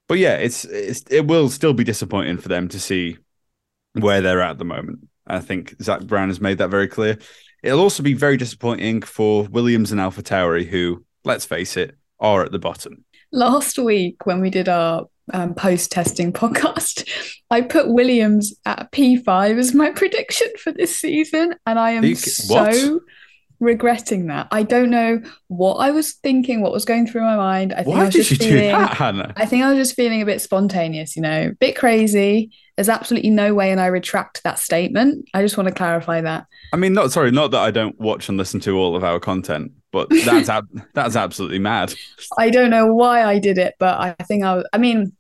but 0.07 0.19
yeah, 0.19 0.35
it's, 0.35 0.65
it's 0.65 1.03
it 1.09 1.25
will 1.27 1.49
still 1.49 1.73
be 1.73 1.83
disappointing 1.83 2.37
for 2.37 2.49
them 2.49 2.67
to 2.69 2.79
see 2.79 3.17
where 3.93 4.21
they're 4.21 4.41
at, 4.41 4.51
at 4.51 4.57
the 4.57 4.65
moment. 4.65 5.07
I 5.27 5.39
think 5.39 5.75
Zak 5.81 6.01
Brown 6.01 6.29
has 6.29 6.41
made 6.41 6.57
that 6.57 6.69
very 6.69 6.87
clear. 6.87 7.17
It'll 7.61 7.79
also 7.79 8.03
be 8.03 8.13
very 8.13 8.37
disappointing 8.37 9.01
for 9.01 9.43
Williams 9.45 9.91
and 9.91 10.01
Alpha 10.01 10.21
Tauri, 10.21 10.65
who, 10.65 11.05
let's 11.23 11.45
face 11.45 11.77
it, 11.77 11.95
are 12.19 12.43
at 12.43 12.51
the 12.51 12.59
bottom. 12.59 13.05
Last 13.31 13.79
week, 13.79 14.25
when 14.25 14.41
we 14.41 14.49
did 14.49 14.67
our 14.67 15.05
um, 15.33 15.53
post 15.53 15.91
testing 15.91 16.33
podcast, 16.33 17.07
I 17.49 17.61
put 17.61 17.89
Williams 17.89 18.53
at 18.65 18.91
P5 18.91 19.57
as 19.57 19.73
my 19.73 19.91
prediction 19.91 20.47
for 20.61 20.71
this 20.71 20.97
season. 20.97 21.55
And 21.65 21.79
I 21.79 21.91
am 21.91 22.15
c- 22.15 22.53
what? 22.53 23.01
Regretting 23.63 24.27
that. 24.27 24.47
I 24.51 24.63
don't 24.63 24.89
know 24.89 25.21
what 25.47 25.75
I 25.75 25.91
was 25.91 26.13
thinking, 26.13 26.61
what 26.61 26.71
was 26.71 26.85
going 26.85 27.07
through 27.07 27.21
my 27.21 27.35
mind. 27.35 27.73
I 27.73 27.83
think 27.83 27.95
I 27.95 27.99
Why 27.99 28.05
was 28.05 28.13
did 28.13 28.19
just 28.25 28.31
you 28.31 28.37
do 28.37 28.43
feeling, 28.45 28.71
that, 28.71 28.93
Hannah? 28.95 29.33
I 29.35 29.45
think 29.45 29.63
I 29.63 29.69
was 29.69 29.77
just 29.77 29.95
feeling 29.95 30.21
a 30.21 30.25
bit 30.25 30.41
spontaneous, 30.41 31.15
you 31.15 31.21
know, 31.21 31.47
a 31.47 31.53
bit 31.53 31.75
crazy. 31.75 32.51
There's 32.75 32.89
absolutely 32.89 33.29
no 33.29 33.53
way, 33.53 33.71
and 33.71 33.79
I 33.79 33.85
retract 33.87 34.43
that 34.43 34.59
statement. 34.59 35.29
I 35.33 35.41
just 35.41 35.57
want 35.57 35.69
to 35.69 35.75
clarify 35.75 36.21
that. 36.21 36.45
I 36.71 36.77
mean, 36.77 36.93
not 36.93 37.11
sorry, 37.11 37.31
not 37.31 37.51
that 37.51 37.59
I 37.61 37.71
don't 37.71 37.99
watch 37.99 38.29
and 38.29 38.37
listen 38.37 38.59
to 38.61 38.77
all 38.77 38.95
of 38.95 39.03
our 39.03 39.19
content, 39.19 39.71
but 39.91 40.09
that's 40.09 40.49
ab- 40.49 40.81
that's 40.93 41.15
absolutely 41.15 41.59
mad. 41.59 41.93
I 42.37 42.49
don't 42.49 42.69
know 42.71 42.93
why 42.93 43.23
I 43.23 43.39
did 43.39 43.57
it, 43.57 43.75
but 43.79 43.99
I 43.99 44.15
think 44.23 44.43
I, 44.43 44.55
was- 44.55 44.65
I 44.73 44.79
mean, 44.79 45.13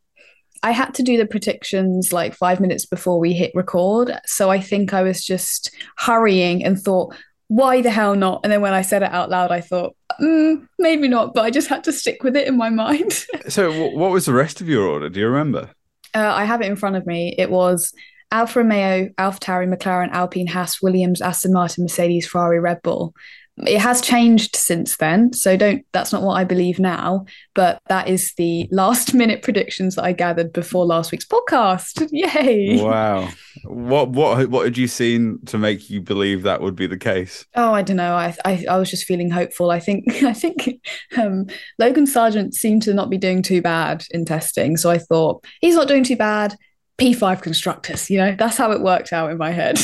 I 0.63 0.71
had 0.71 0.93
to 0.95 1.03
do 1.03 1.17
the 1.17 1.25
predictions 1.27 2.13
like 2.13 2.33
five 2.33 2.59
minutes 2.59 2.85
before 2.85 3.19
we 3.19 3.33
hit 3.33 3.51
record. 3.53 4.17
So 4.25 4.49
I 4.49 4.59
think 4.61 4.93
I 4.93 5.03
was 5.03 5.23
just 5.23 5.69
hurrying 5.97 6.63
and 6.63 6.79
thought, 6.79 7.13
why 7.47 7.81
the 7.81 7.91
hell 7.91 8.15
not? 8.15 8.41
And 8.43 8.51
then 8.51 8.61
when 8.61 8.73
I 8.73 8.81
said 8.81 9.03
it 9.03 9.11
out 9.11 9.29
loud, 9.29 9.51
I 9.51 9.61
thought, 9.61 9.95
mm, 10.19 10.67
maybe 10.79 11.07
not, 11.07 11.33
but 11.33 11.45
I 11.45 11.49
just 11.51 11.67
had 11.67 11.83
to 11.85 11.93
stick 11.93 12.23
with 12.23 12.35
it 12.35 12.47
in 12.47 12.57
my 12.57 12.69
mind. 12.83 13.25
So, 13.49 13.71
wh- 13.71 13.95
what 13.95 14.11
was 14.11 14.25
the 14.25 14.33
rest 14.33 14.61
of 14.61 14.69
your 14.69 14.87
order? 14.87 15.09
Do 15.09 15.19
you 15.19 15.27
remember? 15.27 15.71
Uh, 16.15 16.31
I 16.33 16.45
have 16.45 16.61
it 16.61 16.67
in 16.67 16.75
front 16.75 16.95
of 16.95 17.05
me. 17.05 17.35
It 17.37 17.49
was 17.49 17.93
Alfa 18.31 18.59
Romeo, 18.59 19.09
AlphaTauri, 19.17 19.71
McLaren, 19.73 20.11
Alpine, 20.11 20.47
Haas, 20.47 20.81
Williams, 20.81 21.21
Aston 21.21 21.53
Martin, 21.53 21.83
Mercedes, 21.83 22.27
Ferrari, 22.27 22.59
Red 22.59 22.81
Bull. 22.81 23.13
It 23.57 23.79
has 23.79 24.01
changed 24.01 24.55
since 24.55 24.97
then, 24.97 25.31
so 25.31 25.55
don't. 25.55 25.85
That's 25.91 26.11
not 26.11 26.23
what 26.23 26.33
I 26.33 26.43
believe 26.43 26.79
now, 26.79 27.25
but 27.53 27.79
that 27.87 28.07
is 28.07 28.33
the 28.35 28.67
last 28.71 29.13
minute 29.13 29.43
predictions 29.43 29.95
that 29.95 30.05
I 30.05 30.11
gathered 30.11 30.51
before 30.53 30.87
last 30.87 31.11
week's 31.11 31.25
podcast. 31.25 32.07
Yay! 32.11 32.81
Wow. 32.81 33.29
What 33.65 34.09
what 34.09 34.49
what 34.49 34.65
had 34.65 34.75
you 34.75 34.87
seen 34.87 35.39
to 35.45 35.59
make 35.59 35.87
you 35.91 36.01
believe 36.01 36.41
that 36.43 36.61
would 36.61 36.75
be 36.75 36.87
the 36.87 36.97
case? 36.97 37.45
Oh, 37.53 37.73
I 37.73 37.83
don't 37.83 37.97
know. 37.97 38.15
I, 38.15 38.35
I 38.43 38.65
I 38.67 38.77
was 38.77 38.89
just 38.89 39.05
feeling 39.05 39.29
hopeful. 39.29 39.69
I 39.69 39.79
think 39.79 40.05
I 40.23 40.33
think 40.33 40.81
um, 41.15 41.45
Logan 41.77 42.05
Sargeant 42.05 42.53
seemed 42.53 42.81
to 42.83 42.93
not 42.93 43.11
be 43.11 43.19
doing 43.19 43.43
too 43.43 43.61
bad 43.61 44.03
in 44.09 44.25
testing, 44.25 44.77
so 44.77 44.89
I 44.89 44.97
thought 44.97 45.45
he's 45.61 45.75
not 45.75 45.87
doing 45.87 46.03
too 46.03 46.17
bad. 46.17 46.55
P5 46.99 47.41
constructors, 47.41 48.09
you 48.09 48.17
know, 48.19 48.35
that's 48.37 48.57
how 48.57 48.71
it 48.71 48.81
worked 48.81 49.13
out 49.13 49.31
in 49.31 49.37
my 49.37 49.49
head. 49.49 49.79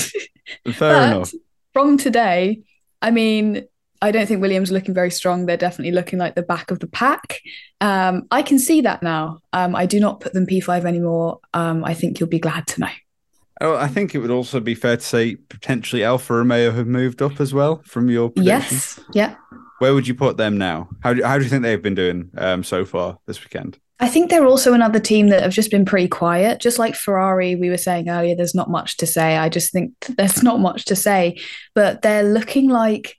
Fair 0.72 1.12
enough. 1.12 1.32
from 1.74 1.98
today, 1.98 2.62
I 3.02 3.12
mean, 3.12 3.66
I 4.02 4.12
don't 4.12 4.28
think 4.28 4.42
Williams 4.42 4.72
are 4.72 4.74
looking 4.74 4.94
very 4.94 5.12
strong. 5.12 5.46
They're 5.46 5.58
definitely 5.58 5.92
looking 5.92 6.20
like 6.20 6.36
the 6.36 6.42
back 6.42 6.72
of 6.72 6.80
the 6.80 6.88
pack. 6.88 7.42
Um, 7.82 8.24
I 8.32 8.42
can 8.42 8.60
see 8.60 8.82
that 8.82 9.04
now. 9.04 9.40
Um, 9.52 9.76
I 9.76 9.86
do 9.86 10.00
not 10.00 10.22
put 10.22 10.34
them 10.34 10.46
P5 10.46 10.86
anymore. 10.86 11.40
Um, 11.54 11.84
I 11.84 11.94
think 11.94 12.20
you'll 12.20 12.30
be 12.30 12.40
glad 12.40 12.68
to 12.68 12.82
know. 12.82 12.90
Oh, 13.62 13.76
I 13.76 13.88
think 13.88 14.16
it 14.16 14.20
would 14.20 14.32
also 14.32 14.62
be 14.62 14.74
fair 14.74 14.96
to 14.96 15.04
say 15.04 15.36
potentially 15.36 16.04
Alfa 16.04 16.34
Romeo 16.34 16.72
have 16.72 16.88
moved 16.88 17.22
up 17.22 17.42
as 17.42 17.54
well 17.54 17.82
from 17.86 18.10
your. 18.10 18.32
Yes. 18.38 19.00
Yeah. 19.14 19.36
Where 19.80 19.94
would 19.94 20.08
you 20.08 20.16
put 20.16 20.38
them 20.38 20.58
now? 20.58 20.90
How 21.02 21.14
do, 21.14 21.24
how 21.24 21.38
do 21.38 21.44
you 21.44 21.50
think 21.50 21.64
they've 21.64 21.82
been 21.82 21.96
doing 21.96 22.32
um, 22.38 22.64
so 22.64 22.86
far 22.86 23.18
this 23.26 23.42
weekend? 23.44 23.80
I 24.02 24.08
think 24.08 24.30
they're 24.30 24.46
also 24.46 24.74
another 24.74 25.00
team 25.00 25.28
that 25.28 25.44
have 25.44 25.52
just 25.52 25.72
been 25.72 25.84
pretty 25.84 26.08
quiet. 26.08 26.62
Just 26.62 26.80
like 26.80 26.96
Ferrari, 26.96 27.56
we 27.56 27.70
were 27.70 27.78
saying 27.78 28.10
earlier, 28.10 28.36
there's 28.36 28.56
not 28.56 28.70
much 28.70 28.98
to 28.98 29.06
say. 29.06 29.36
I 29.36 29.50
just 29.50 29.74
think 29.74 29.94
there's 30.18 30.42
not 30.44 30.60
much 30.60 30.86
to 30.86 30.96
say, 30.96 31.38
but 31.76 32.02
they're 32.02 32.24
looking 32.24 32.70
like 32.70 33.16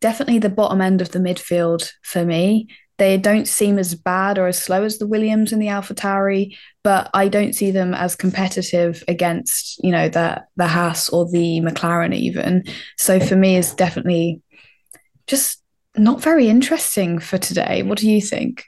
definitely 0.00 0.38
the 0.38 0.48
bottom 0.48 0.80
end 0.80 1.00
of 1.02 1.10
the 1.10 1.18
midfield 1.18 1.90
for 2.02 2.24
me. 2.24 2.68
They 2.98 3.18
don't 3.18 3.48
seem 3.48 3.78
as 3.78 3.94
bad 3.94 4.38
or 4.38 4.46
as 4.46 4.62
slow 4.62 4.84
as 4.84 4.98
the 4.98 5.06
Williams 5.06 5.52
and 5.52 5.60
the 5.60 5.68
Alpha 5.68 5.94
Tauri, 5.94 6.56
but 6.82 7.10
I 7.12 7.28
don't 7.28 7.54
see 7.54 7.70
them 7.70 7.94
as 7.94 8.16
competitive 8.16 9.02
against, 9.08 9.82
you 9.82 9.90
know, 9.90 10.08
the 10.08 10.42
the 10.56 10.66
Haas 10.66 11.08
or 11.08 11.28
the 11.28 11.60
McLaren 11.60 12.14
even. 12.14 12.64
So 12.98 13.18
for 13.18 13.36
me, 13.36 13.56
is 13.56 13.74
definitely 13.74 14.40
just 15.26 15.62
not 15.96 16.22
very 16.22 16.48
interesting 16.48 17.18
for 17.18 17.38
today. 17.38 17.82
What 17.82 17.98
do 17.98 18.08
you 18.10 18.20
think? 18.20 18.64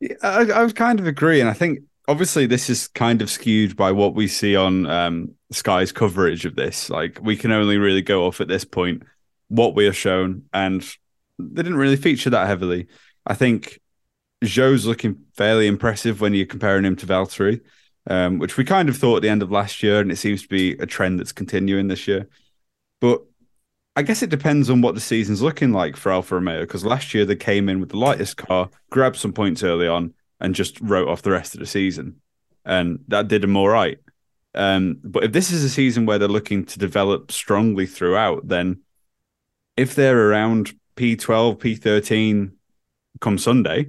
Yeah, 0.00 0.14
I, 0.22 0.50
I 0.50 0.62
would 0.64 0.76
kind 0.76 1.00
of 1.00 1.06
agree, 1.06 1.40
and 1.40 1.48
I 1.48 1.52
think 1.52 1.80
obviously 2.08 2.46
this 2.46 2.68
is 2.68 2.88
kind 2.88 3.22
of 3.22 3.30
skewed 3.30 3.76
by 3.76 3.92
what 3.92 4.14
we 4.14 4.28
see 4.28 4.54
on 4.54 4.86
um, 4.86 5.34
Sky's 5.50 5.92
coverage 5.92 6.44
of 6.44 6.54
this. 6.56 6.90
Like 6.90 7.18
we 7.22 7.36
can 7.36 7.52
only 7.52 7.78
really 7.78 8.02
go 8.02 8.26
off 8.26 8.40
at 8.40 8.48
this 8.48 8.64
point 8.64 9.02
what 9.48 9.74
we 9.74 9.86
are 9.86 9.92
shown, 9.92 10.44
and 10.52 10.82
they 11.38 11.62
didn't 11.62 11.78
really 11.78 11.96
feature 11.96 12.30
that 12.30 12.46
heavily. 12.46 12.88
I 13.26 13.34
think 13.34 13.80
Zhou's 14.44 14.86
looking 14.86 15.24
fairly 15.36 15.66
impressive 15.66 16.20
when 16.20 16.34
you're 16.34 16.46
comparing 16.46 16.84
him 16.84 16.96
to 16.96 17.06
Valtteri, 17.06 17.60
um, 18.08 18.38
which 18.38 18.56
we 18.56 18.64
kind 18.64 18.88
of 18.88 18.96
thought 18.96 19.16
at 19.16 19.22
the 19.22 19.30
end 19.30 19.42
of 19.42 19.52
last 19.52 19.82
year, 19.82 20.00
and 20.00 20.12
it 20.12 20.16
seems 20.16 20.42
to 20.42 20.48
be 20.48 20.72
a 20.74 20.86
trend 20.86 21.18
that's 21.18 21.32
continuing 21.32 21.88
this 21.88 22.08
year. 22.08 22.28
But 23.00 23.22
I 23.96 24.02
guess 24.02 24.22
it 24.22 24.28
depends 24.28 24.68
on 24.68 24.82
what 24.82 24.94
the 24.94 25.00
season's 25.00 25.40
looking 25.40 25.72
like 25.72 25.96
for 25.96 26.12
Alfa 26.12 26.34
Romeo 26.34 26.60
because 26.60 26.84
last 26.84 27.14
year 27.14 27.24
they 27.24 27.34
came 27.34 27.68
in 27.70 27.80
with 27.80 27.88
the 27.88 27.96
lightest 27.96 28.36
car, 28.36 28.68
grabbed 28.90 29.16
some 29.16 29.32
points 29.32 29.62
early 29.62 29.88
on, 29.88 30.12
and 30.38 30.54
just 30.54 30.78
wrote 30.82 31.08
off 31.08 31.22
the 31.22 31.30
rest 31.30 31.54
of 31.54 31.60
the 31.60 31.66
season, 31.66 32.20
and 32.66 33.00
that 33.08 33.28
did 33.28 33.42
them 33.42 33.56
all 33.56 33.70
right. 33.70 33.98
Um, 34.54 34.98
but 35.02 35.24
if 35.24 35.32
this 35.32 35.50
is 35.50 35.64
a 35.64 35.70
season 35.70 36.04
where 36.04 36.18
they're 36.18 36.28
looking 36.28 36.66
to 36.66 36.78
develop 36.78 37.32
strongly 37.32 37.86
throughout, 37.86 38.46
then 38.48 38.82
if 39.78 39.94
they're 39.94 40.28
around 40.30 40.74
P12, 40.96 41.58
P13 41.58 42.52
come 43.20 43.38
Sunday, 43.38 43.86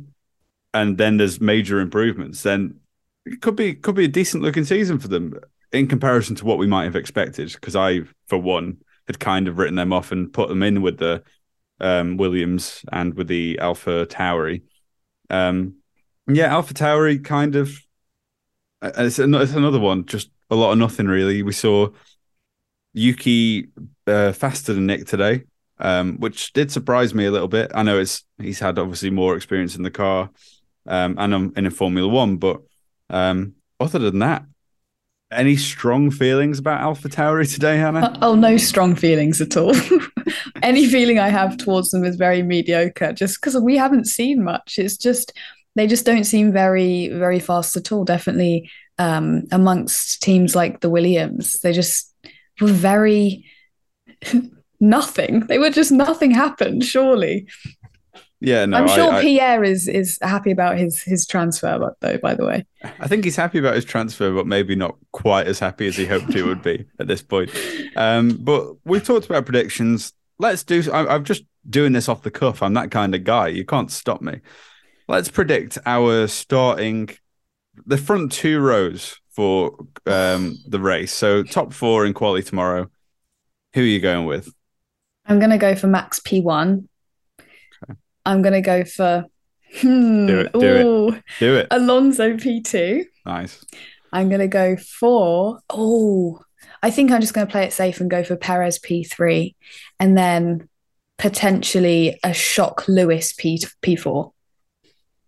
and 0.74 0.98
then 0.98 1.18
there's 1.18 1.42
major 1.42 1.82
improvements, 1.82 2.44
then 2.44 2.80
it 3.26 3.42
could 3.42 3.58
be 3.58 3.74
could 3.74 3.96
be 3.96 4.06
a 4.06 4.10
decent 4.10 4.42
looking 4.42 4.64
season 4.64 5.00
for 5.00 5.10
them 5.10 5.38
in 5.74 5.88
comparison 5.88 6.36
to 6.36 6.46
what 6.46 6.58
we 6.58 6.68
might 6.68 6.86
have 6.86 6.96
expected. 6.96 7.52
Because 7.52 7.76
I, 7.76 8.02
for 8.28 8.38
one, 8.38 8.78
had 9.08 9.20
kind 9.20 9.48
of 9.48 9.58
written 9.58 9.76
them 9.76 9.94
off 9.94 10.12
and 10.12 10.32
put 10.32 10.50
them 10.50 10.64
in 10.64 10.82
with 10.82 10.98
the 10.98 11.24
um, 11.80 12.18
Williams 12.18 12.84
and 12.92 13.14
with 13.14 13.28
the 13.28 13.60
Alpha 13.60 14.06
Tauri. 14.06 14.64
Um, 15.30 15.76
yeah, 16.28 16.48
Alpha 16.48 16.74
Tauri 16.74 17.24
kind 17.24 17.56
of. 17.56 17.72
uh, 18.82 18.92
It's, 18.98 19.20
an, 19.20 19.34
it's 19.36 19.54
another 19.54 19.80
one, 19.80 20.06
just 20.06 20.30
a 20.50 20.56
lot 20.56 20.72
of 20.72 20.78
nothing 20.78 21.08
really. 21.08 21.44
We 21.44 21.54
saw 21.54 21.90
Yuki 22.94 23.68
uh, 24.08 24.32
faster 24.32 24.74
than 24.74 24.88
Nyck 24.88 25.06
today, 25.08 25.44
um, 25.80 26.18
which 26.18 26.54
did 26.54 26.72
surprise 26.72 27.14
me 27.14 27.26
a 27.26 27.32
little 27.32 27.48
bit. 27.48 27.72
I 27.76 27.84
know 27.84 28.00
it's 28.00 28.26
he's 28.40 28.60
had 28.60 28.80
obviously 28.80 29.10
more 29.10 29.36
experience 29.36 29.76
in 29.76 29.84
the 29.84 29.92
car 29.92 30.30
um, 30.86 31.16
and 31.18 31.58
in 31.58 31.66
a 31.66 31.72
Formula 31.72 32.08
One, 32.08 32.38
but 32.38 32.62
um, 33.10 33.54
other 33.80 34.00
than 34.00 34.20
that, 34.20 34.46
any 35.32 35.56
strong 35.56 36.10
feelings 36.10 36.60
about 36.60 36.82
Alpha 36.82 37.10
Tauri 37.10 37.52
today, 37.52 37.78
Hannah? 37.78 38.18
Oh, 38.22 38.36
no 38.36 38.58
strong 38.58 38.96
feelings 38.96 39.42
at 39.42 39.58
all. 39.58 39.76
Any 40.64 40.88
feeling 40.88 41.20
I 41.20 41.30
have 41.30 41.58
towards 41.58 41.92
them 41.92 42.04
is 42.04 42.16
very 42.16 42.42
mediocre, 42.42 43.14
just 43.14 43.40
because 43.40 43.58
we 43.58 43.78
haven't 43.78 44.06
seen 44.06 44.44
much. 44.44 44.78
It's 44.78 44.98
just 44.98 45.34
they 45.76 45.88
just 45.88 46.06
don't 46.06 46.24
seem 46.24 46.52
very, 46.52 47.10
very 47.10 47.40
fast 47.40 47.78
at 47.78 47.92
all. 47.92 48.04
Definitely 48.04 48.70
um, 48.98 49.44
amongst 49.52 50.22
teams 50.24 50.56
like 50.56 50.80
the 50.80 50.90
Williams, 50.90 51.60
they 51.60 51.72
just 51.74 52.14
were 52.60 52.72
very 52.72 53.46
nothing. 54.80 55.42
They 55.42 55.60
were 55.60 55.70
just 55.70 55.92
nothing 55.92 56.32
happened. 56.32 56.84
Surely, 56.84 57.48
Yeah, 58.40 58.66
no, 58.66 58.78
I'm 58.78 58.88
sure 58.88 59.12
I, 59.12 59.18
I, 59.18 59.22
Pierre 59.22 59.64
is 59.64 59.88
is 59.88 60.20
happy 60.22 60.52
about 60.52 60.78
his 60.78 61.02
his 61.02 61.26
transfer, 61.26 61.80
but 61.80 61.96
though, 62.02 62.20
by 62.20 62.36
the 62.36 62.46
way. 62.46 62.66
I 62.84 63.08
think 63.08 63.24
he's 63.24 63.36
happy 63.36 63.58
about 63.58 63.74
his 63.74 63.86
transfer, 63.86 64.32
but 64.32 64.46
maybe 64.46 64.76
not 64.76 64.96
quite 65.12 65.48
as 65.48 65.58
happy 65.58 65.88
as 65.88 65.96
he 65.96 66.06
hoped 66.06 66.34
he 66.34 66.44
would 66.44 66.62
be 66.62 66.86
at 67.00 67.08
this 67.08 67.24
point. 67.24 67.50
Um, 67.96 68.38
but 68.40 68.76
we've 68.86 69.04
talked 69.04 69.26
about 69.26 69.46
predictions. 69.46 70.14
Let's 70.38 70.64
do. 70.64 70.84
I, 70.92 71.16
I'm 71.16 71.24
just 71.24 71.44
doing 71.68 71.94
this 71.94 72.08
off 72.08 72.22
the 72.22 72.30
cuff. 72.30 72.62
I'm 72.62 72.76
that 72.76 72.92
kind 72.92 73.16
of 73.16 73.24
guy. 73.24 73.48
You 73.48 73.66
can't 73.66 73.92
stop 73.92 74.22
me. 74.22 74.42
Let's 75.08 75.30
predict 75.30 75.80
our 75.86 76.28
starting, 76.28 77.10
the 77.86 77.98
front 77.98 78.32
two 78.32 78.60
rows 78.60 79.20
for 79.32 79.78
um, 80.06 80.58
the 80.68 80.80
race. 80.80 81.14
So 81.14 81.42
top 81.42 81.74
four 81.74 82.06
in 82.06 82.14
quali 82.14 82.44
tomorrow. 82.44 82.92
Who 83.74 83.82
are 83.82 83.86
you 83.86 84.00
going 84.00 84.26
with? 84.26 84.54
I'm 85.26 85.40
gonna 85.40 85.58
go 85.58 85.76
for 85.76 85.88
Max 85.88 86.20
P1. 86.20 86.88
I'm 88.28 88.42
gonna 88.42 88.62
go 88.62 88.84
for 88.84 89.26
hmm, 89.80 90.28
Do 90.28 90.40
it, 90.42 90.52
do 90.54 91.14
it. 91.14 91.24
Do 91.40 91.56
it. 91.56 91.68
Alonso 91.72 92.34
P2. 92.34 93.06
Nice. 93.26 93.64
I'm 94.12 94.30
gonna 94.30 94.50
go 94.50 94.76
for 94.76 95.60
oh, 95.70 96.42
I 96.84 96.92
think 96.92 97.12
I'm 97.12 97.22
just 97.22 97.34
gonna 97.34 97.48
play 97.48 97.64
it 97.64 97.72
safe 97.72 98.02
and 98.02 98.10
go 98.10 98.26
for 98.26 98.36
Perez 98.36 98.80
P3, 98.80 99.56
and 100.00 100.18
then 100.18 100.68
potentially 101.18 102.20
a 102.22 102.34
shock 102.34 102.88
Lewis 102.90 103.32
P 103.32 103.64
P4. 103.82 104.32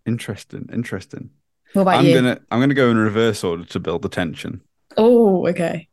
Interesting. 0.05 0.69
Interesting. 0.73 1.29
What 1.71 1.83
about 1.83 1.99
I'm 1.99 2.05
you? 2.05 2.15
gonna 2.15 2.39
I'm 2.51 2.59
gonna 2.59 2.73
go 2.73 2.89
in 2.89 2.97
reverse 2.97 3.45
order 3.45 3.63
to 3.63 3.79
build 3.79 4.01
the 4.01 4.09
tension. 4.09 4.61
Oh, 4.97 5.47
okay, 5.47 5.87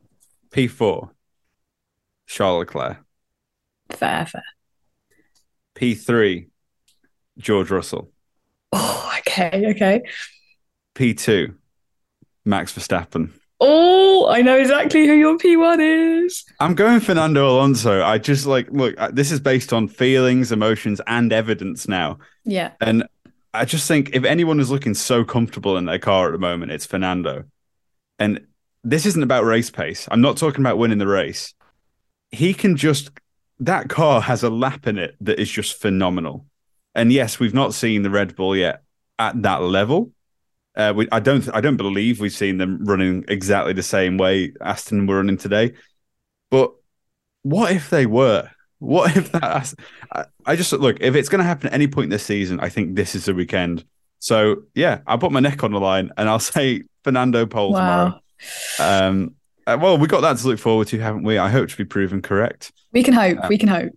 P4, 0.50 1.10
Charles 2.26 2.60
Leclerc. 2.60 2.96
fair, 3.90 4.26
fair. 4.26 4.42
P3, 5.76 6.48
George 7.38 7.70
Russell. 7.70 8.10
Oh, 8.72 9.12
okay, 9.20 9.70
okay. 9.70 10.02
P2, 10.94 11.54
Max 12.44 12.72
Verstappen. 12.72 13.32
Oh, 13.58 14.28
I 14.28 14.42
know 14.42 14.58
exactly 14.58 15.06
who 15.06 15.14
your 15.14 15.38
P1 15.38 16.24
is. 16.24 16.44
I'm 16.60 16.74
going 16.74 17.00
Fernando 17.00 17.48
Alonso. 17.48 18.02
I 18.02 18.18
just 18.18 18.44
like, 18.44 18.70
look, 18.70 18.94
this 19.12 19.32
is 19.32 19.40
based 19.40 19.72
on 19.72 19.88
feelings, 19.88 20.52
emotions, 20.52 21.00
and 21.06 21.32
evidence 21.32 21.88
now. 21.88 22.18
Yeah. 22.44 22.72
And 22.80 23.04
I 23.54 23.64
just 23.64 23.88
think 23.88 24.10
if 24.14 24.24
anyone 24.24 24.60
is 24.60 24.70
looking 24.70 24.92
so 24.92 25.24
comfortable 25.24 25.78
in 25.78 25.86
their 25.86 25.98
car 25.98 26.26
at 26.26 26.32
the 26.32 26.38
moment, 26.38 26.72
it's 26.72 26.84
Fernando. 26.84 27.44
And 28.18 28.46
this 28.84 29.06
isn't 29.06 29.22
about 29.22 29.44
race 29.44 29.70
pace. 29.70 30.06
I'm 30.10 30.20
not 30.20 30.36
talking 30.36 30.60
about 30.60 30.78
winning 30.78 30.98
the 30.98 31.06
race. 31.06 31.54
He 32.30 32.52
can 32.52 32.76
just, 32.76 33.10
that 33.60 33.88
car 33.88 34.20
has 34.20 34.42
a 34.42 34.50
lap 34.50 34.86
in 34.86 34.98
it 34.98 35.16
that 35.22 35.40
is 35.40 35.50
just 35.50 35.80
phenomenal. 35.80 36.46
And 36.96 37.12
yes, 37.12 37.38
we've 37.38 37.54
not 37.54 37.74
seen 37.74 38.02
the 38.02 38.10
Red 38.10 38.34
Bull 38.34 38.56
yet 38.56 38.82
at 39.18 39.40
that 39.42 39.62
level. 39.62 40.12
Uh, 40.74 40.94
we, 40.96 41.08
I 41.12 41.20
don't, 41.20 41.46
I 41.54 41.60
don't 41.60 41.76
believe 41.76 42.20
we've 42.20 42.32
seen 42.32 42.58
them 42.58 42.84
running 42.84 43.24
exactly 43.28 43.74
the 43.74 43.82
same 43.82 44.16
way 44.16 44.52
Aston 44.60 45.06
were 45.06 45.16
running 45.16 45.36
today. 45.36 45.74
But 46.50 46.72
what 47.42 47.70
if 47.72 47.90
they 47.90 48.06
were? 48.06 48.50
What 48.78 49.16
if 49.16 49.30
that? 49.32 49.74
I, 50.12 50.24
I 50.44 50.56
just 50.56 50.72
look 50.72 50.98
if 51.00 51.14
it's 51.14 51.28
going 51.28 51.38
to 51.40 51.44
happen 51.44 51.68
at 51.68 51.74
any 51.74 51.86
point 51.86 52.10
this 52.10 52.24
season. 52.24 52.60
I 52.60 52.70
think 52.70 52.96
this 52.96 53.14
is 53.14 53.26
the 53.26 53.34
weekend. 53.34 53.84
So 54.18 54.62
yeah, 54.74 55.00
I'll 55.06 55.18
put 55.18 55.32
my 55.32 55.40
neck 55.40 55.62
on 55.64 55.72
the 55.72 55.80
line 55.80 56.10
and 56.16 56.28
I'll 56.28 56.38
say 56.40 56.82
Fernando 57.04 57.44
pole 57.44 57.72
wow. 57.72 58.20
tomorrow. 58.78 59.08
Um, 59.08 59.34
uh, 59.66 59.76
well, 59.80 59.98
we 59.98 60.06
got 60.06 60.20
that 60.20 60.38
to 60.38 60.48
look 60.48 60.58
forward 60.58 60.88
to, 60.88 60.98
haven't 60.98 61.24
we? 61.24 61.36
I 61.36 61.50
hope 61.50 61.68
to 61.68 61.76
be 61.76 61.84
proven 61.84 62.22
correct. 62.22 62.72
We 62.92 63.02
can 63.02 63.14
hope. 63.14 63.38
Uh, 63.38 63.46
we 63.48 63.58
can 63.58 63.68
hope. 63.68 63.92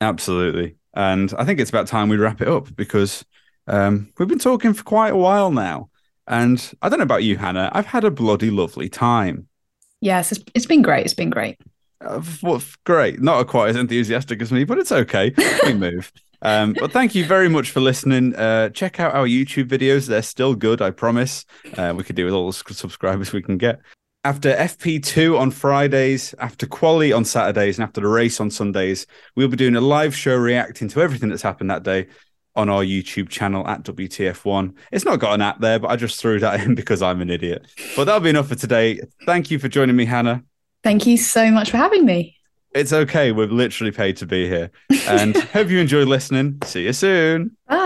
Absolutely. 0.00 0.76
And 0.94 1.32
I 1.36 1.44
think 1.44 1.60
it's 1.60 1.70
about 1.70 1.86
time 1.86 2.08
we 2.08 2.16
wrap 2.16 2.40
it 2.40 2.48
up 2.48 2.74
because 2.74 3.24
um, 3.66 4.12
we've 4.18 4.28
been 4.28 4.38
talking 4.38 4.72
for 4.72 4.84
quite 4.84 5.12
a 5.12 5.16
while 5.16 5.50
now. 5.50 5.90
And 6.26 6.72
I 6.80 6.88
don't 6.88 6.98
know 6.98 7.04
about 7.04 7.24
you, 7.24 7.36
Hannah. 7.36 7.70
I've 7.72 7.86
had 7.86 8.04
a 8.04 8.10
bloody 8.10 8.50
lovely 8.50 8.88
time. 8.88 9.48
Yes, 10.00 10.32
it's, 10.32 10.44
it's 10.54 10.66
been 10.66 10.82
great. 10.82 11.04
It's 11.04 11.14
been 11.14 11.30
great. 11.30 11.58
Uh, 12.00 12.22
well, 12.42 12.62
great. 12.84 13.20
Not 13.20 13.46
quite 13.46 13.70
as 13.70 13.76
enthusiastic 13.76 14.40
as 14.40 14.52
me, 14.52 14.64
but 14.64 14.78
it's 14.78 14.92
okay. 14.92 15.32
We 15.64 15.74
move. 15.74 16.12
Um, 16.42 16.74
but 16.78 16.92
thank 16.92 17.14
you 17.14 17.24
very 17.24 17.48
much 17.48 17.70
for 17.70 17.80
listening. 17.80 18.34
Uh, 18.36 18.68
check 18.68 19.00
out 19.00 19.14
our 19.14 19.26
YouTube 19.26 19.66
videos; 19.68 20.06
they're 20.06 20.20
still 20.20 20.54
good, 20.54 20.82
I 20.82 20.90
promise. 20.90 21.46
Uh, 21.78 21.94
we 21.96 22.04
could 22.04 22.16
do 22.16 22.26
with 22.26 22.34
all 22.34 22.52
the 22.52 22.74
subscribers 22.74 23.32
we 23.32 23.40
can 23.40 23.56
get. 23.56 23.80
After 24.24 24.54
FP2 24.54 25.38
on 25.38 25.50
Fridays, 25.50 26.34
after 26.38 26.66
Quali 26.66 27.12
on 27.12 27.26
Saturdays, 27.26 27.78
and 27.78 27.84
after 27.84 28.00
the 28.00 28.08
race 28.08 28.40
on 28.40 28.50
Sundays, 28.50 29.06
we'll 29.36 29.48
be 29.48 29.56
doing 29.56 29.76
a 29.76 29.82
live 29.82 30.16
show 30.16 30.34
reacting 30.34 30.88
to 30.88 31.02
everything 31.02 31.28
that's 31.28 31.42
happened 31.42 31.70
that 31.70 31.82
day 31.82 32.06
on 32.56 32.70
our 32.70 32.82
YouTube 32.82 33.28
channel 33.28 33.66
at 33.68 33.82
WTF1. 33.82 34.74
It's 34.92 35.04
not 35.04 35.18
got 35.18 35.34
an 35.34 35.42
app 35.42 35.60
there, 35.60 35.78
but 35.78 35.90
I 35.90 35.96
just 35.96 36.18
threw 36.18 36.40
that 36.40 36.60
in 36.64 36.74
because 36.74 37.02
I'm 37.02 37.20
an 37.20 37.28
idiot. 37.28 37.66
But 37.96 38.04
that'll 38.04 38.20
be 38.20 38.30
enough 38.30 38.48
for 38.48 38.54
today. 38.54 39.00
Thank 39.26 39.50
you 39.50 39.58
for 39.58 39.68
joining 39.68 39.96
me, 39.96 40.06
Hannah. 40.06 40.42
Thank 40.82 41.06
you 41.06 41.18
so 41.18 41.50
much 41.50 41.70
for 41.70 41.76
having 41.76 42.06
me. 42.06 42.36
It's 42.74 42.92
okay. 42.92 43.30
We're 43.30 43.46
literally 43.46 43.92
paid 43.92 44.16
to 44.18 44.26
be 44.26 44.48
here. 44.48 44.70
And 45.06 45.36
hope 45.52 45.68
you 45.68 45.78
enjoyed 45.78 46.08
listening. 46.08 46.58
See 46.64 46.84
you 46.84 46.92
soon. 46.92 47.56
Bye. 47.68 47.83